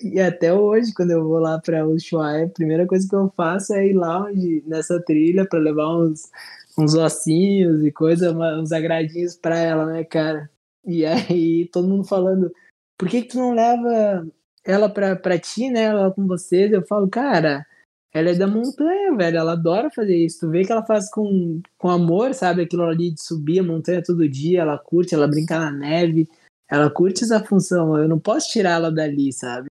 e 0.00 0.20
até 0.20 0.54
hoje, 0.54 0.94
quando 0.94 1.10
eu 1.10 1.24
vou 1.24 1.40
lá 1.40 1.60
pra 1.60 1.84
Ushuaia, 1.84 2.46
a 2.46 2.48
primeira 2.48 2.86
coisa 2.86 3.08
que 3.08 3.14
eu 3.16 3.32
faço 3.36 3.74
é 3.74 3.88
ir 3.88 3.94
lá 3.94 4.26
onde, 4.26 4.62
nessa 4.64 5.02
trilha 5.02 5.44
para 5.44 5.58
levar 5.58 5.88
uns, 5.96 6.30
uns 6.78 6.94
ossinhos 6.94 7.84
e 7.84 7.90
coisa, 7.90 8.32
uns 8.32 8.70
agradinhos 8.70 9.34
pra 9.34 9.58
ela, 9.58 9.86
né, 9.86 10.04
cara? 10.04 10.48
E 10.84 11.04
aí 11.04 11.68
todo 11.72 11.88
mundo 11.88 12.04
falando, 12.04 12.52
por 12.96 13.08
que, 13.08 13.22
que 13.22 13.28
tu 13.30 13.38
não 13.38 13.54
leva 13.54 14.24
ela 14.64 14.88
pra, 14.88 15.16
pra 15.16 15.38
ti, 15.38 15.68
né? 15.68 15.84
Ela 15.84 16.12
com 16.12 16.26
vocês? 16.28 16.72
Eu 16.72 16.86
falo, 16.86 17.08
cara, 17.08 17.66
ela 18.12 18.30
é 18.30 18.34
da 18.34 18.46
montanha, 18.46 19.14
velho. 19.16 19.38
Ela 19.38 19.52
adora 19.52 19.90
fazer 19.90 20.16
isso. 20.16 20.40
Tu 20.40 20.50
vê 20.50 20.64
que 20.64 20.72
ela 20.72 20.84
faz 20.84 21.10
com, 21.10 21.60
com 21.78 21.88
amor, 21.88 22.34
sabe? 22.34 22.62
Aquilo 22.62 22.84
ali 22.84 23.10
de 23.10 23.22
subir 23.22 23.60
a 23.60 23.62
montanha 23.62 24.02
todo 24.02 24.28
dia. 24.28 24.62
Ela 24.62 24.78
curte, 24.78 25.14
ela 25.14 25.26
brinca 25.26 25.58
na 25.58 25.70
neve. 25.70 26.28
Ela 26.70 26.90
curte 26.90 27.24
essa 27.24 27.42
função. 27.42 27.96
Eu 27.96 28.08
não 28.08 28.18
posso 28.18 28.50
tirar 28.50 28.72
ela 28.72 28.90
dali, 28.90 29.32
sabe? 29.32 29.68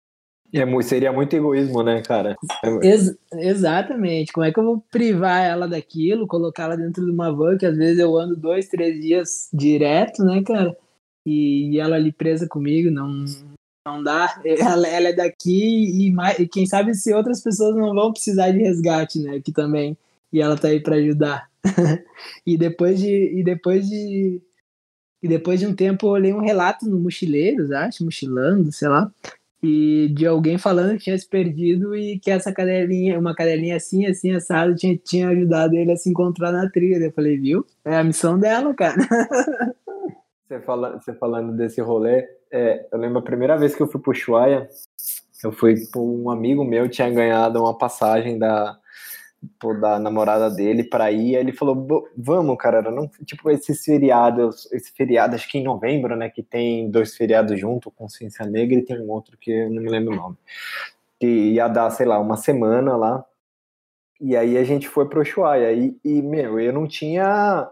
É, 0.52 0.82
seria 0.82 1.12
muito 1.12 1.34
egoísmo, 1.34 1.82
né, 1.82 2.02
cara? 2.02 2.36
Ex 2.82 3.16
exatamente. 3.34 4.32
Como 4.32 4.44
é 4.44 4.52
que 4.52 4.58
eu 4.58 4.64
vou 4.64 4.84
privar 4.90 5.44
ela 5.44 5.68
daquilo, 5.68 6.26
colocar 6.26 6.64
ela 6.64 6.76
dentro 6.76 7.04
de 7.04 7.10
uma 7.10 7.30
van, 7.30 7.56
que 7.56 7.66
às 7.66 7.76
vezes 7.76 8.00
eu 8.00 8.18
ando 8.18 8.34
dois, 8.36 8.68
três 8.68 9.00
dias 9.00 9.48
direto, 9.52 10.24
né, 10.24 10.42
cara? 10.42 10.76
e, 11.24 11.78
ela 11.78 11.96
ali 11.96 12.12
presa 12.12 12.48
comigo, 12.48 12.90
não, 12.90 13.24
não 13.90 14.02
dá. 14.02 14.40
Ela, 14.44 14.88
ela 14.88 15.08
é 15.08 15.12
daqui 15.12 16.06
e, 16.06 16.12
mais, 16.12 16.36
quem 16.50 16.66
sabe 16.66 16.94
se 16.94 17.12
outras 17.14 17.42
pessoas 17.42 17.74
não 17.76 17.94
vão 17.94 18.12
precisar 18.12 18.50
de 18.50 18.58
resgate, 18.58 19.18
né? 19.20 19.36
Aqui 19.36 19.52
também. 19.52 19.96
E 20.32 20.40
ela 20.40 20.56
tá 20.56 20.68
aí 20.68 20.80
para 20.80 20.96
ajudar. 20.96 21.48
e 22.46 22.56
depois 22.56 22.98
de 23.00 23.38
e 23.38 23.42
depois 23.44 23.88
de, 23.88 24.40
E 25.22 25.28
depois 25.28 25.60
de 25.60 25.66
um 25.66 25.74
tempo 25.74 26.06
eu 26.06 26.10
olhei 26.10 26.32
um 26.32 26.40
relato 26.40 26.88
no 26.88 26.98
Mochileiros, 26.98 27.70
acho, 27.72 28.04
Mochilando, 28.04 28.72
sei 28.72 28.88
lá, 28.88 29.10
e 29.62 30.08
de 30.14 30.26
alguém 30.26 30.56
falando 30.56 30.96
que 30.96 31.04
tinha 31.04 31.18
se 31.18 31.28
perdido 31.28 31.94
e 31.94 32.18
que 32.18 32.30
essa 32.30 32.52
cadelinha, 32.52 33.18
uma 33.18 33.34
cadelinha 33.34 33.76
assim, 33.76 34.06
assim, 34.06 34.32
assado, 34.32 34.74
tinha, 34.74 34.96
tinha 34.96 35.28
ajudado 35.28 35.74
ele 35.74 35.92
a 35.92 35.96
se 35.96 36.08
encontrar 36.08 36.50
na 36.50 36.68
trilha. 36.70 37.04
Eu 37.04 37.12
falei, 37.12 37.36
viu? 37.36 37.66
É 37.84 37.96
a 37.96 38.04
missão 38.04 38.38
dela, 38.38 38.72
cara. 38.74 38.96
Você, 40.48 40.58
fala, 40.62 40.98
você 40.98 41.14
falando 41.14 41.56
desse 41.56 41.80
rolê, 41.80 42.26
é, 42.52 42.86
eu 42.90 42.98
lembro 42.98 43.18
a 43.18 43.22
primeira 43.22 43.56
vez 43.56 43.74
que 43.74 43.82
eu 43.82 43.88
fui 43.88 44.00
pro 44.00 44.12
Ushuaia, 44.12 44.68
eu 45.42 45.52
fui 45.52 45.74
por 45.92 46.02
um 46.02 46.30
amigo 46.30 46.64
meu 46.64 46.88
tinha 46.88 47.10
ganhado 47.10 47.60
uma 47.60 47.76
passagem 47.76 48.38
da, 48.38 48.78
da 49.80 49.98
namorada 49.98 50.50
dele 50.50 50.84
para 50.84 51.10
ir, 51.10 51.34
ele 51.34 51.52
falou, 51.52 52.08
vamos, 52.16 52.56
cara, 52.58 52.82
não, 52.90 53.08
tipo, 53.24 53.50
esses 53.50 53.82
feriados, 53.82 54.70
esse 54.72 54.92
feriado, 54.92 55.34
acho 55.34 55.48
que 55.48 55.58
em 55.58 55.64
novembro, 55.64 56.14
né, 56.14 56.28
que 56.28 56.42
tem 56.42 56.90
dois 56.90 57.16
feriados 57.16 57.58
junto, 57.58 57.90
Consciência 57.90 58.44
Negra 58.44 58.78
e 58.78 58.84
tem 58.84 59.00
um 59.00 59.10
outro 59.10 59.38
que 59.38 59.50
eu 59.50 59.70
não 59.70 59.82
me 59.82 59.88
lembro 59.88 60.12
o 60.12 60.16
nome, 60.16 60.36
que 61.18 61.26
ia 61.26 61.68
dar, 61.68 61.90
sei 61.90 62.06
lá, 62.06 62.18
uma 62.18 62.36
semana 62.36 62.96
lá, 62.96 63.24
e 64.20 64.36
aí 64.36 64.58
a 64.58 64.64
gente 64.64 64.86
foi 64.86 65.08
pro 65.08 65.22
Ushuaia, 65.22 65.72
e, 65.72 65.98
e 66.04 66.20
meu, 66.20 66.60
eu 66.60 66.72
não 66.72 66.86
tinha, 66.86 67.66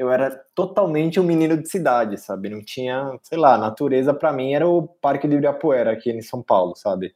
eu 0.00 0.10
era 0.10 0.30
totalmente 0.54 1.20
um 1.20 1.22
menino 1.22 1.60
de 1.60 1.68
cidade, 1.68 2.16
sabe, 2.18 2.48
não 2.48 2.64
tinha, 2.64 3.18
sei 3.22 3.36
lá, 3.36 3.58
natureza 3.58 4.14
para 4.14 4.32
mim 4.32 4.54
era 4.54 4.66
o 4.66 4.88
Parque 4.88 5.28
do 5.28 5.34
Ibirapuera 5.34 5.92
aqui 5.92 6.10
em 6.10 6.22
São 6.22 6.42
Paulo, 6.42 6.74
sabe, 6.74 7.14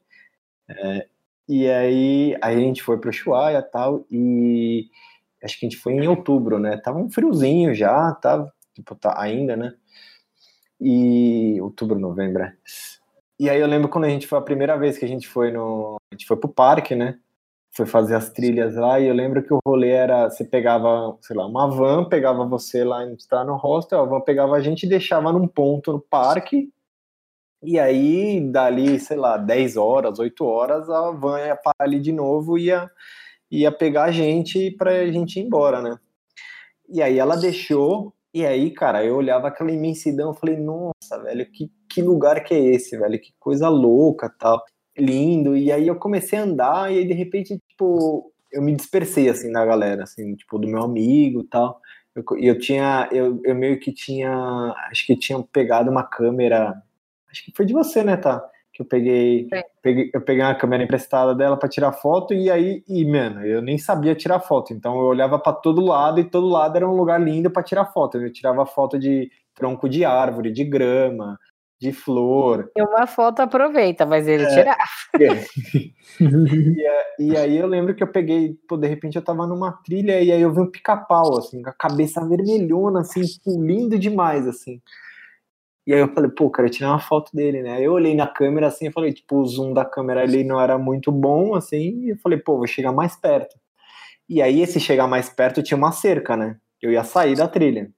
é, 0.68 1.06
e 1.48 1.68
aí, 1.70 2.36
aí 2.42 2.56
a 2.56 2.60
gente 2.60 2.82
foi 2.82 2.98
pro 2.98 3.10
Ushuaia 3.10 3.62
tal, 3.62 4.06
e 4.10 4.88
acho 5.42 5.58
que 5.58 5.66
a 5.66 5.68
gente 5.68 5.80
foi 5.80 5.94
em 5.94 6.06
outubro, 6.08 6.58
né? 6.58 6.76
Tava 6.78 6.98
um 6.98 7.10
friozinho 7.10 7.74
já, 7.74 8.12
tava, 8.14 8.52
tipo, 8.74 8.94
tá 8.94 9.14
ainda, 9.20 9.56
né? 9.56 9.74
E 10.80 11.60
outubro, 11.60 11.98
novembro. 11.98 12.42
É. 12.44 12.54
E 13.38 13.50
aí 13.50 13.60
eu 13.60 13.66
lembro 13.66 13.88
quando 13.88 14.04
a 14.04 14.08
gente 14.08 14.26
foi 14.26 14.38
a 14.38 14.42
primeira 14.42 14.76
vez 14.78 14.98
que 14.98 15.04
a 15.04 15.08
gente 15.08 15.28
foi 15.28 15.50
no. 15.50 15.96
A 16.10 16.14
gente 16.14 16.26
foi 16.26 16.36
pro 16.36 16.48
parque, 16.48 16.94
né? 16.94 17.18
Foi 17.76 17.86
fazer 17.86 18.14
as 18.14 18.30
trilhas 18.30 18.76
lá, 18.76 19.00
e 19.00 19.08
eu 19.08 19.14
lembro 19.14 19.42
que 19.42 19.52
o 19.52 19.58
rolê 19.66 19.90
era. 19.90 20.30
Você 20.30 20.44
pegava, 20.44 21.16
sei 21.20 21.36
lá, 21.36 21.46
uma 21.46 21.68
van, 21.68 22.08
pegava 22.08 22.46
você 22.46 22.84
lá, 22.84 23.04
está 23.12 23.44
no 23.44 23.56
hostel, 23.56 24.00
a 24.00 24.04
van 24.04 24.20
pegava 24.20 24.56
a 24.56 24.60
gente 24.60 24.84
e 24.84 24.88
deixava 24.88 25.32
num 25.32 25.48
ponto 25.48 25.92
no 25.92 26.00
parque, 26.00 26.70
e 27.66 27.78
aí, 27.78 28.40
dali, 28.50 29.00
sei 29.00 29.16
lá, 29.16 29.38
10 29.38 29.76
horas, 29.78 30.18
8 30.18 30.44
horas, 30.44 30.90
a 30.90 31.10
van 31.12 31.38
ia 31.40 31.56
parar 31.56 31.74
ali 31.80 31.98
de 31.98 32.12
novo 32.12 32.58
e 32.58 32.66
ia, 32.66 32.90
ia 33.50 33.72
pegar 33.72 34.04
a 34.04 34.10
gente 34.12 34.70
pra 34.72 35.06
gente 35.10 35.40
ir 35.40 35.44
embora, 35.44 35.80
né? 35.80 35.98
E 36.88 37.02
aí 37.02 37.18
ela 37.18 37.36
deixou, 37.36 38.14
e 38.34 38.44
aí, 38.44 38.70
cara, 38.70 39.04
eu 39.04 39.16
olhava 39.16 39.48
aquela 39.48 39.72
imensidão, 39.72 40.30
eu 40.30 40.34
falei, 40.34 40.56
nossa, 40.58 41.22
velho, 41.22 41.50
que, 41.50 41.70
que 41.88 42.02
lugar 42.02 42.44
que 42.44 42.52
é 42.52 42.58
esse, 42.58 42.98
velho? 42.98 43.18
Que 43.20 43.32
coisa 43.40 43.68
louca, 43.70 44.28
tal. 44.38 44.62
Lindo. 44.98 45.56
E 45.56 45.72
aí 45.72 45.88
eu 45.88 45.96
comecei 45.96 46.38
a 46.38 46.42
andar, 46.42 46.92
e 46.92 46.98
aí 46.98 47.06
de 47.06 47.14
repente, 47.14 47.58
tipo, 47.74 48.32
eu 48.52 48.62
me 48.62 48.74
dispersei, 48.74 49.28
assim, 49.28 49.50
na 49.50 49.64
galera, 49.64 50.04
assim, 50.04 50.34
tipo, 50.36 50.58
do 50.58 50.68
meu 50.68 50.82
amigo 50.82 51.40
e 51.40 51.46
tal. 51.46 51.80
Eu, 52.14 52.24
eu 52.38 52.58
tinha, 52.58 53.08
eu, 53.12 53.40
eu 53.44 53.54
meio 53.54 53.78
que 53.80 53.92
tinha, 53.92 54.72
acho 54.90 55.06
que 55.06 55.16
tinha 55.16 55.42
pegado 55.42 55.90
uma 55.90 56.04
câmera 56.04 56.80
acho 57.34 57.44
que 57.44 57.52
foi 57.54 57.66
de 57.66 57.74
você, 57.74 58.04
né, 58.04 58.16
tá? 58.16 58.40
Que 58.72 58.82
eu 58.82 58.86
peguei, 58.86 59.48
peguei 59.82 60.10
eu 60.14 60.20
peguei 60.20 60.42
uma 60.42 60.54
câmera 60.54 60.82
emprestada 60.84 61.34
dela 61.34 61.56
para 61.56 61.68
tirar 61.68 61.92
foto 61.92 62.32
e 62.32 62.50
aí, 62.50 62.82
e, 62.88 63.04
mano, 63.04 63.44
eu 63.44 63.60
nem 63.60 63.76
sabia 63.76 64.14
tirar 64.14 64.40
foto, 64.40 64.72
então 64.72 64.98
eu 64.98 65.06
olhava 65.06 65.38
para 65.38 65.52
todo 65.52 65.84
lado 65.84 66.20
e 66.20 66.24
todo 66.24 66.48
lado 66.48 66.76
era 66.76 66.88
um 66.88 66.96
lugar 66.96 67.20
lindo 67.20 67.50
para 67.50 67.62
tirar 67.62 67.86
foto. 67.86 68.18
Eu 68.18 68.32
tirava 68.32 68.64
foto 68.66 68.98
de 68.98 69.30
tronco 69.54 69.88
de 69.88 70.04
árvore, 70.04 70.52
de 70.52 70.64
grama, 70.64 71.38
de 71.84 71.92
flor. 71.92 72.70
E 72.74 72.82
uma 72.82 73.06
foto 73.06 73.40
aproveita, 73.40 74.06
mas 74.06 74.26
ele 74.26 74.44
é, 74.44 74.48
tirar. 74.48 74.78
É. 75.20 75.44
e, 77.20 77.32
e, 77.32 77.36
aí 77.36 77.58
eu 77.58 77.66
lembro 77.66 77.94
que 77.94 78.02
eu 78.02 78.06
peguei, 78.06 78.58
pô, 78.66 78.76
de 78.78 78.88
repente 78.88 79.16
eu 79.16 79.22
tava 79.22 79.46
numa 79.46 79.72
trilha 79.84 80.20
e 80.22 80.32
aí 80.32 80.40
eu 80.40 80.52
vi 80.52 80.60
um 80.60 80.70
pica-pau, 80.70 81.36
assim, 81.36 81.60
com 81.62 81.68
a 81.68 81.74
cabeça 81.74 82.26
vermelhona, 82.26 83.00
assim, 83.00 83.20
lindo 83.46 83.98
demais, 83.98 84.46
assim. 84.48 84.80
E 85.86 85.92
aí 85.92 86.00
eu 86.00 86.08
falei, 86.08 86.30
pô, 86.30 86.50
quero 86.50 86.70
tirar 86.70 86.88
uma 86.88 86.98
foto 86.98 87.30
dele, 87.34 87.62
né? 87.62 87.82
Eu 87.82 87.92
olhei 87.92 88.14
na 88.14 88.26
câmera 88.26 88.68
assim, 88.68 88.86
eu 88.86 88.92
falei, 88.92 89.12
tipo, 89.12 89.36
o 89.36 89.46
zoom 89.46 89.74
da 89.74 89.84
câmera 89.84 90.22
ali 90.22 90.42
não 90.42 90.58
era 90.58 90.78
muito 90.78 91.12
bom, 91.12 91.54
assim, 91.54 92.06
e 92.06 92.10
eu 92.10 92.16
falei, 92.22 92.38
pô, 92.38 92.56
vou 92.56 92.66
chegar 92.66 92.92
mais 92.92 93.14
perto. 93.14 93.54
E 94.26 94.40
aí, 94.40 94.62
esse 94.62 94.80
chegar 94.80 95.06
mais 95.06 95.28
perto 95.28 95.62
tinha 95.62 95.76
uma 95.76 95.92
cerca, 95.92 96.34
né? 96.34 96.56
Eu 96.80 96.90
ia 96.90 97.04
sair 97.04 97.36
da 97.36 97.46
trilha. 97.46 97.90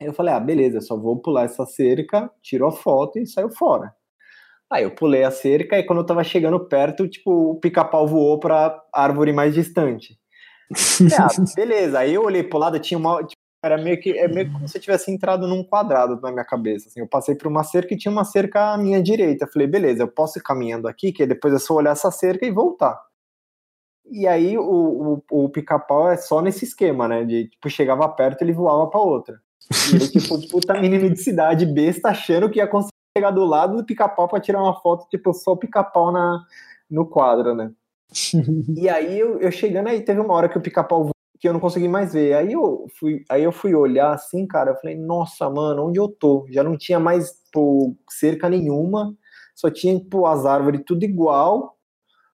Aí 0.00 0.08
eu 0.08 0.12
falei, 0.12 0.34
ah, 0.34 0.40
beleza, 0.40 0.80
só 0.80 0.96
vou 0.96 1.20
pular 1.20 1.44
essa 1.44 1.64
cerca, 1.66 2.30
tiro 2.42 2.66
a 2.66 2.72
foto 2.72 3.18
e 3.18 3.26
saio 3.26 3.50
fora. 3.50 3.94
Aí 4.70 4.82
eu 4.82 4.90
pulei 4.90 5.22
a 5.22 5.30
cerca 5.30 5.78
e 5.78 5.84
quando 5.84 6.00
eu 6.00 6.06
tava 6.06 6.24
chegando 6.24 6.58
perto, 6.68 7.08
tipo, 7.08 7.30
o 7.52 7.60
pica-pau 7.60 8.08
voou 8.08 8.40
pra 8.40 8.82
árvore 8.92 9.32
mais 9.32 9.54
distante. 9.54 10.18
ah, 11.16 11.28
beleza. 11.54 11.98
Aí 12.00 12.14
eu 12.14 12.24
olhei 12.24 12.42
pro 12.42 12.58
lado, 12.58 12.78
tinha 12.80 12.98
uma, 12.98 13.24
era 13.62 13.78
meio 13.78 14.00
que 14.00 14.18
é 14.18 14.28
meio 14.28 14.52
como 14.52 14.68
se 14.68 14.76
eu 14.76 14.82
tivesse 14.82 15.10
entrado 15.10 15.46
num 15.46 15.64
quadrado 15.64 16.20
na 16.20 16.32
minha 16.32 16.44
cabeça. 16.44 16.88
Assim, 16.88 17.00
eu 17.00 17.08
passei 17.08 17.34
por 17.34 17.46
uma 17.46 17.62
cerca 17.64 17.94
e 17.94 17.96
tinha 17.96 18.12
uma 18.12 18.24
cerca 18.24 18.72
à 18.72 18.78
minha 18.78 19.02
direita. 19.02 19.44
Eu 19.44 19.52
falei, 19.52 19.66
beleza, 19.66 20.02
eu 20.02 20.08
posso 20.08 20.38
ir 20.38 20.42
caminhando 20.42 20.88
aqui, 20.88 21.12
que 21.12 21.26
depois 21.26 21.54
é 21.54 21.58
só 21.58 21.74
olhar 21.74 21.92
essa 21.92 22.10
cerca 22.10 22.44
e 22.44 22.50
voltar. 22.50 23.00
E 24.10 24.26
aí 24.26 24.58
o, 24.58 25.22
o, 25.30 25.44
o 25.44 25.48
pica-pau 25.48 26.10
é 26.10 26.16
só 26.16 26.42
nesse 26.42 26.64
esquema, 26.64 27.08
né? 27.08 27.24
De 27.24 27.48
tipo, 27.48 27.70
chegava 27.70 28.08
perto 28.08 28.42
ele 28.42 28.52
voava 28.52 28.90
para 28.90 29.00
outra. 29.00 29.40
E 29.70 29.96
ele, 29.96 30.08
tipo, 30.08 30.48
puta 30.48 30.78
menino 30.80 31.10
de 31.10 31.18
cidade 31.20 31.66
besta 31.66 32.08
achando 32.08 32.50
que 32.50 32.58
ia 32.58 32.66
conseguir 32.66 32.92
chegar 33.16 33.30
do 33.30 33.44
lado 33.44 33.76
do 33.76 33.84
pica-pau 33.84 34.28
pra 34.28 34.40
tirar 34.40 34.62
uma 34.62 34.80
foto, 34.80 35.08
tipo, 35.08 35.32
só 35.32 35.52
o 35.52 35.56
pica-pau 35.56 36.12
na, 36.12 36.44
no 36.90 37.06
quadro, 37.06 37.54
né? 37.54 37.70
e 38.76 38.88
aí 38.88 39.18
eu, 39.18 39.40
eu 39.40 39.50
chegando 39.50 39.88
aí, 39.88 40.02
teve 40.02 40.20
uma 40.20 40.34
hora 40.34 40.48
que 40.48 40.58
o 40.58 40.60
pica-pau 40.60 41.10
que 41.44 41.48
eu 41.48 41.52
não 41.52 41.60
consegui 41.60 41.88
mais 41.88 42.14
ver. 42.14 42.32
Aí 42.34 42.52
eu 42.52 42.86
fui, 42.98 43.22
aí 43.28 43.44
eu 43.44 43.52
fui 43.52 43.74
olhar 43.74 44.14
assim, 44.14 44.46
cara, 44.46 44.70
eu 44.70 44.76
falei, 44.76 44.96
nossa, 44.96 45.50
mano, 45.50 45.88
onde 45.88 45.98
eu 45.98 46.08
tô? 46.08 46.46
Já 46.48 46.62
não 46.62 46.74
tinha 46.74 46.98
mais 46.98 47.34
pô, 47.52 47.94
cerca 48.08 48.48
nenhuma, 48.48 49.14
só 49.54 49.70
tinha 49.70 50.00
pô, 50.10 50.26
as 50.26 50.46
árvores 50.46 50.82
tudo 50.86 51.04
igual, 51.04 51.73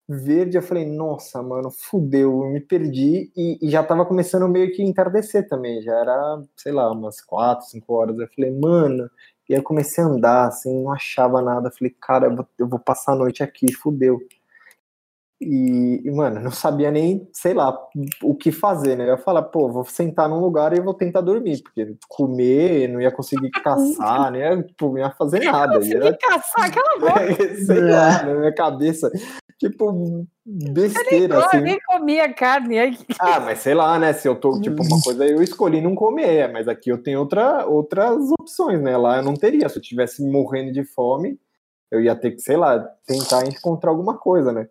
verde. 0.07 0.57
Eu 0.57 0.61
falei, 0.61 0.85
nossa, 0.85 1.41
mano, 1.41 1.71
fudeu, 1.71 2.43
eu 2.43 2.49
me 2.51 2.59
perdi 2.59 3.31
e, 3.35 3.57
e 3.61 3.69
já 3.69 3.83
tava 3.83 4.05
começando 4.05 4.47
meio 4.47 4.71
que 4.71 4.83
entardecer 4.83 5.47
também, 5.47 5.81
já 5.81 5.93
era, 5.93 6.41
sei 6.55 6.71
lá, 6.71 6.91
umas 6.91 7.21
quatro, 7.21 7.65
cinco 7.65 7.93
horas. 7.93 8.17
Eu 8.19 8.27
falei, 8.35 8.51
mano, 8.51 9.09
e 9.49 9.53
aí 9.53 9.59
eu 9.59 9.63
comecei 9.63 10.03
a 10.03 10.07
andar 10.07 10.47
assim, 10.47 10.83
não 10.83 10.91
achava 10.91 11.41
nada. 11.41 11.71
Falei, 11.71 11.95
cara, 12.01 12.27
eu 12.27 12.35
vou, 12.35 12.47
eu 12.59 12.67
vou 12.67 12.79
passar 12.79 13.13
a 13.13 13.15
noite 13.15 13.43
aqui, 13.43 13.71
fudeu. 13.73 14.19
E, 15.39 16.01
e, 16.05 16.11
mano, 16.11 16.39
não 16.39 16.49
sabia 16.49 16.89
nem, 16.89 17.27
sei 17.33 17.53
lá, 17.53 17.77
o 18.23 18.33
que 18.33 18.53
fazer, 18.53 18.95
né? 18.95 19.03
Eu 19.03 19.09
ia 19.09 19.17
falar, 19.17 19.43
pô, 19.43 19.69
vou 19.69 19.83
sentar 19.83 20.29
num 20.29 20.39
lugar 20.39 20.73
e 20.73 20.79
vou 20.79 20.93
tentar 20.93 21.19
dormir, 21.19 21.61
porque 21.61 21.93
comer, 22.07 22.87
não 22.87 23.01
ia 23.01 23.11
conseguir 23.11 23.49
caçar, 23.61 24.31
não 24.31 24.39
ia, 24.39 24.63
tipo, 24.63 24.87
não 24.87 24.97
ia 24.99 25.11
fazer 25.11 25.43
nada. 25.43 25.77
Não 25.77 25.85
ia 25.85 26.17
caçar 26.17 26.65
aquela 26.65 26.97
boca. 26.99 27.55
sei 27.65 27.81
lá, 27.81 28.23
na 28.23 28.33
minha 28.33 28.55
cabeça, 28.55 29.11
tipo, 29.59 30.27
besteira, 30.45 31.35
eu 31.35 31.45
assim. 31.45 31.61
nem 31.61 31.79
comia 31.79 32.33
carne. 32.33 32.79
Aí. 32.79 32.97
Ah, 33.19 33.39
mas 33.39 33.59
sei 33.59 33.73
lá, 33.73 33.97
né? 33.97 34.13
Se 34.13 34.27
eu 34.27 34.35
tô, 34.35 34.59
tipo, 34.59 34.83
uma 34.83 35.01
coisa 35.01 35.25
eu 35.25 35.41
escolhi 35.41 35.81
não 35.81 35.95
comer, 35.95 36.51
mas 36.51 36.67
aqui 36.67 36.89
eu 36.89 37.01
tenho 37.01 37.19
outra, 37.19 37.65
outras 37.65 38.29
opções, 38.39 38.81
né? 38.81 38.95
Lá 38.97 39.17
eu 39.17 39.23
não 39.23 39.33
teria. 39.33 39.69
Se 39.69 39.77
eu 39.77 39.81
tivesse 39.81 40.23
morrendo 40.23 40.71
de 40.71 40.83
fome, 40.83 41.39
eu 41.91 42.01
ia 42.01 42.15
ter 42.15 42.31
que, 42.31 42.41
sei 42.41 42.57
lá, 42.57 42.79
tentar 43.05 43.47
encontrar 43.47 43.91
alguma 43.91 44.17
coisa, 44.17 44.51
né? 44.51 44.67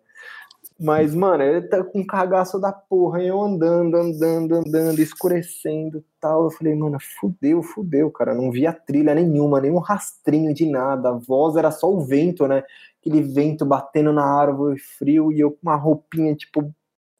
Mas, 0.77 1.15
mano, 1.15 1.41
ele 1.41 1.61
tá 1.61 1.81
com 1.85 1.99
um 1.99 2.05
cagaço 2.05 2.59
da 2.59 2.71
porra, 2.71 3.23
e 3.23 3.27
eu 3.27 3.41
andando, 3.41 3.95
andando, 3.95 4.55
andando, 4.55 4.99
escurecendo 4.99 6.03
tal. 6.19 6.45
Eu 6.45 6.51
falei, 6.51 6.75
mano, 6.75 6.97
fudeu, 6.99 7.63
fudeu, 7.63 8.11
cara. 8.11 8.35
Não 8.35 8.51
via 8.51 8.73
trilha 8.73 9.15
nenhuma, 9.15 9.61
nenhum 9.61 9.79
rastrinho 9.79 10.53
de 10.53 10.69
nada. 10.69 11.09
A 11.09 11.13
voz 11.13 11.55
era 11.55 11.71
só 11.71 11.89
o 11.89 12.01
vento, 12.01 12.45
né? 12.45 12.61
Aquele 13.05 13.21
vento 13.21 13.65
batendo 13.65 14.11
na 14.11 14.25
árvore, 14.25 14.79
frio, 14.79 15.31
e 15.31 15.39
eu 15.39 15.51
com 15.51 15.59
uma 15.63 15.75
roupinha, 15.75 16.35
tipo, 16.35 16.73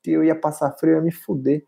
eu 0.06 0.24
ia 0.24 0.36
passar 0.36 0.72
frio, 0.74 0.94
eu 0.94 0.98
ia 0.98 1.04
me 1.04 1.12
fuder. 1.12 1.64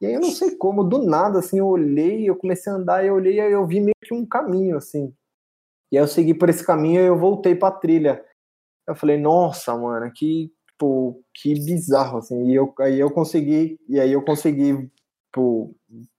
E 0.00 0.06
aí 0.06 0.14
eu 0.14 0.20
não 0.20 0.30
sei 0.30 0.56
como, 0.56 0.84
do 0.84 1.02
nada, 1.02 1.38
assim, 1.38 1.58
eu 1.58 1.66
olhei, 1.66 2.28
eu 2.28 2.36
comecei 2.36 2.72
a 2.72 2.76
andar, 2.76 3.04
eu 3.04 3.14
olhei, 3.14 3.40
eu 3.40 3.66
vi 3.66 3.80
meio 3.80 3.94
que 4.02 4.12
um 4.14 4.26
caminho, 4.26 4.76
assim. 4.76 5.14
E 5.90 5.98
aí 5.98 6.04
eu 6.04 6.08
segui 6.08 6.34
por 6.34 6.48
esse 6.50 6.64
caminho 6.66 7.00
e 7.00 7.06
eu 7.06 7.18
voltei 7.18 7.54
pra 7.54 7.70
trilha. 7.70 8.22
Eu 8.86 8.94
falei, 8.94 9.18
nossa, 9.18 9.76
mano, 9.76 10.10
que 10.14 10.52
tipo, 10.82 11.22
que 11.32 11.54
bizarro, 11.54 12.18
assim, 12.18 12.50
e 12.50 12.54
eu, 12.54 12.74
aí 12.80 12.98
eu 12.98 13.10
consegui, 13.10 13.78
e 13.88 14.00
aí 14.00 14.12
eu 14.12 14.22
consegui, 14.24 14.90
tipo, 15.26 15.74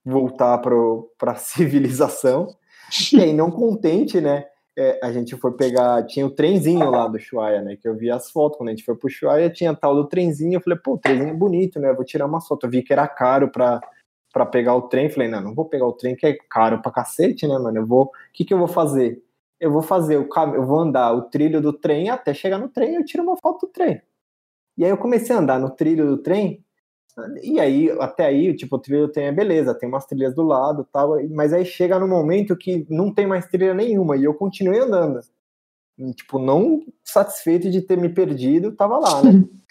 voltar 0.05 0.57
para 0.59 1.31
a 1.31 1.35
civilização, 1.35 2.47
e 3.11 3.21
aí 3.21 3.33
não 3.33 3.51
contente, 3.51 4.21
né, 4.21 4.45
é, 4.77 4.99
a 5.03 5.11
gente 5.11 5.35
foi 5.37 5.51
pegar, 5.53 6.05
tinha 6.05 6.25
o 6.25 6.31
trenzinho 6.31 6.89
lá 6.89 7.07
do 7.07 7.19
Chuaia, 7.19 7.61
né, 7.61 7.75
que 7.75 7.87
eu 7.87 7.95
vi 7.95 8.09
as 8.09 8.31
fotos, 8.31 8.57
quando 8.57 8.69
a 8.69 8.71
gente 8.71 8.83
foi 8.83 8.95
pro 8.95 9.09
Chuaia, 9.09 9.49
tinha 9.49 9.75
tal 9.75 9.95
do 9.95 10.07
trenzinho, 10.07 10.57
eu 10.57 10.61
falei, 10.61 10.79
pô, 10.79 10.93
o 10.93 10.97
trenzinho 10.97 11.29
é 11.29 11.33
bonito, 11.33 11.79
né, 11.79 11.93
vou 11.93 12.05
tirar 12.05 12.25
uma 12.25 12.41
foto, 12.41 12.65
eu 12.65 12.69
vi 12.69 12.81
que 12.81 12.93
era 12.93 13.07
caro 13.07 13.49
para 13.49 13.81
para 14.33 14.47
pegar 14.47 14.75
o 14.75 14.89
trem. 14.89 15.09
Falei, 15.09 15.29
não, 15.29 15.39
não 15.39 15.53
vou 15.53 15.65
pegar 15.65 15.85
o 15.85 15.93
trem 15.93 16.15
que 16.15 16.25
é 16.25 16.35
caro 16.49 16.81
pra 16.81 16.91
cacete, 16.91 17.47
né, 17.47 17.57
mano? 17.59 17.77
Eu 17.77 17.85
vou. 17.85 18.05
O 18.05 18.11
que, 18.33 18.43
que 18.43 18.53
eu 18.53 18.57
vou 18.57 18.67
fazer? 18.67 19.23
Eu 19.59 19.71
vou 19.71 19.83
fazer 19.83 20.17
o 20.17 20.27
eu 20.55 20.65
vou 20.65 20.79
andar 20.79 21.13
o 21.13 21.21
trilho 21.29 21.61
do 21.61 21.71
trem 21.71 22.09
até 22.09 22.33
chegar 22.33 22.57
no 22.57 22.67
trem, 22.67 22.95
eu 22.95 23.05
tiro 23.05 23.23
uma 23.23 23.37
foto 23.37 23.67
do 23.67 23.71
trem. 23.71 24.01
E 24.77 24.83
aí 24.83 24.89
eu 24.89 24.97
comecei 24.97 25.35
a 25.35 25.39
andar 25.39 25.59
no 25.59 25.69
trilho 25.69 26.07
do 26.07 26.17
trem. 26.17 26.65
E 27.43 27.59
aí, 27.59 27.91
até 27.99 28.25
aí, 28.25 28.55
tipo, 28.55 28.75
o 28.75 28.79
trilho 28.79 29.07
do 29.07 29.11
trem 29.11 29.27
é 29.27 29.31
beleza, 29.31 29.75
tem 29.75 29.87
umas 29.87 30.05
trilhas 30.05 30.33
do 30.33 30.41
lado 30.41 30.87
tal, 30.91 31.15
mas 31.29 31.53
aí 31.53 31.63
chega 31.63 31.99
no 31.99 32.07
momento 32.07 32.57
que 32.57 32.85
não 32.89 33.13
tem 33.13 33.27
mais 33.27 33.45
trilha 33.47 33.73
nenhuma, 33.73 34.17
e 34.17 34.23
eu 34.23 34.33
continuei 34.33 34.79
andando. 34.79 35.19
E, 35.97 36.11
tipo, 36.13 36.39
não 36.39 36.81
satisfeito 37.03 37.69
de 37.69 37.81
ter 37.81 37.97
me 37.97 38.09
perdido, 38.09 38.75
tava 38.75 38.97
lá, 38.97 39.21
né? 39.23 39.31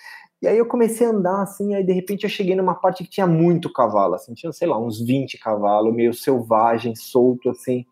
E 0.42 0.48
aí 0.48 0.58
eu 0.58 0.66
comecei 0.66 1.06
a 1.06 1.10
andar 1.10 1.42
assim, 1.42 1.72
aí 1.72 1.84
de 1.84 1.92
repente 1.92 2.24
eu 2.24 2.28
cheguei 2.28 2.56
numa 2.56 2.74
parte 2.74 3.04
que 3.04 3.10
tinha 3.10 3.28
muito 3.28 3.72
cavalo, 3.72 4.16
assim, 4.16 4.34
tinha, 4.34 4.52
sei 4.52 4.66
lá, 4.66 4.76
uns 4.76 5.00
20 5.00 5.38
cavalos, 5.38 5.94
meio 5.94 6.12
selvagem, 6.12 6.96
solto, 6.96 7.48
assim. 7.48 7.86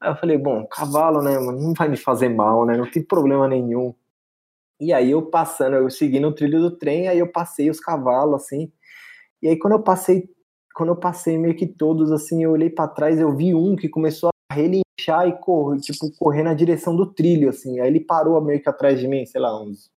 Aí 0.00 0.10
eu 0.10 0.16
falei, 0.16 0.38
bom, 0.38 0.66
cavalo, 0.66 1.20
né, 1.20 1.38
não 1.38 1.74
vai 1.74 1.86
me 1.86 1.98
fazer 1.98 2.30
mal, 2.30 2.64
né, 2.64 2.78
não 2.78 2.90
tem 2.90 3.02
problema 3.02 3.46
nenhum. 3.46 3.94
E 4.80 4.92
aí 4.92 5.10
eu 5.10 5.22
passando, 5.30 5.76
eu 5.76 5.90
segui 5.90 6.20
no 6.20 6.34
trilho 6.34 6.60
do 6.60 6.76
trem, 6.76 7.08
aí 7.08 7.18
eu 7.18 7.30
passei 7.32 7.70
os 7.70 7.80
cavalos, 7.80 8.42
assim, 8.42 8.70
e 9.42 9.48
aí 9.48 9.58
quando 9.58 9.74
eu 9.74 9.82
passei, 9.82 10.28
quando 10.74 10.90
eu 10.90 10.96
passei 10.96 11.38
meio 11.38 11.56
que 11.56 11.66
todos, 11.66 12.12
assim, 12.12 12.44
eu 12.44 12.52
olhei 12.52 12.70
para 12.70 12.88
trás, 12.88 13.20
eu 13.20 13.34
vi 13.36 13.54
um 13.54 13.76
que 13.76 13.88
começou 13.88 14.30
a 14.50 14.54
relinchar 14.54 15.28
e 15.28 15.32
correr, 15.40 15.80
tipo, 15.80 16.10
correr 16.18 16.42
na 16.42 16.54
direção 16.54 16.96
do 16.96 17.06
trilho, 17.06 17.48
assim, 17.50 17.80
aí 17.80 17.88
ele 17.88 18.00
parou 18.00 18.40
meio 18.42 18.62
que 18.62 18.68
atrás 18.68 19.00
de 19.00 19.08
mim, 19.08 19.26
sei 19.26 19.40
lá, 19.40 19.60
uns 19.62 19.90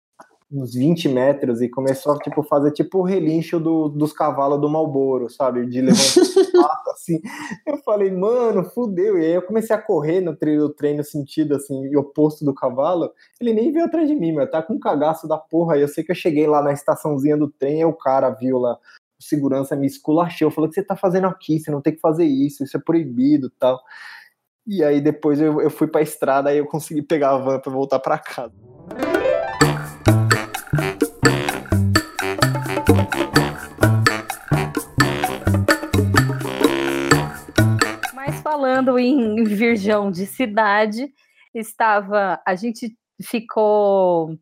uns 0.51 0.73
20 0.73 1.09
metros 1.09 1.61
e 1.61 1.67
começou 1.67 2.13
a 2.13 2.19
tipo, 2.19 2.41
fazer 2.41 2.71
tipo 2.71 2.99
o 2.99 3.03
relincho 3.03 3.59
do, 3.59 3.89
dos 3.89 4.13
cavalos 4.13 4.59
do 4.61 4.69
Malboro, 4.69 5.29
sabe? 5.29 5.65
De 5.65 5.81
levantar 5.81 6.81
assim. 6.93 7.19
Eu 7.65 7.77
falei, 7.79 8.11
mano, 8.11 8.63
fudeu. 8.63 9.17
E 9.17 9.25
aí 9.25 9.33
eu 9.33 9.41
comecei 9.41 9.75
a 9.75 9.81
correr 9.81 10.21
no 10.21 10.35
treino, 10.35 10.63
no 10.63 10.69
treino 10.69 11.03
sentido 11.03 11.55
assim, 11.55 11.93
oposto 11.95 12.45
do 12.45 12.53
cavalo. 12.53 13.11
Ele 13.41 13.53
nem 13.53 13.71
veio 13.71 13.85
atrás 13.85 14.07
de 14.07 14.15
mim, 14.15 14.31
mas 14.31 14.49
tá 14.49 14.63
com 14.63 14.75
um 14.75 14.79
cagaço 14.79 15.27
da 15.27 15.37
porra. 15.37 15.77
E 15.77 15.81
eu 15.81 15.87
sei 15.87 16.03
que 16.03 16.11
eu 16.11 16.15
cheguei 16.15 16.47
lá 16.47 16.61
na 16.61 16.71
estaçãozinha 16.71 17.35
do 17.35 17.49
trem 17.49 17.81
e 17.81 17.85
o 17.85 17.93
cara 17.93 18.29
viu 18.29 18.57
lá, 18.57 18.77
o 19.19 19.23
segurança 19.23 19.75
me 19.75 19.87
esculachou, 19.87 20.49
falou: 20.49 20.67
o 20.67 20.69
que 20.69 20.75
você 20.75 20.83
tá 20.83 20.95
fazendo 20.95 21.27
aqui? 21.27 21.59
Você 21.59 21.71
não 21.71 21.81
tem 21.81 21.93
que 21.93 22.01
fazer 22.01 22.25
isso, 22.25 22.63
isso 22.63 22.77
é 22.77 22.79
proibido 22.79 23.49
tal. 23.59 23.79
E 24.65 24.83
aí 24.83 25.01
depois 25.01 25.39
eu, 25.41 25.61
eu 25.61 25.69
fui 25.69 25.87
pra 25.87 26.01
estrada 26.01 26.53
e 26.53 26.57
eu 26.57 26.65
consegui 26.65 27.01
pegar 27.01 27.31
a 27.31 27.37
van 27.37 27.59
pra 27.59 27.71
voltar 27.71 27.99
pra 27.99 28.17
casa. 28.17 28.76
Falando 38.57 38.97
em 38.97 39.43
Virgão 39.43 40.09
de 40.09 40.25
cidade, 40.25 41.13
estava. 41.53 42.41
A 42.45 42.55
gente 42.55 42.97
ficou 43.21 44.35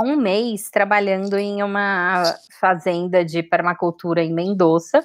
um 0.00 0.16
mês 0.16 0.68
trabalhando 0.68 1.38
em 1.38 1.62
uma 1.62 2.24
fazenda 2.60 3.24
de 3.24 3.44
permacultura 3.44 4.22
em 4.22 4.34
Mendoza. 4.34 5.00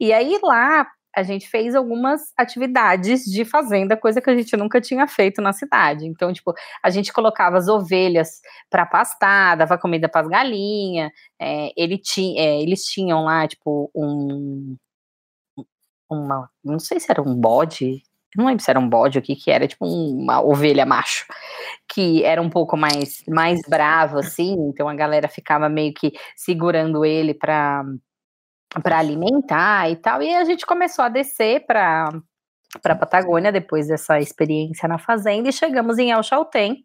E 0.00 0.12
aí 0.12 0.40
lá 0.42 0.88
a 1.14 1.22
gente 1.22 1.48
fez 1.48 1.74
algumas 1.74 2.32
atividades 2.36 3.24
de 3.24 3.44
fazenda, 3.44 3.96
coisa 3.96 4.20
que 4.20 4.28
a 4.28 4.36
gente 4.36 4.56
nunca 4.56 4.80
tinha 4.80 5.06
feito 5.06 5.40
na 5.40 5.52
cidade. 5.52 6.04
Então, 6.04 6.32
tipo, 6.32 6.52
a 6.82 6.90
gente 6.90 7.12
colocava 7.12 7.56
as 7.56 7.68
ovelhas 7.68 8.40
para 8.68 8.84
pastar, 8.86 9.56
dava 9.56 9.78
comida 9.78 10.08
para 10.08 10.22
as 10.22 10.28
galinhas. 10.28 11.10
É, 11.40 11.70
ele 11.76 11.96
ti, 11.96 12.36
é, 12.36 12.60
eles 12.60 12.84
tinham 12.84 13.24
lá, 13.24 13.46
tipo, 13.48 13.90
um, 13.94 14.76
uma, 16.10 16.50
não 16.64 16.78
sei 16.78 17.00
se 17.00 17.10
era 17.10 17.22
um 17.22 17.34
bode, 17.34 18.02
não 18.36 18.46
lembro 18.46 18.62
se 18.62 18.70
era 18.70 18.78
um 18.78 18.88
bode 18.88 19.18
ou 19.18 19.22
o 19.22 19.24
que 19.24 19.36
que 19.36 19.50
era, 19.50 19.66
tipo 19.66 19.86
uma 19.86 20.42
ovelha 20.42 20.84
macho, 20.86 21.26
que 21.88 22.24
era 22.24 22.40
um 22.40 22.50
pouco 22.50 22.76
mais, 22.76 23.22
mais 23.28 23.60
bravo, 23.68 24.18
assim, 24.18 24.54
então 24.68 24.88
a 24.88 24.94
galera 24.94 25.28
ficava 25.28 25.68
meio 25.68 25.92
que 25.94 26.12
segurando 26.36 27.04
ele 27.04 27.34
para 27.34 27.84
para 28.82 28.98
alimentar 28.98 29.90
e 29.90 29.96
tal, 29.96 30.22
e 30.22 30.34
a 30.34 30.44
gente 30.44 30.66
começou 30.66 31.04
a 31.04 31.08
descer 31.08 31.64
para 31.66 32.10
para 32.82 32.94
Patagônia 32.94 33.50
depois 33.50 33.88
dessa 33.88 34.20
experiência 34.20 34.86
na 34.86 34.98
fazenda 34.98 35.48
e 35.48 35.52
chegamos 35.52 35.98
em 35.98 36.10
El 36.10 36.22
Chaltén. 36.22 36.84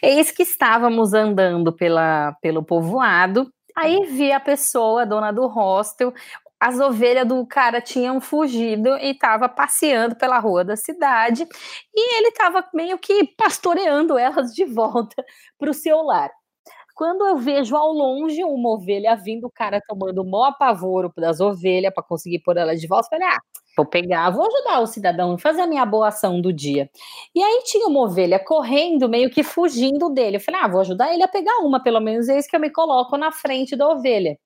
Eis 0.00 0.30
que 0.30 0.44
estávamos 0.44 1.12
andando 1.12 1.72
pela, 1.72 2.36
pelo 2.40 2.62
povoado, 2.62 3.50
aí 3.76 4.06
vi 4.06 4.32
a 4.32 4.40
pessoa, 4.40 5.02
a 5.02 5.04
dona 5.04 5.32
do 5.32 5.46
hostel, 5.46 6.12
as 6.60 6.78
ovelhas 6.78 7.26
do 7.26 7.44
cara 7.46 7.80
tinham 7.80 8.20
fugido 8.20 8.90
e 8.98 9.12
estava 9.12 9.48
passeando 9.48 10.14
pela 10.14 10.38
rua 10.38 10.62
da 10.62 10.76
cidade 10.76 11.46
e 11.94 12.18
ele 12.18 12.28
estava 12.28 12.62
meio 12.74 12.98
que 12.98 13.24
pastoreando 13.36 14.18
elas 14.18 14.54
de 14.54 14.66
volta 14.66 15.24
para 15.58 15.70
o 15.70 15.74
seu 15.74 16.02
lar. 16.02 16.30
Quando 16.94 17.26
eu 17.26 17.38
vejo 17.38 17.74
ao 17.74 17.92
longe 17.92 18.44
uma 18.44 18.74
ovelha 18.74 19.16
vindo, 19.16 19.46
o 19.46 19.50
cara 19.50 19.80
tomando 19.88 20.20
o 20.20 20.30
maior 20.30 20.48
apavoro 20.48 21.10
das 21.16 21.40
ovelhas 21.40 21.94
para 21.94 22.02
conseguir 22.02 22.40
pôr 22.40 22.58
elas 22.58 22.78
de 22.78 22.86
volta, 22.86 23.06
eu 23.06 23.18
falei: 23.18 23.34
ah, 23.34 23.38
vou 23.74 23.86
pegar, 23.86 24.28
vou 24.28 24.46
ajudar 24.46 24.80
o 24.80 24.86
cidadão 24.86 25.32
a 25.32 25.38
fazer 25.38 25.62
a 25.62 25.66
minha 25.66 25.86
boa 25.86 26.08
ação 26.08 26.42
do 26.42 26.52
dia. 26.52 26.90
E 27.34 27.42
aí 27.42 27.62
tinha 27.64 27.86
uma 27.86 28.02
ovelha 28.02 28.38
correndo, 28.38 29.08
meio 29.08 29.30
que 29.30 29.42
fugindo 29.42 30.10
dele. 30.10 30.36
Eu 30.36 30.40
falei: 30.40 30.60
ah, 30.60 30.68
vou 30.68 30.82
ajudar 30.82 31.14
ele 31.14 31.22
a 31.22 31.28
pegar 31.28 31.60
uma, 31.62 31.82
pelo 31.82 32.00
menos 32.00 32.28
é 32.28 32.38
isso 32.38 32.48
que 32.48 32.56
eu 32.56 32.60
me 32.60 32.70
coloco 32.70 33.16
na 33.16 33.32
frente 33.32 33.74
da 33.74 33.88
ovelha 33.88 34.36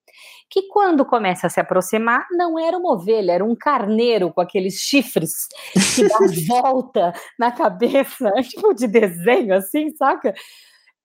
que 0.48 0.68
quando 0.68 1.04
começa 1.04 1.46
a 1.46 1.50
se 1.50 1.60
aproximar, 1.60 2.26
não 2.30 2.58
era 2.58 2.76
uma 2.76 2.92
ovelha, 2.92 3.32
era 3.32 3.44
um 3.44 3.56
carneiro 3.56 4.32
com 4.32 4.40
aqueles 4.40 4.74
chifres 4.74 5.48
que 5.94 6.06
dá 6.08 6.18
volta 6.46 7.12
na 7.38 7.50
cabeça, 7.50 8.30
tipo 8.42 8.72
de 8.74 8.86
desenho 8.86 9.54
assim, 9.54 9.90
saca? 9.96 10.34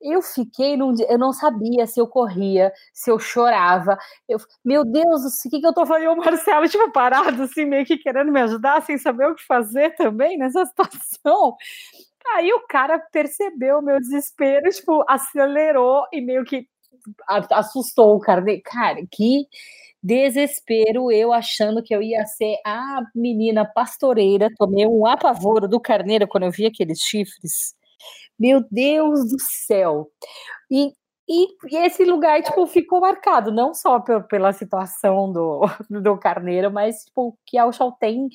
Eu 0.02 0.22
fiquei 0.22 0.78
num 0.78 0.94
dia, 0.94 1.08
eu 1.10 1.18
não 1.18 1.34
sabia 1.34 1.86
se 1.86 2.00
eu 2.00 2.08
corria, 2.08 2.72
se 2.94 3.12
eu 3.12 3.20
chorava. 3.20 3.98
Eu, 4.30 4.38
meu 4.64 4.86
Deus, 4.86 5.24
o 5.46 5.50
que, 5.50 5.60
que 5.60 5.68
eu 5.68 5.74
tô 5.74 5.86
fazendo? 5.86 6.14
O 6.14 6.18
Marcelo, 6.18 6.70
tipo, 6.70 6.90
parado, 6.92 7.44
assim, 7.44 7.66
meio 7.66 7.86
que 7.86 7.98
querendo 7.98 8.32
me 8.32 8.40
ajudar, 8.42 8.82
sem 8.84 8.98
saber 8.98 9.28
o 9.28 9.36
que 9.36 9.46
fazer 9.46 9.96
também 9.96 10.38
nessa 10.38 10.66
situação. 10.68 11.56
Aí 12.36 12.54
o 12.54 12.66
cara 12.68 13.00
percebeu 13.12 13.80
o 13.80 13.82
meu 13.82 14.00
desespero, 14.00 14.70
tipo, 14.70 15.04
acelerou 15.08 16.06
e 16.14 16.22
meio 16.22 16.46
que 16.46 16.68
assustou 17.52 18.16
o 18.16 18.20
cara. 18.20 18.44
Cara, 18.64 19.00
que 19.12 19.48
desespero 20.02 21.12
eu 21.12 21.34
achando 21.34 21.84
que 21.84 21.94
eu 21.94 22.02
ia 22.02 22.26
ser 22.26 22.58
a 22.66 23.02
menina 23.14 23.66
pastoreira. 23.66 24.50
Tomei 24.58 24.88
um 24.88 25.06
apavoro 25.06 25.68
do 25.68 25.80
carneiro 25.80 26.28
quando 26.28 26.44
eu 26.44 26.52
vi 26.52 26.66
aqueles 26.66 27.00
chifres. 27.00 27.76
Meu 28.40 28.64
Deus 28.72 29.30
do 29.30 29.38
céu! 29.68 30.10
E, 30.72 30.94
e, 31.28 31.48
e 31.72 31.78
esse 31.86 32.06
lugar, 32.06 32.42
tipo, 32.42 32.66
ficou 32.66 33.02
marcado, 33.02 33.52
não 33.52 33.74
só 33.74 34.00
pela 34.00 34.54
situação 34.54 35.32
do, 35.32 35.62
do 35.90 36.18
carneiro, 36.18 36.72
mas, 36.72 37.04
tipo, 37.06 37.38
que 37.46 37.58
Alchaltén 37.58 38.30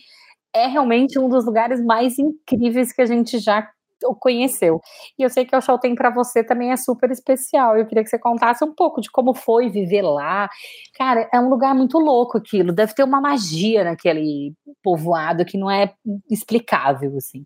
é 0.54 0.66
realmente 0.66 1.18
um 1.18 1.28
dos 1.28 1.44
lugares 1.44 1.84
mais 1.84 2.18
incríveis 2.18 2.92
que 2.92 3.02
a 3.02 3.06
gente 3.06 3.38
já 3.38 3.68
o 4.04 4.14
conheceu. 4.14 4.80
E 5.18 5.22
eu 5.22 5.30
sei 5.30 5.44
que 5.44 5.56
o 5.56 5.60
show 5.60 5.78
tem 5.78 5.94
para 5.94 6.10
você 6.10 6.42
também 6.42 6.72
é 6.72 6.76
super 6.76 7.10
especial. 7.10 7.76
Eu 7.76 7.86
queria 7.86 8.04
que 8.04 8.10
você 8.10 8.18
contasse 8.18 8.64
um 8.64 8.72
pouco 8.72 9.00
de 9.00 9.10
como 9.10 9.34
foi 9.34 9.68
viver 9.68 10.02
lá. 10.02 10.48
Cara, 10.96 11.28
é 11.32 11.40
um 11.40 11.48
lugar 11.48 11.74
muito 11.74 11.98
louco 11.98 12.38
aquilo. 12.38 12.72
Deve 12.72 12.94
ter 12.94 13.04
uma 13.04 13.20
magia 13.20 13.84
naquele 13.84 14.54
povoado 14.82 15.44
que 15.44 15.58
não 15.58 15.70
é 15.70 15.92
explicável, 16.30 17.16
assim. 17.16 17.44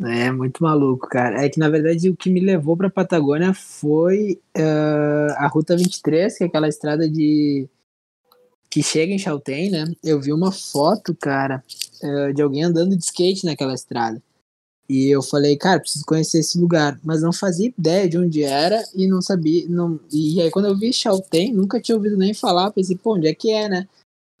É 0.00 0.30
muito 0.30 0.62
maluco, 0.62 1.08
cara. 1.08 1.44
É 1.44 1.48
que 1.48 1.58
na 1.58 1.68
verdade 1.68 2.10
o 2.10 2.16
que 2.16 2.28
me 2.28 2.40
levou 2.40 2.76
para 2.76 2.90
Patagônia 2.90 3.54
foi 3.54 4.40
uh, 4.56 5.32
a 5.36 5.46
Ruta 5.46 5.76
23, 5.76 6.36
que 6.36 6.44
é 6.44 6.46
aquela 6.46 6.68
estrada 6.68 7.08
de 7.08 7.68
que 8.68 8.82
chega 8.82 9.12
em 9.12 9.18
Chaltén, 9.18 9.70
né? 9.70 9.84
Eu 10.02 10.20
vi 10.20 10.32
uma 10.32 10.50
foto, 10.50 11.14
cara, 11.14 11.62
uh, 12.02 12.34
de 12.34 12.42
alguém 12.42 12.64
andando 12.64 12.96
de 12.96 13.04
skate 13.04 13.46
naquela 13.46 13.72
estrada. 13.72 14.20
E 14.88 15.08
eu 15.08 15.22
falei, 15.22 15.56
cara, 15.56 15.80
preciso 15.80 16.04
conhecer 16.04 16.40
esse 16.40 16.58
lugar, 16.58 17.00
mas 17.02 17.22
não 17.22 17.32
fazia 17.32 17.68
ideia 17.68 18.08
de 18.08 18.18
onde 18.18 18.42
era 18.42 18.82
e 18.94 19.06
não 19.06 19.22
sabia, 19.22 19.66
não. 19.68 19.98
E 20.12 20.40
aí 20.42 20.50
quando 20.50 20.66
eu 20.66 20.76
vi 20.76 20.92
Chaltén, 20.92 21.54
nunca 21.54 21.80
tinha 21.80 21.96
ouvido 21.96 22.16
nem 22.16 22.34
falar, 22.34 22.70
pensei, 22.70 22.96
pô, 22.96 23.14
onde 23.16 23.26
é 23.26 23.34
que 23.34 23.50
é, 23.50 23.68
né? 23.68 23.88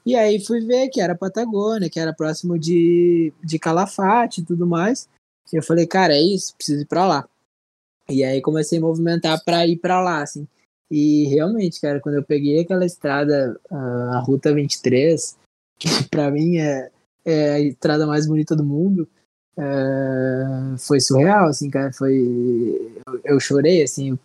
E 0.04 0.14
aí 0.14 0.44
fui 0.44 0.60
ver 0.60 0.88
que 0.90 1.00
era 1.00 1.16
Patagônia, 1.16 1.88
que 1.88 1.98
era 1.98 2.12
próximo 2.12 2.58
de, 2.58 3.32
de 3.42 3.58
Calafate 3.58 4.42
e 4.42 4.44
tudo 4.44 4.66
mais. 4.66 5.08
E 5.50 5.56
eu 5.56 5.62
falei, 5.62 5.86
cara, 5.86 6.14
é 6.14 6.20
isso, 6.20 6.54
preciso 6.56 6.82
ir 6.82 6.86
pra 6.86 7.06
lá. 7.06 7.28
E 8.08 8.22
aí 8.22 8.42
comecei 8.42 8.78
a 8.78 8.82
movimentar 8.82 9.42
pra 9.44 9.66
ir 9.66 9.78
pra 9.78 10.02
lá, 10.02 10.22
assim. 10.22 10.46
E 10.90 11.24
realmente, 11.28 11.80
cara, 11.80 12.00
quando 12.00 12.16
eu 12.16 12.22
peguei 12.22 12.60
aquela 12.60 12.84
estrada, 12.84 13.58
a 13.70 14.18
Ruta 14.20 14.52
23, 14.52 15.36
que 15.78 15.88
pra 16.10 16.30
mim 16.30 16.58
é, 16.58 16.90
é 17.24 17.50
a 17.52 17.60
estrada 17.60 18.06
mais 18.06 18.26
bonita 18.26 18.54
do 18.54 18.64
mundo, 18.64 19.08
é, 19.56 20.76
foi 20.78 21.00
surreal, 21.00 21.48
assim, 21.48 21.70
cara. 21.70 21.92
Foi. 21.92 23.02
Eu, 23.24 23.38
chorei, 23.38 23.82
assim, 23.82 24.18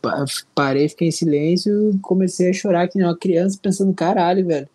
parei, 0.56 0.90
fiquei 0.90 1.10
em 1.10 1.12
silêncio 1.12 1.98
comecei 2.02 2.50
a 2.50 2.54
chorar 2.54 2.88
que 2.88 2.98
nem 2.98 3.08
uma 3.08 3.18
criança, 3.18 3.60
pensando, 3.62 3.94
caralho, 3.94 4.46
velho. 4.46 4.68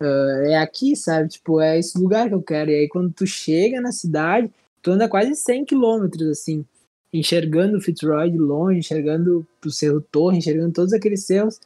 uh, 0.00 0.46
é 0.48 0.58
aqui, 0.58 0.96
sabe? 0.96 1.28
Tipo, 1.28 1.60
é 1.60 1.78
esse 1.78 1.98
lugar 1.98 2.28
que 2.28 2.34
eu 2.34 2.42
quero. 2.42 2.70
E 2.70 2.74
aí 2.74 2.88
quando 2.88 3.12
tu 3.12 3.26
chega 3.26 3.80
na 3.80 3.92
cidade, 3.92 4.50
tu 4.82 4.90
anda 4.90 5.08
quase 5.08 5.34
100 5.34 5.64
quilômetros, 5.64 6.28
assim, 6.28 6.64
enxergando 7.12 7.78
o 7.78 7.80
Fitzroy 7.80 8.30
de 8.30 8.38
longe, 8.38 8.80
enxergando 8.80 9.46
o 9.64 9.70
Cerro 9.70 10.00
Torre, 10.00 10.38
enxergando 10.38 10.72
todos 10.72 10.92
aqueles 10.92 11.24
cerros 11.24 11.60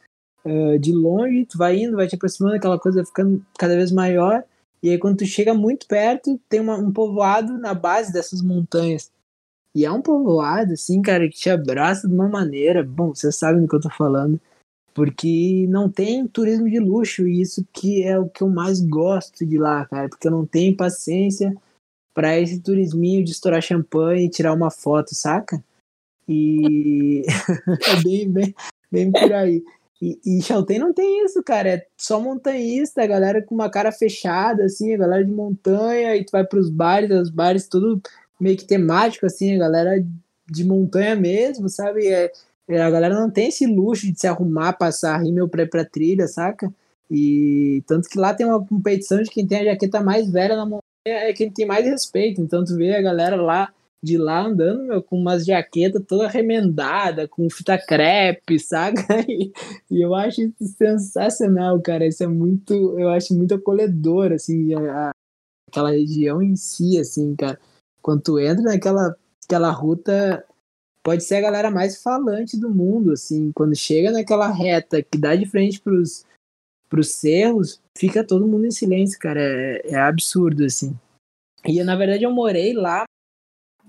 uh, 0.45 0.77
de 0.79 0.91
longe, 0.91 1.45
tu 1.45 1.57
vai 1.57 1.77
indo, 1.77 1.97
vai 1.97 2.07
te 2.07 2.15
aproximando, 2.15 2.55
aquela 2.55 2.79
coisa 2.79 3.03
ficando 3.05 3.43
cada 3.57 3.75
vez 3.75 3.91
maior, 3.91 4.43
e 4.83 4.89
aí 4.89 4.97
quando 4.97 5.17
tu 5.17 5.25
chega 5.25 5.53
muito 5.53 5.87
perto, 5.87 6.39
tem 6.49 6.59
uma, 6.59 6.77
um 6.77 6.91
povoado 6.91 7.57
na 7.57 7.73
base 7.73 8.11
dessas 8.11 8.41
montanhas. 8.41 9.11
E 9.73 9.85
é 9.85 9.91
um 9.91 10.01
povoado, 10.01 10.73
assim, 10.73 11.01
cara, 11.01 11.29
que 11.29 11.37
te 11.37 11.49
abraça 11.49 12.07
de 12.07 12.13
uma 12.13 12.27
maneira. 12.27 12.83
Bom, 12.83 13.13
vocês 13.15 13.35
sabem 13.35 13.61
do 13.61 13.67
que 13.67 13.75
eu 13.75 13.81
tô 13.81 13.89
falando. 13.89 14.39
Porque 14.93 15.65
não 15.69 15.89
tem 15.89 16.27
turismo 16.27 16.69
de 16.69 16.77
luxo, 16.79 17.25
e 17.25 17.39
isso 17.39 17.65
que 17.71 18.03
é 18.03 18.19
o 18.19 18.27
que 18.27 18.41
eu 18.41 18.49
mais 18.49 18.81
gosto 18.81 19.45
de 19.45 19.57
lá, 19.57 19.85
cara. 19.85 20.09
Porque 20.09 20.27
eu 20.27 20.31
não 20.31 20.45
tenho 20.45 20.75
paciência 20.75 21.55
para 22.13 22.37
esse 22.37 22.59
turisminho 22.59 23.23
de 23.23 23.31
estourar 23.31 23.61
champanhe 23.61 24.25
e 24.25 24.29
tirar 24.29 24.53
uma 24.53 24.69
foto, 24.69 25.15
saca? 25.15 25.63
E 26.27 27.23
é 27.87 28.03
bem, 28.03 28.29
bem, 28.29 28.55
bem 28.91 29.11
por 29.11 29.31
aí. 29.31 29.63
E, 30.01 30.19
e 30.25 30.79
não 30.79 30.91
tem 30.91 31.23
isso, 31.23 31.43
cara. 31.43 31.69
É 31.69 31.85
só 31.95 32.19
montanhista, 32.19 33.03
a 33.03 33.07
galera 33.07 33.41
com 33.41 33.53
uma 33.53 33.69
cara 33.69 33.91
fechada, 33.91 34.63
assim, 34.63 34.93
a 34.93 34.97
galera 34.97 35.23
de 35.23 35.31
montanha, 35.31 36.15
e 36.15 36.25
tu 36.25 36.31
vai 36.31 36.43
pros 36.43 36.69
bares, 36.71 37.11
os 37.11 37.29
bares 37.29 37.67
tudo 37.67 38.01
meio 38.39 38.57
que 38.57 38.65
temático, 38.65 39.27
assim, 39.27 39.55
a 39.55 39.59
galera 39.59 40.03
de 40.49 40.65
montanha 40.65 41.15
mesmo, 41.15 41.69
sabe? 41.69 42.07
É, 42.07 42.31
é, 42.67 42.81
a 42.81 42.89
galera 42.89 43.13
não 43.13 43.29
tem 43.29 43.49
esse 43.49 43.67
luxo 43.67 44.11
de 44.11 44.19
se 44.19 44.27
arrumar, 44.27 44.73
passar 44.73 45.21
rímel 45.21 45.47
pra 45.47 45.63
ir 45.63 45.69
pra 45.69 45.85
trilha, 45.85 46.27
saca? 46.27 46.73
E 47.09 47.83
tanto 47.85 48.09
que 48.09 48.17
lá 48.17 48.33
tem 48.33 48.45
uma 48.45 48.65
competição 48.65 49.21
de 49.21 49.29
quem 49.29 49.45
tem 49.45 49.59
a 49.59 49.73
jaqueta 49.73 50.01
mais 50.01 50.29
velha 50.31 50.55
na 50.55 50.65
montanha 50.65 50.81
é 51.05 51.33
quem 51.33 51.51
tem 51.51 51.65
mais 51.65 51.85
respeito. 51.85 52.41
Então 52.41 52.63
tu 52.63 52.75
vê 52.75 52.95
a 52.95 53.01
galera 53.01 53.35
lá 53.35 53.71
de 54.03 54.17
lá 54.17 54.45
andando, 54.45 54.83
meu, 54.83 55.03
com 55.03 55.17
umas 55.17 55.45
jaquetas 55.45 56.03
toda 56.07 56.27
remendada, 56.27 57.27
com 57.27 57.49
fita 57.49 57.77
crepe, 57.77 58.59
saca? 58.59 59.01
E, 59.29 59.51
e, 59.91 60.01
eu 60.01 60.15
acho 60.15 60.41
isso 60.41 60.75
sensacional, 60.77 61.79
cara. 61.81 62.07
Isso 62.07 62.23
é 62.23 62.27
muito, 62.27 62.73
eu 62.99 63.09
acho 63.09 63.33
muito 63.35 63.53
acolhedor, 63.53 64.31
assim, 64.31 64.73
a, 64.73 65.09
a, 65.09 65.11
aquela 65.69 65.91
região 65.91 66.41
em 66.41 66.55
si, 66.55 66.97
assim, 66.97 67.35
cara. 67.35 67.59
Quando 68.01 68.21
tu 68.23 68.39
entra 68.39 68.63
naquela 68.63 69.15
aquela 69.45 69.69
ruta, 69.71 70.45
pode 71.03 71.23
ser 71.23 71.35
a 71.35 71.41
galera 71.41 71.69
mais 71.69 72.01
falante 72.01 72.57
do 72.57 72.69
mundo, 72.69 73.11
assim. 73.11 73.51
Quando 73.51 73.75
chega 73.75 74.11
naquela 74.11 74.47
reta 74.47 75.03
que 75.03 75.17
dá 75.17 75.35
de 75.35 75.45
frente 75.45 75.79
pros, 75.81 76.25
pros 76.89 77.13
cerros, 77.15 77.81
fica 77.97 78.25
todo 78.25 78.47
mundo 78.47 78.65
em 78.65 78.71
silêncio, 78.71 79.19
cara. 79.19 79.41
É, 79.41 79.91
é 79.91 79.95
absurdo, 79.95 80.63
assim. 80.63 80.97
E 81.65 81.83
na 81.83 81.95
verdade 81.95 82.23
eu 82.23 82.31
morei 82.31 82.73
lá 82.73 83.03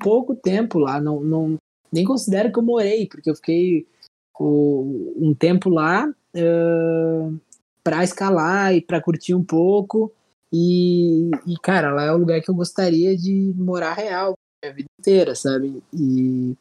pouco 0.03 0.35
tempo 0.35 0.79
lá, 0.79 1.01
não, 1.01 1.21
não 1.21 1.57
nem 1.93 2.05
considero 2.05 2.51
que 2.51 2.59
eu 2.59 2.63
morei, 2.63 3.07
porque 3.07 3.31
eu 3.31 3.35
fiquei 3.35 3.87
o, 4.39 5.15
um 5.17 5.35
tempo 5.35 5.69
lá 5.69 6.09
uh, 6.09 7.41
para 7.85 8.03
escalar 8.03 8.75
e 8.75 8.81
para 8.81 9.01
curtir 9.01 9.35
um 9.35 9.45
pouco. 9.45 10.13
E, 10.53 11.31
e, 11.47 11.57
cara, 11.63 11.93
lá 11.93 12.05
é 12.05 12.13
o 12.13 12.19
lugar 12.19 12.41
que 12.41 12.51
eu 12.51 12.55
gostaria 12.55 13.17
de 13.17 13.53
morar 13.57 13.95
real 13.95 14.35
a 14.65 14.71
vida 14.71 14.89
inteira, 15.01 15.35
sabe? 15.35 15.83
E, 15.93 16.55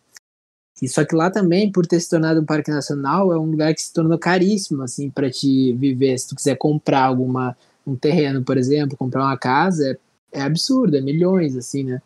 e 0.82 0.88
só 0.88 1.06
que 1.06 1.16
lá 1.16 1.30
também, 1.30 1.72
por 1.72 1.86
ter 1.86 2.00
se 2.00 2.10
tornado 2.10 2.42
um 2.42 2.46
parque 2.46 2.72
nacional, 2.72 3.32
é 3.34 3.38
um 3.38 3.52
lugar 3.52 3.74
que 3.74 3.82
se 3.82 3.94
tornou 3.94 4.18
caríssimo, 4.18 4.82
assim, 4.82 5.10
para 5.10 5.30
te 5.30 5.74
viver. 5.74 6.18
Se 6.18 6.30
tu 6.30 6.36
quiser 6.36 6.58
comprar 6.58 7.04
alguma 7.06 7.56
um 7.86 7.96
terreno, 7.96 8.44
por 8.44 8.58
exemplo, 8.58 8.98
comprar 8.98 9.24
uma 9.24 9.38
casa, 9.38 10.00
é, 10.34 10.39
é 10.39 10.42
absurdo, 10.42 10.96
é 10.96 11.02
milhões, 11.02 11.56
assim, 11.58 11.84
né? 11.84 12.02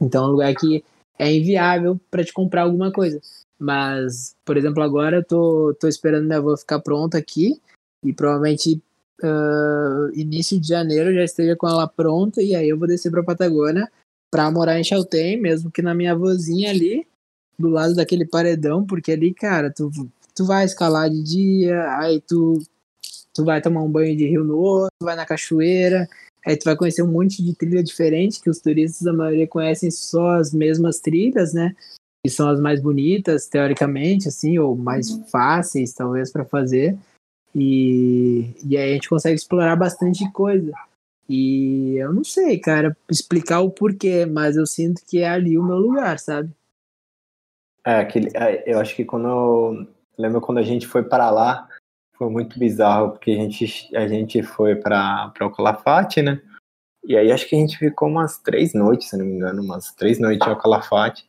Então 0.00 0.24
é 0.24 0.26
um 0.28 0.30
lugar 0.30 0.54
que 0.54 0.84
é 1.18 1.32
inviável 1.32 2.00
para 2.10 2.24
te 2.24 2.32
comprar 2.32 2.62
alguma 2.62 2.90
coisa. 2.90 3.20
Mas, 3.58 4.34
por 4.44 4.56
exemplo, 4.56 4.82
agora 4.82 5.18
eu 5.18 5.24
tô, 5.24 5.76
tô 5.80 5.86
esperando 5.86 6.26
minha 6.26 6.38
avó 6.38 6.56
ficar 6.56 6.80
pronta 6.80 7.18
aqui 7.18 7.60
e 8.04 8.12
provavelmente 8.12 8.82
uh, 9.22 10.10
início 10.14 10.58
de 10.60 10.66
janeiro 10.66 11.14
já 11.14 11.22
esteja 11.22 11.54
com 11.54 11.68
ela 11.68 11.86
pronta 11.86 12.42
e 12.42 12.56
aí 12.56 12.68
eu 12.68 12.78
vou 12.78 12.88
descer 12.88 13.10
pra 13.10 13.22
Patagônia 13.22 13.90
pra 14.30 14.50
morar 14.50 14.80
em 14.80 14.84
Chaltén, 14.84 15.40
mesmo 15.40 15.70
que 15.70 15.82
na 15.82 15.94
minha 15.94 16.12
avózinha 16.12 16.70
ali, 16.70 17.06
do 17.58 17.68
lado 17.68 17.94
daquele 17.94 18.26
paredão, 18.26 18.84
porque 18.84 19.12
ali, 19.12 19.34
cara, 19.34 19.70
tu, 19.70 19.90
tu 20.34 20.46
vai 20.46 20.64
escalar 20.64 21.10
de 21.10 21.22
dia, 21.22 21.98
aí 21.98 22.20
tu, 22.20 22.58
tu 23.34 23.44
vai 23.44 23.60
tomar 23.60 23.82
um 23.82 23.90
banho 23.90 24.16
de 24.16 24.26
rio 24.26 24.42
no 24.42 24.56
outro, 24.56 24.96
vai 25.02 25.14
na 25.14 25.26
cachoeira, 25.26 26.08
Aí 26.44 26.56
tu 26.56 26.64
vai 26.64 26.76
conhecer 26.76 27.02
um 27.02 27.10
monte 27.10 27.42
de 27.42 27.54
trilha 27.54 27.82
diferente, 27.82 28.40
que 28.40 28.50
os 28.50 28.60
turistas, 28.60 29.06
a 29.06 29.12
maioria, 29.12 29.46
conhecem 29.46 29.90
só 29.90 30.32
as 30.32 30.52
mesmas 30.52 30.98
trilhas, 30.98 31.52
né? 31.52 31.74
Que 32.24 32.30
são 32.30 32.48
as 32.48 32.60
mais 32.60 32.80
bonitas, 32.80 33.46
teoricamente, 33.46 34.28
assim, 34.28 34.58
ou 34.58 34.76
mais 34.76 35.10
uhum. 35.10 35.24
fáceis, 35.24 35.92
talvez, 35.92 36.32
para 36.32 36.44
fazer. 36.44 36.96
E, 37.54 38.54
e 38.64 38.76
aí 38.76 38.90
a 38.90 38.94
gente 38.94 39.08
consegue 39.08 39.36
explorar 39.36 39.76
bastante 39.76 40.30
coisa. 40.32 40.72
E 41.28 41.96
eu 41.96 42.12
não 42.12 42.24
sei, 42.24 42.58
cara, 42.58 42.96
explicar 43.10 43.60
o 43.60 43.70
porquê, 43.70 44.26
mas 44.26 44.56
eu 44.56 44.66
sinto 44.66 45.02
que 45.06 45.18
é 45.18 45.28
ali 45.28 45.56
o 45.56 45.62
meu 45.62 45.76
lugar, 45.76 46.18
sabe? 46.18 46.50
É, 47.84 47.96
aquele, 47.96 48.30
é, 48.34 48.62
eu 48.66 48.78
acho 48.78 48.94
que 48.94 49.04
quando 49.04 49.28
eu 49.28 49.86
lembro 50.18 50.40
quando 50.40 50.58
a 50.58 50.62
gente 50.62 50.86
foi 50.86 51.02
para 51.02 51.30
lá, 51.30 51.68
foi 52.22 52.30
muito 52.30 52.56
bizarro, 52.56 53.10
porque 53.10 53.32
a 53.32 53.34
gente, 53.34 53.96
a 53.96 54.06
gente 54.06 54.42
foi 54.44 54.76
para 54.76 55.32
o 55.40 55.50
Calafate, 55.50 56.22
né? 56.22 56.40
E 57.04 57.16
aí 57.16 57.32
acho 57.32 57.48
que 57.48 57.56
a 57.56 57.58
gente 57.58 57.76
ficou 57.76 58.08
umas 58.08 58.38
três 58.38 58.72
noites, 58.72 59.08
se 59.08 59.16
não 59.16 59.24
me 59.24 59.32
engano, 59.32 59.60
umas 59.60 59.92
três 59.92 60.20
noites 60.20 60.46
ao 60.46 60.56
Calafate. 60.56 61.28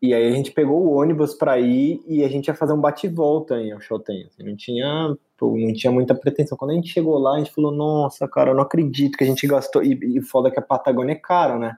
E 0.00 0.14
aí 0.14 0.28
a 0.28 0.30
gente 0.30 0.52
pegou 0.52 0.86
o 0.86 0.92
ônibus 0.92 1.34
para 1.34 1.58
ir 1.58 2.00
e 2.06 2.22
a 2.22 2.28
gente 2.28 2.46
ia 2.46 2.54
fazer 2.54 2.72
um 2.72 2.80
bate-volta 2.80 3.56
em 3.56 3.74
Oxalten. 3.74 4.26
Assim, 4.26 4.44
não 4.44 4.56
tinha 4.56 5.16
não 5.40 5.72
tinha 5.72 5.92
muita 5.92 6.14
pretensão. 6.14 6.56
Quando 6.56 6.70
a 6.70 6.74
gente 6.74 6.88
chegou 6.88 7.18
lá, 7.18 7.34
a 7.34 7.38
gente 7.38 7.52
falou, 7.52 7.72
nossa, 7.72 8.28
cara, 8.28 8.50
eu 8.50 8.54
não 8.54 8.62
acredito 8.62 9.18
que 9.18 9.24
a 9.24 9.26
gente 9.26 9.44
gastou. 9.48 9.82
E, 9.82 9.98
e 10.16 10.22
foda 10.22 10.52
que 10.52 10.58
a 10.60 10.62
Patagônia 10.62 11.14
é 11.14 11.16
cara, 11.16 11.58
né? 11.58 11.76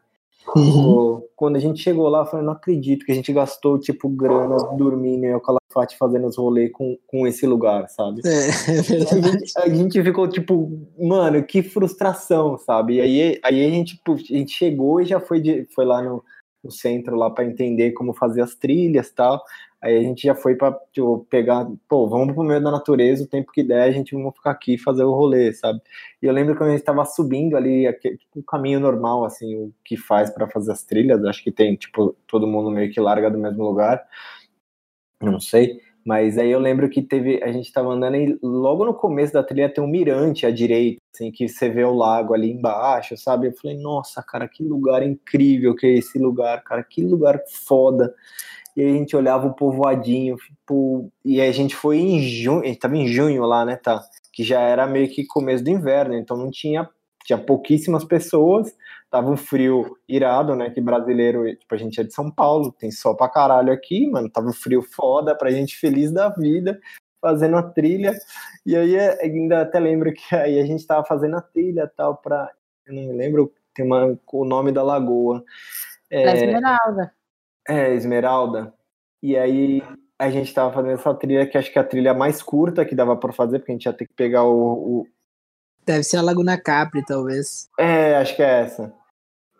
Uhum. 0.56 1.22
Quando 1.36 1.56
a 1.56 1.58
gente 1.58 1.80
chegou 1.80 2.08
lá, 2.08 2.20
eu 2.20 2.26
falei, 2.26 2.44
não 2.44 2.54
acredito 2.54 3.04
que 3.04 3.12
a 3.12 3.14
gente 3.14 3.32
gastou, 3.32 3.78
tipo, 3.78 4.08
grana 4.08 4.56
dormindo 4.76 5.24
em 5.24 5.40
Calafate 5.40 5.96
fazendo 5.96 6.26
os 6.26 6.36
rolês 6.36 6.72
com, 6.72 6.98
com 7.06 7.26
esse 7.26 7.46
lugar, 7.46 7.88
sabe? 7.88 8.22
É, 8.24 8.48
é 8.78 8.82
verdade. 8.82 9.28
A 9.28 9.32
gente, 9.32 9.52
a 9.58 9.68
gente, 9.68 10.02
ficou, 10.02 10.28
tipo, 10.28 10.86
mano, 10.98 11.42
que 11.44 11.62
frustração, 11.62 12.58
sabe? 12.58 12.96
E 12.96 13.00
aí, 13.00 13.40
aí 13.44 13.66
a, 13.66 13.70
gente, 13.70 13.96
tipo, 13.96 14.14
a 14.14 14.16
gente 14.16 14.52
chegou 14.52 15.00
e 15.00 15.04
já 15.04 15.20
foi, 15.20 15.40
de, 15.40 15.66
foi 15.74 15.84
lá 15.84 16.02
no, 16.02 16.24
no 16.64 16.70
centro 16.70 17.16
lá 17.16 17.30
para 17.30 17.44
entender 17.44 17.92
como 17.92 18.12
fazer 18.12 18.42
as 18.42 18.54
trilhas 18.54 19.08
e 19.08 19.14
tal. 19.14 19.42
Aí 19.82 19.96
a 19.96 20.02
gente 20.02 20.26
já 20.26 20.34
foi 20.34 20.54
para 20.54 20.78
tipo, 20.92 21.26
pegar, 21.30 21.66
pô, 21.88 22.06
vamos 22.06 22.34
pro 22.34 22.44
meio 22.44 22.62
da 22.62 22.70
natureza, 22.70 23.24
o 23.24 23.26
tempo 23.26 23.50
que 23.50 23.62
der, 23.62 23.82
a 23.82 23.90
gente 23.90 24.14
vai 24.14 24.30
ficar 24.32 24.50
aqui 24.50 24.74
e 24.74 24.78
fazer 24.78 25.04
o 25.04 25.12
rolê, 25.12 25.52
sabe? 25.54 25.80
E 26.20 26.26
eu 26.26 26.32
lembro 26.32 26.54
que 26.54 26.62
a 26.62 26.68
gente 26.68 26.80
estava 26.80 27.04
subindo 27.06 27.56
ali, 27.56 27.86
aquele, 27.86 28.18
tipo, 28.18 28.40
um 28.40 28.42
caminho 28.42 28.78
normal, 28.78 29.24
assim, 29.24 29.56
o 29.56 29.72
que 29.82 29.96
faz 29.96 30.28
para 30.28 30.48
fazer 30.48 30.72
as 30.72 30.82
trilhas, 30.82 31.24
acho 31.24 31.42
que 31.42 31.50
tem, 31.50 31.76
tipo, 31.76 32.14
todo 32.26 32.46
mundo 32.46 32.70
meio 32.70 32.92
que 32.92 33.00
larga 33.00 33.30
do 33.30 33.38
mesmo 33.38 33.64
lugar, 33.64 34.06
não 35.22 35.40
sei. 35.40 35.80
Mas 36.04 36.38
aí 36.38 36.50
eu 36.50 36.58
lembro 36.58 36.88
que 36.88 37.02
teve, 37.02 37.42
a 37.42 37.52
gente 37.52 37.66
estava 37.66 37.90
andando 37.90 38.16
e 38.16 38.38
logo 38.42 38.84
no 38.84 38.94
começo 38.94 39.32
da 39.32 39.42
trilha 39.42 39.72
tem 39.72 39.84
um 39.84 39.86
mirante 39.86 40.46
à 40.46 40.50
direita, 40.50 41.00
assim, 41.14 41.30
que 41.30 41.48
você 41.48 41.68
vê 41.68 41.84
o 41.84 41.94
lago 41.94 42.32
ali 42.34 42.50
embaixo, 42.50 43.16
sabe? 43.16 43.48
Eu 43.48 43.52
falei, 43.52 43.76
nossa, 43.78 44.22
cara, 44.22 44.48
que 44.48 44.62
lugar 44.62 45.02
incrível 45.02 45.74
que 45.74 45.86
é 45.86 45.94
esse 45.98 46.18
lugar, 46.18 46.62
cara, 46.64 46.82
que 46.82 47.02
lugar 47.02 47.42
foda 47.46 48.14
e 48.80 48.84
a 48.84 48.92
gente 48.94 49.14
olhava 49.14 49.46
o 49.46 49.52
povoadinho, 49.52 50.36
tipo, 50.36 51.12
e 51.22 51.38
a 51.38 51.52
gente 51.52 51.76
foi 51.76 51.98
em 51.98 52.22
junho, 52.22 52.62
a 52.62 52.66
gente 52.66 52.78
tava 52.78 52.96
em 52.96 53.06
junho 53.06 53.42
lá, 53.44 53.62
né, 53.62 53.76
tá? 53.76 54.02
Que 54.32 54.42
já 54.42 54.58
era 54.60 54.86
meio 54.86 55.08
que 55.10 55.26
começo 55.26 55.62
do 55.62 55.68
inverno, 55.68 56.14
então 56.14 56.34
não 56.34 56.50
tinha, 56.50 56.88
tinha 57.26 57.36
pouquíssimas 57.36 58.04
pessoas, 58.04 58.74
tava 59.10 59.30
um 59.30 59.36
frio 59.36 59.98
irado, 60.08 60.56
né, 60.56 60.70
que 60.70 60.80
brasileiro, 60.80 61.44
tipo, 61.54 61.74
a 61.74 61.76
gente 61.76 62.00
é 62.00 62.04
de 62.04 62.14
São 62.14 62.30
Paulo, 62.30 62.72
tem 62.72 62.90
sol 62.90 63.14
pra 63.14 63.28
caralho 63.28 63.70
aqui, 63.70 64.08
mano, 64.10 64.30
tava 64.30 64.48
um 64.48 64.52
frio 64.52 64.80
foda, 64.80 65.34
pra 65.36 65.50
gente 65.50 65.76
feliz 65.76 66.10
da 66.10 66.30
vida, 66.30 66.80
fazendo 67.20 67.58
a 67.58 67.62
trilha, 67.62 68.14
e 68.64 68.74
aí 68.74 68.96
é, 68.96 69.22
ainda 69.22 69.60
até 69.60 69.78
lembro 69.78 70.10
que 70.14 70.34
aí 70.34 70.58
a 70.58 70.64
gente 70.64 70.86
tava 70.86 71.04
fazendo 71.04 71.36
a 71.36 71.42
trilha 71.42 71.86
tal, 71.94 72.16
pra, 72.16 72.50
eu 72.86 72.94
não 72.94 73.02
me 73.02 73.12
lembro, 73.12 73.52
tem 73.74 73.84
uma, 73.84 74.18
o 74.32 74.44
nome 74.46 74.72
da 74.72 74.82
lagoa. 74.82 75.44
É, 76.10 76.32
Esmeralda. 76.34 77.12
É, 77.68 77.94
Esmeralda. 77.94 78.72
E 79.22 79.36
aí 79.36 79.82
a 80.18 80.30
gente 80.30 80.52
tava 80.52 80.72
fazendo 80.72 80.92
essa 80.92 81.14
trilha, 81.14 81.46
que 81.46 81.56
acho 81.56 81.72
que 81.72 81.78
é 81.78 81.82
a 81.82 81.86
trilha 81.86 82.12
mais 82.14 82.42
curta 82.42 82.84
que 82.84 82.94
dava 82.94 83.16
para 83.16 83.32
fazer, 83.32 83.58
porque 83.58 83.72
a 83.72 83.74
gente 83.74 83.86
ia 83.86 83.92
ter 83.92 84.06
que 84.06 84.14
pegar 84.14 84.44
o, 84.44 84.72
o, 84.72 85.06
Deve 85.84 86.04
ser 86.04 86.18
a 86.18 86.22
Laguna 86.22 86.60
Capri, 86.60 87.04
talvez. 87.04 87.68
É, 87.78 88.16
acho 88.16 88.36
que 88.36 88.42
é 88.42 88.60
essa. 88.60 88.92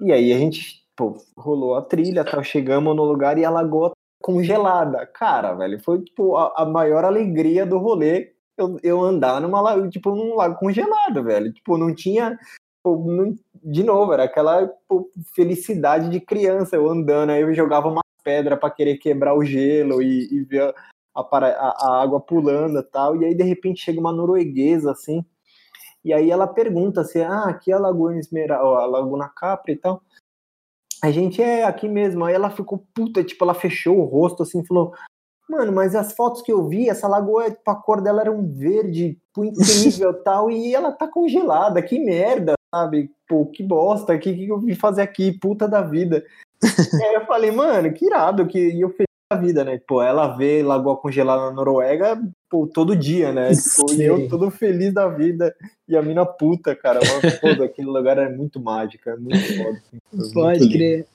E 0.00 0.12
aí 0.12 0.32
a 0.32 0.38
gente, 0.38 0.82
pô, 0.94 1.16
rolou 1.36 1.74
a 1.74 1.82
trilha, 1.82 2.24
tal, 2.24 2.42
chegamos 2.44 2.94
no 2.94 3.04
lugar 3.04 3.38
e 3.38 3.44
a 3.44 3.50
lagoa 3.50 3.92
congelada. 4.22 5.06
Cara, 5.06 5.54
velho, 5.54 5.82
foi 5.82 6.02
tipo 6.02 6.36
a, 6.36 6.52
a 6.56 6.66
maior 6.66 7.04
alegria 7.04 7.66
do 7.66 7.78
rolê. 7.78 8.32
eu, 8.56 8.78
eu 8.82 9.02
andar 9.02 9.40
numa 9.40 9.88
tipo, 9.88 10.14
num 10.14 10.36
lago 10.36 10.56
congelado, 10.56 11.24
velho. 11.24 11.52
Tipo, 11.52 11.76
não 11.78 11.94
tinha. 11.94 12.38
Tipo, 12.76 13.10
não, 13.10 13.34
de 13.62 13.82
novo, 13.82 14.12
era 14.12 14.24
aquela 14.24 14.66
tipo, 14.66 15.10
felicidade 15.34 16.08
de 16.08 16.20
criança, 16.20 16.76
eu 16.76 16.88
andando, 16.88 17.30
aí 17.30 17.42
eu 17.42 17.54
jogava 17.54 17.88
uma 17.88 18.02
pedra 18.22 18.56
para 18.56 18.70
querer 18.70 18.98
quebrar 18.98 19.34
o 19.34 19.44
gelo 19.44 20.02
e, 20.02 20.28
e 20.32 20.44
ver 20.44 20.74
a, 21.14 21.20
a, 21.20 21.20
a, 21.20 22.02
água 22.02 22.20
pulando 22.20 22.78
e 22.78 22.82
tal. 22.82 23.16
E 23.16 23.24
aí, 23.24 23.34
de 23.34 23.42
repente, 23.42 23.82
chega 23.82 24.00
uma 24.00 24.12
norueguesa 24.12 24.92
assim. 24.92 25.24
E 26.04 26.12
aí 26.12 26.30
ela 26.30 26.46
pergunta 26.46 27.02
assim: 27.02 27.20
ah, 27.20 27.44
aqui 27.44 27.72
é 27.72 27.74
a 27.74 27.78
Lagoa 27.78 28.16
Esmeralda, 28.16 28.82
a 28.82 28.86
Laguna 28.86 29.28
Capri 29.28 29.74
e 29.74 29.76
tal. 29.76 30.02
A 31.02 31.10
gente 31.10 31.42
é 31.42 31.64
aqui 31.64 31.88
mesmo. 31.88 32.24
Aí 32.24 32.34
ela 32.34 32.50
ficou 32.50 32.86
puta, 32.94 33.24
tipo, 33.24 33.44
ela 33.44 33.54
fechou 33.54 33.98
o 33.98 34.04
rosto 34.04 34.42
assim, 34.42 34.64
falou: 34.64 34.92
Mano, 35.48 35.72
mas 35.72 35.94
as 35.94 36.12
fotos 36.12 36.42
que 36.42 36.52
eu 36.52 36.68
vi, 36.68 36.88
essa 36.88 37.08
lagoa, 37.08 37.50
tipo, 37.50 37.70
a 37.70 37.74
cor 37.74 38.00
dela 38.00 38.20
era 38.20 38.32
um 38.32 38.46
verde 38.46 39.14
tipo, 39.26 39.44
incrível 39.44 40.22
tal, 40.22 40.50
e 40.50 40.74
ela 40.74 40.92
tá 40.92 41.08
congelada, 41.08 41.82
que 41.82 41.98
merda, 41.98 42.54
sabe? 42.74 43.10
Pô, 43.28 43.46
que 43.46 43.62
bosta, 43.62 44.14
o 44.14 44.18
que, 44.18 44.34
que 44.34 44.48
eu 44.48 44.58
vim 44.58 44.74
fazer 44.74 45.02
aqui, 45.02 45.32
puta 45.32 45.68
da 45.68 45.82
vida. 45.82 46.24
aí 47.04 47.14
eu 47.14 47.26
falei, 47.26 47.50
mano, 47.50 47.92
que 47.92 48.06
irado, 48.06 48.46
que 48.46 48.58
e 48.58 48.80
eu 48.80 48.90
feliz 48.90 49.06
da 49.30 49.38
vida, 49.38 49.64
né? 49.64 49.80
Pô, 49.86 50.02
ela 50.02 50.36
vê 50.36 50.62
lagoa 50.62 50.96
congelada 50.96 51.42
na 51.42 51.52
Noruega, 51.52 52.20
pô, 52.48 52.66
todo 52.66 52.96
dia, 52.96 53.32
né? 53.32 53.50
Tipo, 53.54 53.92
e 53.92 54.02
eu 54.02 54.28
todo 54.28 54.50
feliz 54.50 54.92
da 54.92 55.08
vida, 55.08 55.54
e 55.88 55.96
a 55.96 56.02
mina 56.02 56.24
puta, 56.24 56.74
cara. 56.74 57.00
Mas, 57.00 57.60
aquele 57.60 57.88
lugar 57.88 58.18
é 58.18 58.28
muito 58.28 58.60
mágico, 58.60 59.08
é 59.08 59.16
muito 59.16 59.56
foda. 59.56 59.82
Assim, 60.12 60.32
Pode 60.32 60.68
crer. 60.70 61.06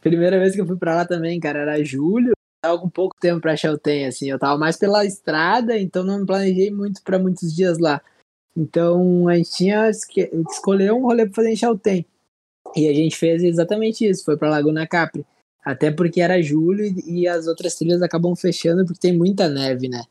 Primeira 0.00 0.38
vez 0.38 0.54
que 0.54 0.60
eu 0.60 0.66
fui 0.66 0.76
pra 0.76 0.94
lá 0.94 1.04
também, 1.04 1.38
cara, 1.38 1.60
era 1.60 1.84
julho 1.84 2.32
tava 2.60 2.78
com 2.78 2.88
pouco 2.88 3.16
tempo 3.18 3.40
para 3.40 3.56
Chaltén, 3.56 4.06
assim, 4.06 4.30
eu 4.30 4.38
tava 4.38 4.58
mais 4.58 4.76
pela 4.76 5.04
estrada, 5.04 5.78
então 5.78 6.04
não 6.04 6.26
planejei 6.26 6.70
muito 6.70 7.02
para 7.02 7.18
muitos 7.18 7.54
dias 7.54 7.78
lá. 7.78 8.00
Então 8.60 9.26
a 9.26 9.36
gente 9.36 9.50
tinha 9.52 9.90
que 10.10 10.30
escolher 10.50 10.92
um 10.92 11.00
rolê 11.00 11.24
para 11.24 11.36
fazer 11.36 11.50
em 11.50 11.56
Chaltén. 11.56 12.04
E 12.76 12.86
a 12.86 12.92
gente 12.92 13.16
fez 13.16 13.42
exatamente 13.42 14.06
isso, 14.06 14.22
foi 14.22 14.36
para 14.36 14.50
Laguna 14.50 14.86
Capri. 14.86 15.24
Até 15.64 15.90
porque 15.90 16.20
era 16.20 16.42
julho 16.42 16.84
e, 17.06 17.26
as 17.26 17.46
outras 17.46 17.74
trilhas 17.74 18.02
acabam 18.02 18.36
fechando 18.36 18.84
porque 18.84 19.00
tem 19.00 19.16
muita 19.16 19.48
neve, 19.48 19.88
né? 19.88 20.02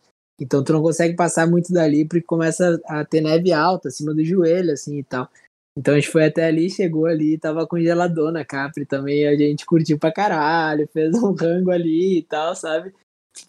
Então 0.42 0.64
tu 0.64 0.74
não 0.74 0.82
consegue 0.82 1.16
passar 1.16 1.48
muito 1.48 1.72
dali 1.72 2.06
porque 2.06 2.26
começa 2.26 2.82
a 2.86 3.06
ter 3.06 3.22
neve 3.22 3.54
alta, 3.54 3.90
acima 3.90 4.16
do 4.16 4.26
joelho, 4.26 4.72
assim 4.72 4.98
e 4.98 5.04
tal. 5.04 5.30
Então 5.78 5.94
a 5.94 6.00
gente 6.00 6.10
foi 6.10 6.26
até 6.26 6.46
ali, 6.46 6.70
chegou 6.72 7.06
ali, 7.06 7.38
tava 7.38 7.68
congeladona 7.68 8.44
Capri 8.44 8.86
também, 8.86 9.28
a 9.28 9.36
gente 9.36 9.66
curtiu 9.66 10.00
pra 10.00 10.12
caralho, 10.12 10.90
fez 10.92 11.16
um 11.16 11.34
rango 11.38 11.70
ali 11.70 12.18
e 12.18 12.24
tal, 12.24 12.56
sabe? 12.56 12.94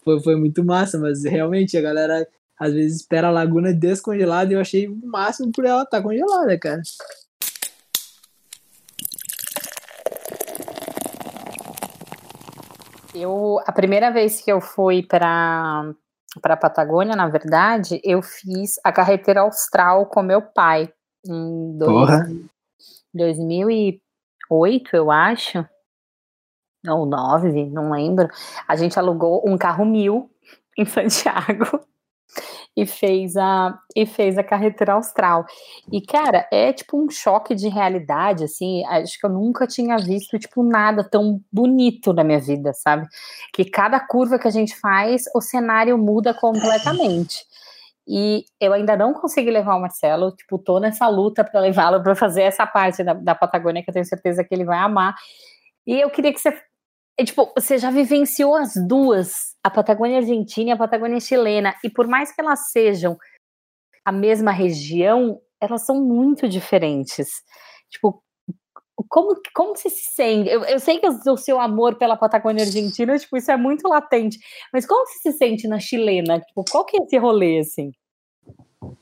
Foi, 0.05 0.21
foi 0.23 0.37
muito 0.37 0.63
massa, 0.63 0.99
mas 0.99 1.25
realmente 1.25 1.77
a 1.77 1.81
galera 1.81 2.29
às 2.61 2.75
vezes 2.75 3.01
espera 3.01 3.29
a 3.29 3.31
laguna 3.31 3.73
descongelada 3.73 4.53
e 4.53 4.55
eu 4.55 4.61
achei 4.61 4.87
o 4.87 5.01
máximo 5.07 5.51
por 5.51 5.65
ela 5.65 5.83
estar 5.83 5.97
tá 5.97 6.03
congelada, 6.03 6.59
cara. 6.59 6.83
Eu, 13.15 13.59
a 13.67 13.73
primeira 13.73 14.11
vez 14.11 14.43
que 14.43 14.53
eu 14.53 14.61
fui 14.61 15.03
para 15.03 15.91
para 16.41 16.57
Patagônia, 16.57 17.17
na 17.17 17.29
verdade, 17.29 18.01
eu 18.05 18.23
fiz 18.23 18.79
a 18.85 18.93
carreteira 18.93 19.41
austral 19.41 20.07
com 20.07 20.23
meu 20.23 20.41
pai 20.41 20.89
em 21.27 21.77
dois, 21.77 22.09
2008, 23.13 24.95
eu 24.95 25.11
acho, 25.11 25.67
ou 26.87 27.05
9, 27.05 27.71
não 27.71 27.91
lembro. 27.91 28.29
A 28.69 28.77
gente 28.77 28.97
alugou 28.97 29.43
um 29.45 29.59
carro 29.59 29.85
mil 29.85 30.31
em 30.79 30.85
Santiago 30.85 31.85
e 32.77 32.87
fez 32.87 33.37
a 33.37 33.79
e 33.95 34.07
fez 34.07 34.39
a 34.39 34.45
carretera 34.45 34.95
austral. 34.95 35.45
E 35.93 36.01
cara, 36.01 36.47
é 36.53 36.73
tipo 36.73 37.03
um 37.03 37.11
choque 37.11 37.55
de 37.55 37.69
realidade 37.69 38.45
assim, 38.45 38.85
acho 38.87 39.19
que 39.19 39.27
eu 39.27 39.31
nunca 39.31 39.67
tinha 39.67 39.97
visto 39.99 40.39
tipo 40.39 40.63
nada 40.63 41.03
tão 41.03 41.41
bonito 41.53 42.13
na 42.13 42.25
minha 42.25 42.41
vida, 42.41 42.73
sabe? 42.73 43.07
Que 43.53 43.65
cada 43.65 44.01
curva 44.01 44.39
que 44.39 44.49
a 44.49 44.53
gente 44.53 44.77
faz, 44.79 45.25
o 45.35 45.41
cenário 45.41 45.99
muda 45.99 46.33
completamente. 46.35 47.45
E 48.13 48.45
eu 48.61 48.73
ainda 48.73 48.97
não 48.97 49.13
consegui 49.13 49.53
levar 49.53 49.77
o 49.77 49.81
Marcelo, 49.81 50.35
tipo, 50.35 50.59
tô 50.59 50.81
nessa 50.81 51.07
luta 51.07 51.45
para 51.45 51.61
levá-lo 51.61 52.03
para 52.03 52.17
fazer 52.17 52.43
essa 52.43 52.67
parte 52.67 53.05
da, 53.05 53.15
da 53.15 53.37
Patagônia 53.37 53.85
que 53.85 53.91
eu 53.91 53.95
tenho 53.95 54.05
certeza 54.05 54.43
que 54.43 54.53
ele 54.53 54.65
vai 54.65 54.79
amar. 54.79 55.15
E 55.87 56.01
eu 56.01 56.11
queria 56.11 56.33
que 56.33 56.41
você, 56.41 56.53
é, 57.21 57.25
tipo, 57.25 57.53
você 57.55 57.77
já 57.77 57.91
vivenciou 57.91 58.55
as 58.55 58.73
duas, 58.75 59.55
a 59.63 59.69
Patagônia 59.69 60.19
Argentina 60.19 60.71
e 60.71 60.73
a 60.73 60.77
Patagônia 60.77 61.21
chilena, 61.21 61.75
e 61.85 61.91
por 61.91 62.07
mais 62.07 62.35
que 62.35 62.41
elas 62.41 62.71
sejam 62.71 63.19
a 64.03 64.11
mesma 64.11 64.51
região, 64.51 65.39
elas 65.61 65.85
são 65.85 66.03
muito 66.03 66.49
diferentes. 66.49 67.29
Tipo, 67.91 68.23
como, 69.07 69.39
como 69.55 69.77
você 69.77 69.91
se 69.91 70.15
sente? 70.15 70.49
Eu, 70.49 70.65
eu 70.65 70.81
sei 70.81 70.99
que 70.99 71.07
o 71.07 71.37
seu 71.37 71.61
amor 71.61 71.97
pela 71.97 72.17
Patagônia 72.17 72.65
Argentina, 72.65 73.19
tipo, 73.19 73.37
isso 73.37 73.51
é 73.51 73.57
muito 73.57 73.87
latente, 73.87 74.39
mas 74.73 74.87
como 74.87 75.07
você 75.07 75.31
se 75.31 75.37
sente 75.37 75.69
na 75.69 75.79
chilena? 75.79 76.41
Tipo, 76.41 76.65
qual 76.71 76.87
que 76.87 76.97
é 76.97 77.05
esse 77.05 77.19
rolê, 77.19 77.59
assim? 77.59 77.93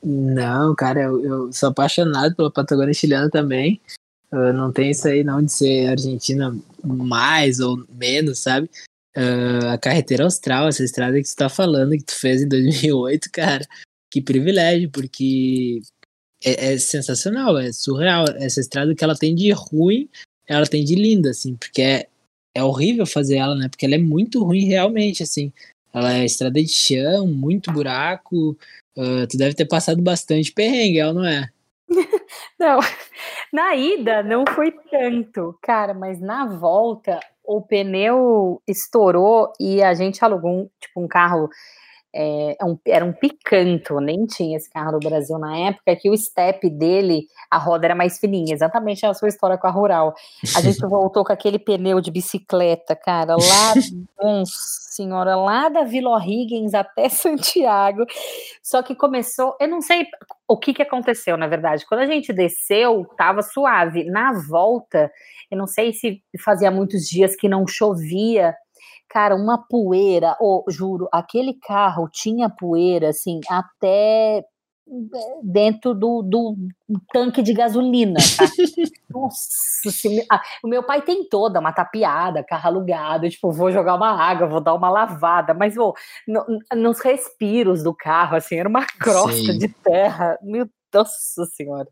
Não, 0.03 0.75
cara, 0.75 1.03
eu, 1.03 1.23
eu 1.23 1.53
sou 1.53 1.69
apaixonado 1.69 2.35
pela 2.35 2.51
Patagônia 2.51 2.93
chilena 2.93 3.29
também. 3.29 3.79
Uh, 4.29 4.51
não 4.51 4.73
tem 4.73 4.91
isso 4.91 5.07
aí 5.07 5.23
não 5.23 5.41
de 5.41 5.51
ser 5.51 5.87
Argentina 5.87 6.53
mais 6.83 7.59
ou 7.59 7.85
menos, 7.89 8.39
sabe? 8.39 8.69
Uh, 9.17 9.67
a 9.69 9.77
carreteira 9.77 10.23
austral, 10.23 10.67
essa 10.67 10.83
estrada 10.83 11.21
que 11.21 11.27
tu 11.27 11.35
tá 11.35 11.49
falando, 11.49 11.91
que 11.91 12.03
tu 12.03 12.15
fez 12.15 12.41
em 12.41 12.47
2008, 12.47 13.29
cara, 13.33 13.65
que 14.11 14.21
privilégio, 14.21 14.89
porque 14.89 15.81
é, 16.43 16.73
é, 16.73 16.77
sensacional, 16.77 17.57
é 17.57 17.71
surreal. 17.71 18.25
Essa 18.37 18.59
estrada 18.59 18.93
que 18.95 19.03
ela 19.03 19.15
tem 19.15 19.35
de 19.35 19.51
ruim, 19.51 20.09
ela 20.47 20.65
tem 20.65 20.83
de 20.83 20.95
linda, 20.95 21.31
assim, 21.31 21.55
porque 21.55 21.81
é, 21.81 22.07
é 22.55 22.63
horrível 22.63 23.05
fazer 23.05 23.37
ela, 23.37 23.55
né? 23.55 23.67
Porque 23.69 23.85
ela 23.85 23.95
é 23.95 23.99
muito 23.99 24.43
ruim 24.43 24.65
realmente, 24.65 25.23
assim. 25.23 25.51
Ela 25.93 26.17
é 26.17 26.25
estrada 26.25 26.61
de 26.61 26.67
chão, 26.67 27.27
muito 27.27 27.71
buraco. 27.71 28.57
Uh, 28.95 29.27
tu 29.27 29.37
deve 29.37 29.55
ter 29.55 29.65
passado 29.65 30.01
bastante 30.01 30.51
perrengue, 30.51 30.99
ela 30.99 31.13
não 31.13 31.25
é? 31.25 31.49
Não, 32.59 32.79
na 33.51 33.75
ida 33.75 34.23
não 34.23 34.43
foi 34.55 34.71
tanto, 34.71 35.57
cara, 35.61 35.93
mas 35.93 36.19
na 36.19 36.45
volta 36.45 37.19
o 37.43 37.61
pneu 37.61 38.61
estourou 38.67 39.51
e 39.59 39.81
a 39.81 39.93
gente 39.93 40.23
alugou 40.23 40.51
um, 40.51 40.69
tipo, 40.79 41.01
um 41.01 41.07
carro 41.07 41.49
é, 42.13 42.51
é, 42.51 42.55
era 42.87 43.05
um 43.05 43.13
picanto, 43.13 43.99
nem 43.99 44.25
tinha 44.25 44.57
esse 44.57 44.69
carro 44.69 44.93
no 44.93 44.99
Brasil 44.99 45.37
na 45.37 45.57
época, 45.57 45.95
que 45.95 46.09
o 46.09 46.17
step 46.17 46.69
dele, 46.69 47.27
a 47.49 47.57
roda 47.57 47.85
era 47.85 47.95
mais 47.95 48.19
fininha, 48.19 48.53
exatamente 48.53 49.05
a 49.05 49.13
sua 49.13 49.27
história 49.27 49.57
com 49.57 49.67
a 49.67 49.71
Rural. 49.71 50.13
A 50.55 50.61
gente 50.61 50.79
voltou 50.87 51.23
com 51.23 51.31
aquele 51.31 51.59
pneu 51.59 52.01
de 52.01 52.11
bicicleta, 52.11 52.95
cara, 52.95 53.35
lá, 53.35 53.73
nossa 54.19 54.89
senhora, 54.91 55.35
lá 55.35 55.69
da 55.69 55.83
Vila 55.83 56.17
O'Higgins 56.17 56.73
até 56.73 57.07
Santiago, 57.09 58.05
só 58.61 58.81
que 58.81 58.95
começou, 58.95 59.55
eu 59.59 59.67
não 59.67 59.81
sei 59.81 60.05
o 60.47 60.57
que 60.57 60.73
que 60.73 60.81
aconteceu, 60.81 61.37
na 61.37 61.47
verdade, 61.47 61.85
quando 61.87 62.01
a 62.01 62.07
gente 62.07 62.33
desceu, 62.33 63.05
tava 63.15 63.41
suave, 63.41 64.03
na 64.03 64.33
volta, 64.33 65.11
eu 65.49 65.57
não 65.57 65.67
sei 65.67 65.93
se 65.93 66.21
fazia 66.39 66.71
muitos 66.71 67.07
dias 67.07 67.35
que 67.35 67.47
não 67.47 67.67
chovia, 67.67 68.55
Cara, 69.09 69.35
uma 69.35 69.57
poeira, 69.57 70.37
oh, 70.39 70.63
juro, 70.69 71.09
aquele 71.11 71.55
carro 71.55 72.07
tinha 72.11 72.49
poeira, 72.49 73.09
assim, 73.09 73.39
até 73.49 74.37
eh, 74.37 75.39
dentro 75.43 75.93
do, 75.93 76.21
do 76.21 76.55
tanque 77.11 77.41
de 77.41 77.53
gasolina, 77.53 78.19
tá? 78.37 78.45
Nossa, 79.09 79.87
assim, 79.87 80.23
ah, 80.31 80.41
o 80.63 80.67
meu 80.67 80.83
pai 80.83 81.01
tentou 81.01 81.51
dar 81.51 81.59
uma 81.59 81.73
tapeada, 81.73 82.43
carro 82.43 82.67
alugado, 82.67 83.29
tipo, 83.29 83.51
vou 83.51 83.71
jogar 83.71 83.95
uma 83.95 84.11
água, 84.11 84.47
vou 84.47 84.61
dar 84.61 84.73
uma 84.73 84.89
lavada, 84.89 85.53
mas 85.53 85.75
oh, 85.77 85.93
no, 86.27 86.45
nos 86.75 86.99
respiros 86.99 87.83
do 87.83 87.93
carro, 87.93 88.35
assim, 88.35 88.57
era 88.57 88.69
uma 88.69 88.85
crosta 88.85 89.53
Sim. 89.53 89.57
de 89.57 89.69
terra, 89.69 90.37
meu 90.41 90.67
Nossa 90.93 91.45
Senhora. 91.45 91.87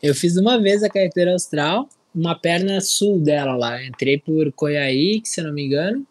Eu 0.00 0.14
fiz 0.14 0.36
uma 0.36 0.60
vez 0.60 0.82
a 0.82 0.88
carteira 0.88 1.32
austral, 1.32 1.88
uma 2.14 2.38
perna 2.38 2.80
sul 2.80 3.20
dela 3.20 3.56
lá, 3.56 3.84
entrei 3.84 4.18
por 4.18 4.52
Coiaí, 4.52 5.20
se 5.24 5.42
não 5.42 5.52
me 5.52 5.66
engano, 5.66 6.06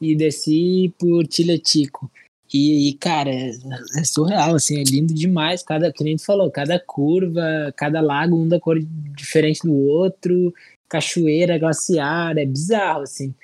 e 0.00 0.14
desci 0.14 0.94
por 0.98 1.26
Tiletico. 1.26 2.10
E, 2.52 2.96
cara, 2.98 3.30
é, 3.30 4.04
surreal, 4.04 4.54
assim, 4.54 4.80
é 4.80 4.82
lindo 4.82 5.12
demais. 5.12 5.62
Cada, 5.62 5.92
que 5.92 6.02
nem 6.02 6.16
tu 6.16 6.24
falou, 6.24 6.50
cada 6.50 6.80
curva, 6.80 7.72
cada 7.76 8.00
lago, 8.00 8.36
um 8.36 8.48
da 8.48 8.58
cor 8.58 8.78
diferente 9.14 9.62
do 9.62 9.74
outro, 9.74 10.52
cachoeira, 10.88 11.58
glaciar, 11.58 12.38
é 12.38 12.46
bizarro, 12.46 13.02
assim. 13.02 13.34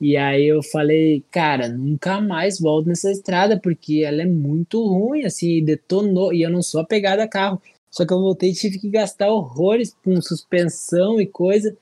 E 0.00 0.16
aí 0.16 0.46
eu 0.46 0.62
falei, 0.62 1.22
cara, 1.30 1.68
nunca 1.68 2.20
mais 2.20 2.58
volto 2.58 2.88
nessa 2.88 3.10
estrada, 3.10 3.58
porque 3.58 4.02
ela 4.04 4.22
é 4.22 4.26
muito 4.26 4.82
ruim, 4.86 5.24
assim, 5.24 5.62
detonou, 5.64 6.32
e 6.32 6.42
eu 6.42 6.50
não 6.50 6.62
sou 6.62 6.80
apegado 6.80 7.20
a 7.20 7.28
carro. 7.28 7.60
Só 7.90 8.06
que 8.06 8.12
eu 8.12 8.20
voltei 8.20 8.50
e 8.50 8.54
tive 8.54 8.78
que 8.78 8.88
gastar 8.88 9.28
horrores 9.30 9.94
com 10.04 10.20
suspensão 10.22 11.20
e 11.20 11.26
coisa. 11.26 11.76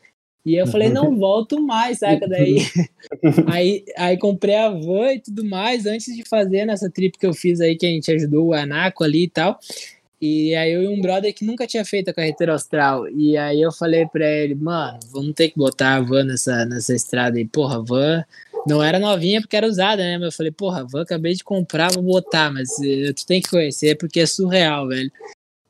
E 0.49 0.55
eu 0.55 0.67
falei, 0.67 0.89
não 0.89 1.15
volto 1.19 1.61
mais, 1.61 1.99
saca? 1.99 2.27
Daí 2.27 2.57
aí, 3.47 3.85
aí 3.99 4.17
comprei 4.17 4.55
a 4.55 4.71
van 4.71 5.13
e 5.13 5.21
tudo 5.21 5.45
mais, 5.45 5.85
antes 5.85 6.17
de 6.17 6.27
fazer 6.27 6.65
nessa 6.65 6.91
trip 6.91 7.19
que 7.19 7.27
eu 7.27 7.35
fiz 7.35 7.61
aí, 7.61 7.77
que 7.77 7.85
a 7.85 7.91
gente 7.91 8.11
ajudou 8.11 8.47
o 8.47 8.55
Anaco 8.55 9.05
ali 9.05 9.25
e 9.25 9.29
tal. 9.29 9.59
E 10.19 10.55
aí 10.55 10.73
eu 10.73 10.83
e 10.83 10.89
um 10.89 11.03
brother 11.03 11.35
que 11.35 11.45
nunca 11.45 11.67
tinha 11.67 11.85
feito 11.85 12.09
a 12.09 12.15
carreteira 12.15 12.55
austral. 12.55 13.07
E 13.11 13.37
aí 13.37 13.61
eu 13.61 13.71
falei 13.71 14.07
pra 14.07 14.27
ele, 14.27 14.55
mano, 14.55 14.99
vamos 15.13 15.35
ter 15.35 15.51
que 15.51 15.59
botar 15.59 15.97
a 15.97 16.01
van 16.01 16.25
nessa, 16.25 16.65
nessa 16.65 16.95
estrada 16.95 17.37
aí. 17.37 17.47
Porra, 17.47 17.77
a 17.77 17.83
van 17.83 18.25
não 18.67 18.83
era 18.83 18.99
novinha 18.99 19.43
porque 19.43 19.55
era 19.55 19.67
usada, 19.67 20.03
né? 20.03 20.17
Mas 20.17 20.29
eu 20.29 20.33
falei, 20.33 20.51
porra, 20.51 20.81
a 20.81 20.85
van 20.85 21.03
acabei 21.03 21.35
de 21.35 21.45
comprar, 21.45 21.93
vou 21.93 22.03
botar, 22.03 22.51
mas 22.51 22.71
uh, 22.79 23.13
tu 23.15 23.27
tem 23.27 23.43
que 23.43 23.51
conhecer 23.51 23.99
porque 23.99 24.21
é 24.21 24.27
surreal, 24.27 24.89
velho. 24.89 25.13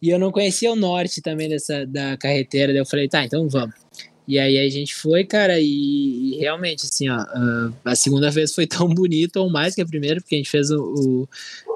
E 0.01 0.09
eu 0.09 0.21
não 0.21 0.31
conhecia 0.31 0.71
o 0.71 0.77
norte 0.77 1.21
também 1.21 1.49
dessa 1.49 1.85
da 1.85 2.17
carreteira, 2.17 2.73
daí 2.73 2.81
eu 2.81 2.87
falei, 2.87 3.09
tá, 3.09 3.25
então 3.25 3.49
vamos. 3.49 3.75
E 4.29 4.39
aí 4.39 4.59
a 4.59 4.69
gente 4.69 4.95
foi, 4.95 5.25
cara, 5.25 5.59
e, 5.59 6.35
e 6.35 6.37
realmente, 6.37 6.85
assim, 6.85 7.09
ó, 7.09 7.17
uh, 7.17 7.75
a 7.83 7.97
segunda 7.97 8.31
vez 8.31 8.55
foi 8.55 8.67
tão 8.69 8.87
bonito 8.87 9.37
ou 9.37 9.49
mais 9.49 9.75
que 9.75 9.81
a 9.81 9.87
primeira, 9.87 10.21
porque 10.21 10.35
a 10.35 10.39
gente 10.39 10.51
fez 10.51 10.71
o, 10.71 10.83
o 10.83 11.29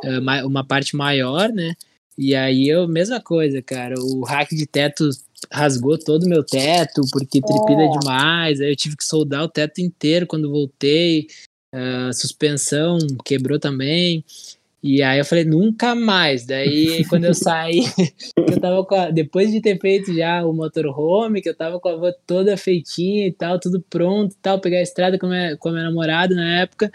uh, 0.05 0.47
uma 0.47 0.63
parte 0.63 0.95
maior, 0.95 1.49
né? 1.49 1.75
E 2.17 2.35
aí 2.35 2.69
eu, 2.69 2.87
mesma 2.87 3.23
coisa, 3.23 3.63
cara, 3.63 3.95
o 3.99 4.23
hack 4.23 4.51
de 4.51 4.67
teto 4.67 5.09
rasgou 5.51 5.99
todo 5.99 6.25
o 6.25 6.29
meu 6.29 6.45
teto, 6.45 7.01
porque 7.11 7.41
tripida 7.41 7.85
oh. 7.85 7.99
demais, 7.99 8.61
aí 8.61 8.71
eu 8.71 8.77
tive 8.77 8.99
que 8.99 9.05
soldar 9.05 9.43
o 9.45 9.49
teto 9.49 9.81
inteiro 9.81 10.27
quando 10.27 10.51
voltei, 10.51 11.29
uh, 11.75 12.13
suspensão 12.13 12.99
quebrou 13.25 13.59
também, 13.59 14.23
e 14.83 15.01
aí 15.01 15.19
eu 15.19 15.25
falei, 15.25 15.45
nunca 15.45 15.95
mais. 15.95 16.45
Daí 16.45 17.05
quando 17.09 17.25
eu 17.25 17.35
saí, 17.35 17.83
eu 18.37 18.61
tava 18.61 18.85
a, 18.97 19.11
depois 19.11 19.53
de 19.53 19.61
ter 19.61 19.79
feito 19.79 20.13
já 20.13 20.45
o 20.45 20.53
motorhome, 20.53 21.41
que 21.41 21.49
eu 21.49 21.55
tava 21.57 21.79
com 21.79 21.89
a 21.89 21.97
van 21.97 22.13
toda 22.27 22.57
feitinha 22.57 23.29
e 23.29 23.33
tal, 23.33 23.61
tudo 23.61 23.81
pronto 23.81 24.33
e 24.33 24.39
tal, 24.43 24.61
pegar 24.61 24.79
a 24.79 24.83
estrada 24.83 25.19
com 25.19 25.27
a 25.27 25.29
minha, 25.29 25.57
com 25.57 25.69
a 25.69 25.73
minha 25.73 25.85
namorada 25.85 26.35
na 26.35 26.61
época. 26.63 26.91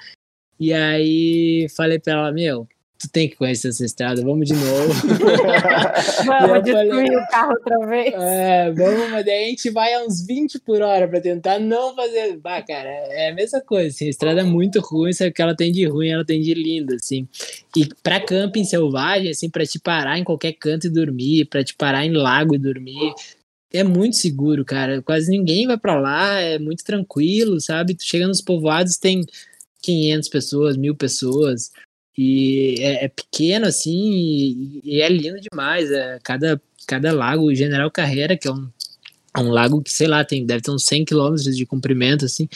E 0.60 0.74
aí 0.74 1.68
falei 1.76 2.00
pra 2.00 2.14
ela, 2.14 2.32
meu, 2.32 2.68
tu 2.98 3.10
tem 3.10 3.30
que 3.30 3.36
conhecer 3.36 3.70
essa 3.70 3.86
estrada, 3.86 4.22
vamos 4.22 4.48
de 4.48 4.54
novo. 4.54 4.94
vamos 6.26 6.64
destruir 6.64 6.90
falei, 6.90 7.16
o 7.16 7.28
carro 7.28 7.52
outra 7.52 7.86
vez. 7.86 8.14
É, 8.14 8.72
vamos, 8.72 9.12
mas 9.12 9.26
daí 9.26 9.46
a 9.46 9.48
gente 9.50 9.70
vai 9.70 9.94
a 9.94 10.04
uns 10.04 10.26
20 10.26 10.60
por 10.60 10.82
hora 10.82 11.08
pra 11.08 11.22
tentar 11.22 11.60
não 11.60 11.96
fazer. 11.96 12.38
Bah, 12.38 12.62
cara, 12.62 12.90
é 12.90 13.30
a 13.30 13.36
mesma 13.36 13.62
coisa, 13.62 13.90
assim, 13.90 14.06
a 14.06 14.10
estrada 14.10 14.42
é 14.42 14.44
muito 14.44 14.80
ruim, 14.80 15.14
sabe 15.14 15.30
o 15.30 15.34
que 15.34 15.42
ela 15.42 15.56
tem 15.56 15.72
de 15.72 15.86
ruim, 15.86 16.10
ela 16.10 16.26
tem 16.26 16.42
de 16.42 16.54
lindo, 16.54 16.96
assim. 16.96 17.28
E 17.76 17.88
pra 18.02 18.20
camping 18.20 18.64
selvagem, 18.64 19.30
assim, 19.30 19.50
pra 19.50 19.66
te 19.66 19.80
parar 19.80 20.18
em 20.18 20.24
qualquer 20.24 20.54
canto 20.54 20.88
e 20.88 20.90
dormir, 20.90 21.46
pra 21.46 21.64
te 21.64 21.76
parar 21.76 22.06
em 22.06 22.14
lago 22.14 22.56
e 22.56 22.58
dormir, 22.58 23.14
é 23.72 23.84
muito 23.84 24.16
seguro, 24.16 24.66
cara. 24.66 25.02
Quase 25.02 25.30
ninguém 25.30 25.68
vai 25.68 25.78
para 25.78 26.00
lá, 26.00 26.40
é 26.40 26.58
muito 26.58 26.84
tranquilo, 26.84 27.60
sabe? 27.62 27.96
Tu 27.96 28.04
chega 28.04 28.28
nos 28.28 28.42
povoados, 28.42 28.98
tem 28.98 29.26
500 29.82 30.30
pessoas, 30.30 30.78
mil 30.78 30.96
pessoas. 30.96 31.72
E 32.18 32.76
é, 32.80 33.06
é 33.06 33.08
pequeno, 33.08 33.68
assim, 33.68 33.92
e, 33.92 34.82
e, 34.84 35.02
é 35.02 35.10
lindo 35.10 35.40
demais. 35.40 35.92
É, 35.92 36.20
cada, 36.24 36.62
cada 36.88 37.12
lago, 37.14 37.54
General 37.54 37.92
Carreira, 37.92 38.36
que 38.36 38.48
é 38.48 38.52
um, 38.52 38.70
é 39.36 39.40
um 39.40 39.52
lago 39.52 39.82
que, 39.82 39.92
sei 39.92 40.08
lá, 40.08 40.26
tem, 40.26 40.46
deve 40.46 40.62
ter 40.64 40.72
uns 40.72 40.86
100 40.86 41.06
quilômetros 41.06 41.56
de 41.56 41.66
comprimento, 41.66 42.26
assim, 42.26 42.50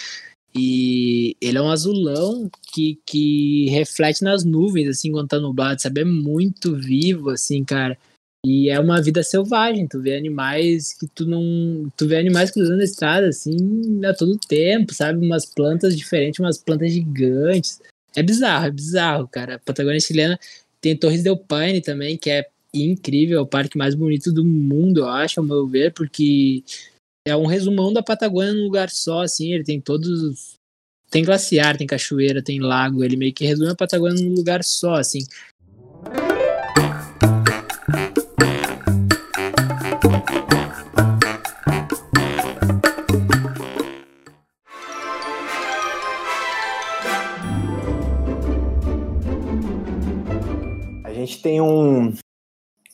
e 0.53 1.35
ele 1.39 1.57
é 1.57 1.61
um 1.61 1.69
azulão 1.69 2.49
que, 2.73 2.99
que 3.05 3.69
reflete 3.69 4.23
nas 4.23 4.43
nuvens, 4.43 4.89
assim, 4.89 5.11
quando 5.11 5.29
tá 5.29 5.39
nublado, 5.39 5.81
sabe? 5.81 6.01
É 6.01 6.05
muito 6.05 6.75
vivo, 6.75 7.29
assim, 7.29 7.63
cara. 7.63 7.97
E 8.45 8.69
é 8.69 8.79
uma 8.79 9.01
vida 9.01 9.21
selvagem, 9.21 9.87
tu 9.87 10.01
vê 10.01 10.17
animais 10.17 10.93
que 10.93 11.07
tu 11.07 11.25
não. 11.25 11.91
Tu 11.95 12.07
vê 12.07 12.17
animais 12.17 12.49
cruzando 12.49 12.81
a 12.81 12.83
estrada, 12.83 13.27
assim, 13.27 14.03
a 14.03 14.13
todo 14.13 14.37
tempo, 14.47 14.93
sabe? 14.93 15.23
Umas 15.23 15.45
plantas 15.45 15.95
diferentes, 15.95 16.39
umas 16.39 16.57
plantas 16.57 16.91
gigantes. 16.91 17.79
É 18.15 18.21
bizarro, 18.21 18.65
é 18.65 18.71
bizarro, 18.71 19.27
cara. 19.27 19.55
A 19.55 19.59
Patagônia 19.59 19.99
chilena 19.99 20.39
tem 20.79 20.97
Torres 20.97 21.23
del 21.23 21.37
Paine 21.37 21.81
também, 21.81 22.17
que 22.17 22.29
é 22.29 22.47
incrível, 22.73 23.39
é 23.39 23.41
o 23.41 23.47
parque 23.47 23.77
mais 23.77 23.93
bonito 23.95 24.31
do 24.31 24.43
mundo, 24.45 25.01
eu 25.01 25.07
acho, 25.07 25.39
ao 25.39 25.45
meu 25.45 25.67
ver, 25.67 25.93
porque 25.93 26.63
é 27.25 27.35
um 27.35 27.45
resumão 27.45 27.93
da 27.93 28.01
Patagônia 28.01 28.53
num 28.53 28.63
lugar 28.63 28.89
só, 28.89 29.21
assim, 29.21 29.53
ele 29.53 29.63
tem 29.63 29.79
todos. 29.79 30.55
Tem 31.09 31.25
glaciar, 31.25 31.77
tem 31.77 31.85
cachoeira, 31.85 32.41
tem 32.41 32.61
lago, 32.61 33.03
ele 33.03 33.17
meio 33.17 33.33
que 33.33 33.45
resume 33.45 33.71
a 33.71 33.75
Patagônia 33.75 34.23
num 34.23 34.33
lugar 34.33 34.63
só, 34.63 34.95
assim. 34.95 35.19
Gente 51.41 51.43
tem 51.43 51.61
um, 51.61 52.13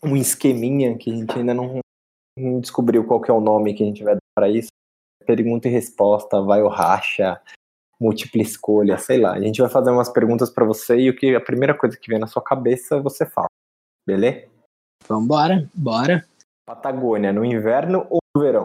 um 0.03 0.15
esqueminha 0.15 0.97
que 0.97 1.11
a 1.11 1.15
gente 1.15 1.37
ainda 1.37 1.53
não, 1.53 1.79
não 2.37 2.59
descobriu 2.61 3.05
qual 3.05 3.21
que 3.21 3.29
é 3.29 3.33
o 3.33 3.41
nome 3.41 3.73
que 3.73 3.83
a 3.83 3.85
gente 3.85 4.03
vai 4.03 4.15
dar 4.15 4.21
para 4.35 4.49
isso. 4.49 4.69
Pergunta 5.25 5.67
e 5.67 5.71
resposta, 5.71 6.41
vai 6.41 6.61
o 6.61 6.69
racha, 6.69 7.39
múltipla 7.99 8.41
escolha, 8.41 8.97
sei 8.97 9.19
lá. 9.19 9.33
A 9.33 9.41
gente 9.41 9.59
vai 9.59 9.69
fazer 9.69 9.91
umas 9.91 10.09
perguntas 10.09 10.49
para 10.49 10.65
você 10.65 10.97
e 10.97 11.09
o 11.09 11.15
que 11.15 11.35
a 11.35 11.41
primeira 11.41 11.77
coisa 11.77 11.97
que 11.97 12.09
vem 12.09 12.19
na 12.19 12.27
sua 12.27 12.41
cabeça 12.41 13.01
você 13.01 13.25
fala. 13.25 13.47
Beleza? 14.05 14.47
Vambora, 15.07 15.69
bora. 15.73 16.25
Patagônia, 16.65 17.33
no 17.33 17.43
inverno 17.43 18.07
ou 18.09 18.19
no 18.35 18.41
verão? 18.41 18.63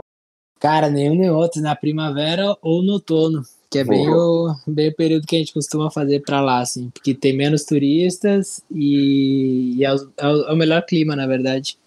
Cara, 0.60 0.88
nenhum 0.88 1.16
nem 1.16 1.30
outro, 1.30 1.60
na 1.60 1.74
primavera 1.74 2.56
ou 2.62 2.82
no 2.82 2.94
outono. 2.94 3.42
Que 3.72 3.78
é 3.78 3.84
bem 3.84 4.06
o, 4.06 4.54
bem 4.66 4.90
o 4.90 4.94
período 4.94 5.26
que 5.26 5.34
a 5.34 5.38
gente 5.38 5.54
costuma 5.54 5.90
fazer 5.90 6.20
para 6.20 6.42
lá, 6.42 6.60
assim, 6.60 6.90
porque 6.90 7.14
tem 7.14 7.34
menos 7.34 7.64
turistas 7.64 8.62
e, 8.70 9.78
e 9.78 9.84
é, 9.86 9.94
o, 9.94 9.96
é, 10.18 10.52
o, 10.52 10.56
melhor 10.56 10.84
clima, 10.84 11.16
na 11.16 11.26
verdade. 11.26 11.78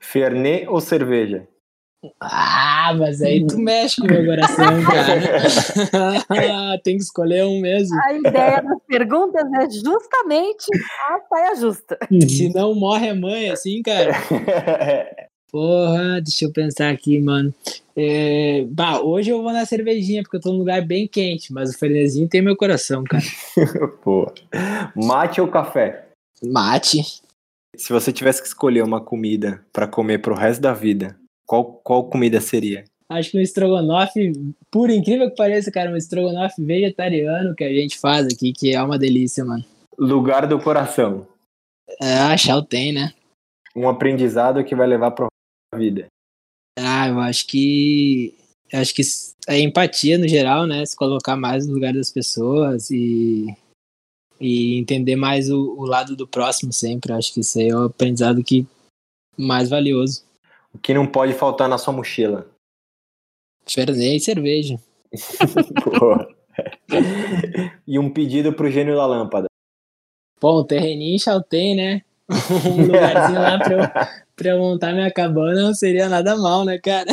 Fernet 0.00 0.66
ou 0.66 0.80
cerveja? 0.80 1.46
Ah, 2.20 2.92
mas 2.98 3.22
aí 3.22 3.46
tu 3.46 3.58
mexe 3.58 4.00
com 4.00 4.08
o 4.08 4.10
meu 4.10 4.26
coração, 4.26 4.82
cara. 4.82 6.78
tem 6.82 6.96
que 6.96 7.02
escolher 7.04 7.44
um 7.44 7.60
mesmo. 7.60 7.96
A 8.02 8.12
ideia 8.12 8.60
das 8.62 8.78
perguntas 8.88 9.44
é 9.52 9.70
justamente 9.70 10.66
a 11.10 11.20
saia 11.28 11.54
justa. 11.54 11.96
Se 12.26 12.52
não 12.52 12.74
morre 12.74 13.10
a 13.10 13.14
mãe, 13.14 13.50
assim, 13.50 13.82
cara. 13.82 14.14
Porra, 15.50 16.20
deixa 16.20 16.44
eu 16.44 16.52
pensar 16.52 16.90
aqui, 16.90 17.18
mano. 17.18 17.52
É, 17.96 18.64
bah, 18.68 19.00
hoje 19.00 19.30
eu 19.30 19.42
vou 19.42 19.52
na 19.52 19.66
cervejinha, 19.66 20.22
porque 20.22 20.36
eu 20.36 20.40
tô 20.40 20.52
num 20.52 20.58
lugar 20.58 20.80
bem 20.86 21.08
quente, 21.08 21.52
mas 21.52 21.70
o 21.70 21.78
frenezinho 21.78 22.28
tem 22.28 22.40
meu 22.40 22.56
coração, 22.56 23.02
cara. 23.04 23.24
Pô. 24.02 24.32
Mate 24.94 25.40
ou 25.40 25.48
café? 25.48 26.08
Mate. 26.42 27.02
Se 27.76 27.92
você 27.92 28.12
tivesse 28.12 28.40
que 28.40 28.48
escolher 28.48 28.82
uma 28.82 29.00
comida 29.00 29.64
para 29.72 29.86
comer 29.86 30.18
pro 30.18 30.34
resto 30.34 30.60
da 30.60 30.72
vida, 30.72 31.16
qual, 31.46 31.64
qual 31.64 32.04
comida 32.04 32.40
seria? 32.40 32.84
Acho 33.08 33.32
que 33.32 33.38
um 33.38 33.40
estrogonofe, 33.40 34.32
por 34.70 34.88
incrível 34.88 35.28
que 35.28 35.36
pareça, 35.36 35.70
cara, 35.70 35.90
um 35.90 35.96
estrogonofe 35.96 36.62
vegetariano 36.64 37.56
que 37.56 37.64
a 37.64 37.72
gente 37.72 37.98
faz 37.98 38.26
aqui, 38.26 38.52
que 38.52 38.72
é 38.72 38.80
uma 38.80 38.96
delícia, 38.96 39.44
mano. 39.44 39.64
Lugar 39.98 40.46
do 40.46 40.60
coração. 40.60 41.26
É, 42.00 42.18
a 42.18 42.62
tem, 42.62 42.92
né? 42.92 43.12
Um 43.74 43.88
aprendizado 43.88 44.62
que 44.64 44.76
vai 44.76 44.86
levar 44.86 45.10
pro 45.10 45.29
vida? 45.78 46.06
Ah, 46.78 47.08
eu 47.08 47.20
acho 47.20 47.46
que 47.46 48.34
acho 48.72 48.94
que 48.94 49.02
a 49.48 49.58
empatia 49.58 50.18
no 50.18 50.28
geral, 50.28 50.66
né? 50.66 50.84
Se 50.84 50.96
colocar 50.96 51.36
mais 51.36 51.66
no 51.66 51.74
lugar 51.74 51.92
das 51.92 52.10
pessoas 52.10 52.90
e, 52.90 53.46
e 54.40 54.78
entender 54.78 55.16
mais 55.16 55.50
o, 55.50 55.76
o 55.78 55.84
lado 55.84 56.16
do 56.16 56.26
próximo 56.26 56.72
sempre. 56.72 57.12
Acho 57.12 57.34
que 57.34 57.40
isso 57.40 57.58
aí 57.58 57.68
é 57.68 57.76
o 57.76 57.84
aprendizado 57.84 58.42
que 58.42 58.66
mais 59.36 59.68
valioso. 59.68 60.24
O 60.72 60.78
que 60.78 60.94
não 60.94 61.06
pode 61.06 61.34
faltar 61.34 61.68
na 61.68 61.76
sua 61.78 61.92
mochila? 61.92 62.48
Fernet 63.66 64.16
e 64.16 64.20
cerveja. 64.20 64.80
e 67.86 67.98
um 67.98 68.10
pedido 68.10 68.52
pro 68.52 68.70
gênio 68.70 68.96
da 68.96 69.06
lâmpada. 69.06 69.46
Bom, 70.40 70.60
um 70.60 70.64
terreninho 70.64 71.18
em 71.52 71.76
né? 71.76 72.02
um 72.30 72.86
lugarzinho 72.86 73.40
lá 73.40 73.58
pra 73.58 73.74
eu, 73.74 73.80
pra 74.40 74.56
montar 74.56 74.94
minha 74.94 75.12
cabana 75.12 75.60
não 75.60 75.74
seria 75.74 76.08
nada 76.08 76.34
mal, 76.34 76.64
né, 76.64 76.78
cara? 76.78 77.10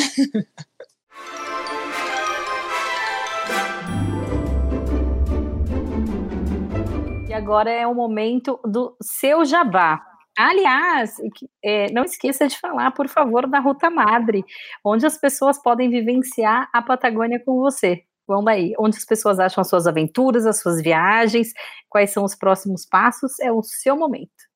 E 7.28 7.34
agora 7.34 7.70
é 7.70 7.86
o 7.86 7.94
momento 7.94 8.58
do 8.64 8.96
seu 9.02 9.44
jabá. 9.44 10.02
Aliás, 10.38 11.16
é, 11.62 11.92
não 11.92 12.06
esqueça 12.06 12.48
de 12.48 12.58
falar, 12.58 12.92
por 12.92 13.10
favor, 13.10 13.46
da 13.46 13.60
Ruta 13.60 13.90
Madre, 13.90 14.46
onde 14.86 15.06
as 15.06 15.18
pessoas 15.18 15.62
podem 15.62 15.90
vivenciar 15.90 16.70
a 16.72 16.82
Patagônia 16.82 17.42
com 17.44 17.58
você. 17.58 18.04
Vamos 18.26 18.48
aí, 18.48 18.74
onde 18.80 18.96
as 18.96 19.06
pessoas 19.06 19.38
acham 19.38 19.62
as 19.62 19.68
suas 19.68 19.86
aventuras, 19.86 20.46
as 20.46 20.62
suas 20.62 20.82
viagens, 20.82 21.52
quais 21.90 22.12
são 22.12 22.24
os 22.24 22.36
próximos 22.36 22.86
passos, 22.86 23.38
é 23.42 23.52
o 23.52 23.62
seu 23.62 23.98
momento. 23.98 24.47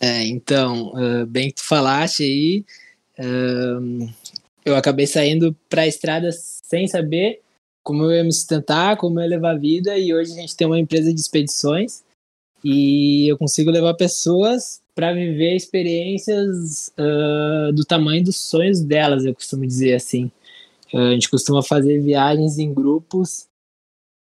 É, 0.00 0.24
então, 0.24 0.92
uh, 0.92 1.26
bem 1.26 1.48
que 1.48 1.56
tu 1.56 1.64
falaste 1.64 2.22
aí, 2.22 2.64
uh, 3.18 4.12
eu 4.64 4.76
acabei 4.76 5.06
saindo 5.06 5.56
para 5.68 5.82
a 5.82 5.86
estrada 5.86 6.30
sem 6.32 6.86
saber 6.86 7.40
como 7.82 8.04
eu 8.04 8.12
ia 8.12 8.24
me 8.24 8.32
sustentar, 8.32 8.96
como 8.96 9.20
eu 9.20 9.24
ia 9.24 9.30
levar 9.30 9.52
a 9.52 9.58
vida, 9.58 9.96
e 9.96 10.12
hoje 10.12 10.32
a 10.32 10.34
gente 10.34 10.56
tem 10.56 10.66
uma 10.66 10.78
empresa 10.78 11.14
de 11.14 11.20
expedições 11.20 12.02
e 12.64 13.30
eu 13.30 13.38
consigo 13.38 13.70
levar 13.70 13.94
pessoas 13.94 14.82
para 14.94 15.12
viver 15.12 15.54
experiências 15.54 16.92
uh, 16.98 17.72
do 17.72 17.84
tamanho 17.84 18.24
dos 18.24 18.36
sonhos 18.36 18.80
delas, 18.80 19.24
eu 19.24 19.34
costumo 19.34 19.66
dizer 19.66 19.94
assim. 19.94 20.30
A 20.94 21.12
gente 21.12 21.28
costuma 21.28 21.62
fazer 21.62 22.00
viagens 22.00 22.58
em 22.58 22.72
grupos 22.72 23.46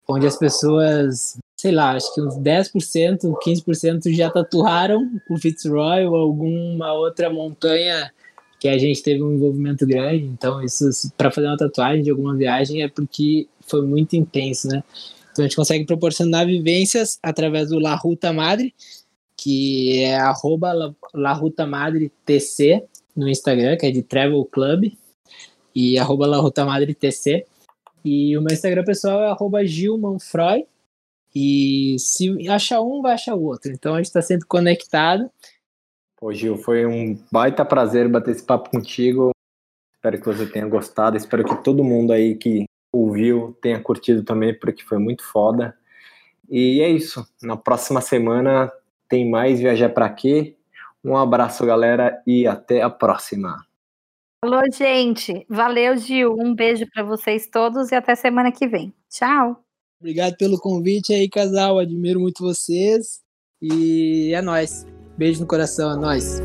onde 0.08 0.26
as 0.26 0.38
pessoas, 0.38 1.38
sei 1.58 1.72
lá, 1.72 1.92
acho 1.92 2.14
que 2.14 2.22
uns 2.22 2.36
10%, 2.36 3.20
15% 3.44 4.14
já 4.14 4.30
tatuaram 4.30 5.10
o 5.28 5.38
Fitzroy 5.38 6.06
ou 6.06 6.16
alguma 6.16 6.94
outra 6.94 7.32
montanha 7.32 8.12
que 8.60 8.68
a 8.68 8.78
gente 8.78 9.02
teve 9.02 9.24
um 9.24 9.34
envolvimento 9.34 9.86
grande. 9.86 10.26
Então, 10.26 10.64
isso 10.64 10.86
para 11.18 11.32
fazer 11.32 11.48
uma 11.48 11.58
tatuagem 11.58 12.04
de 12.04 12.12
alguma 12.12 12.36
viagem 12.36 12.84
é 12.84 12.88
porque 12.88 13.48
foi 13.62 13.82
muito 13.82 14.16
intenso, 14.16 14.68
né? 14.68 14.84
Então, 15.32 15.44
a 15.44 15.48
gente 15.48 15.56
consegue 15.56 15.86
proporcionar 15.86 16.46
vivências 16.46 17.20
através 17.22 17.70
do 17.70 17.80
La 17.80 17.96
Ruta 17.96 18.32
Madre, 18.32 18.74
que 19.36 20.04
é 20.04 20.16
arroba 20.16 20.96
La 21.14 21.34
Ruta 21.34 21.66
Madre 21.66 22.12
TC 22.26 22.84
no 23.16 23.28
Instagram, 23.28 23.78
que 23.78 23.86
é 23.86 23.92
de 23.92 24.02
Travel 24.04 24.46
Club, 24.46 24.92
e 25.76 25.98
arroba 25.98 26.28
La 26.28 26.38
Ruta 26.38 26.66
Madre 26.66 26.94
TC. 26.94 27.46
E 28.04 28.38
o 28.38 28.42
meu 28.42 28.54
Instagram 28.54 28.84
pessoal 28.84 29.22
é 29.22 29.28
arroba 29.28 29.66
Gilmanfroy. 29.66 30.66
E 31.40 32.00
se 32.00 32.50
achar 32.50 32.82
um, 32.82 33.00
vai 33.00 33.14
achar 33.14 33.36
o 33.36 33.44
outro. 33.44 33.72
Então 33.72 33.94
a 33.94 33.98
gente 33.98 34.08
está 34.08 34.24
sempre 34.24 34.48
conectado. 34.48 35.30
Pô, 36.16 36.34
Gil, 36.34 36.58
foi 36.58 36.84
um 36.84 37.16
baita 37.32 37.64
prazer 37.64 38.10
bater 38.10 38.32
esse 38.32 38.44
papo 38.44 38.72
contigo. 38.72 39.30
Espero 39.94 40.20
que 40.20 40.26
você 40.26 40.48
tenha 40.48 40.68
gostado. 40.68 41.16
Espero 41.16 41.44
que 41.44 41.64
todo 41.64 41.84
mundo 41.84 42.12
aí 42.12 42.36
que 42.36 42.66
ouviu 42.92 43.56
tenha 43.62 43.80
curtido 43.80 44.24
também, 44.24 44.58
porque 44.58 44.84
foi 44.84 44.98
muito 44.98 45.24
foda. 45.24 45.78
E 46.50 46.82
é 46.82 46.90
isso. 46.90 47.24
Na 47.44 47.56
próxima 47.56 48.02
semana 48.02 48.72
tem 49.08 49.30
mais 49.30 49.60
Viajar 49.60 49.90
para 49.90 50.10
Quê? 50.10 50.56
Um 51.04 51.16
abraço, 51.16 51.64
galera, 51.68 52.20
e 52.26 52.48
até 52.48 52.82
a 52.82 52.90
próxima. 52.90 53.64
Alô, 54.44 54.62
gente. 54.74 55.46
Valeu, 55.48 55.96
Gil. 55.98 56.36
Um 56.36 56.56
beijo 56.56 56.88
para 56.92 57.04
vocês 57.04 57.46
todos 57.46 57.92
e 57.92 57.96
até 57.96 58.16
semana 58.16 58.52
que 58.52 58.68
vem. 58.68 58.92
Tchau. 59.08 59.67
Obrigado 60.00 60.36
pelo 60.38 60.60
convite 60.60 61.14
aí, 61.14 61.28
casal. 61.30 61.80
Admiro 61.80 62.20
muito 62.20 62.44
vocês. 62.44 63.20
E 63.62 64.32
é 64.34 64.42
nóis. 64.42 64.86
Beijo 65.18 65.42
no 65.42 65.48
coração, 65.48 65.92
é 65.92 65.96
nóis. 65.96 66.42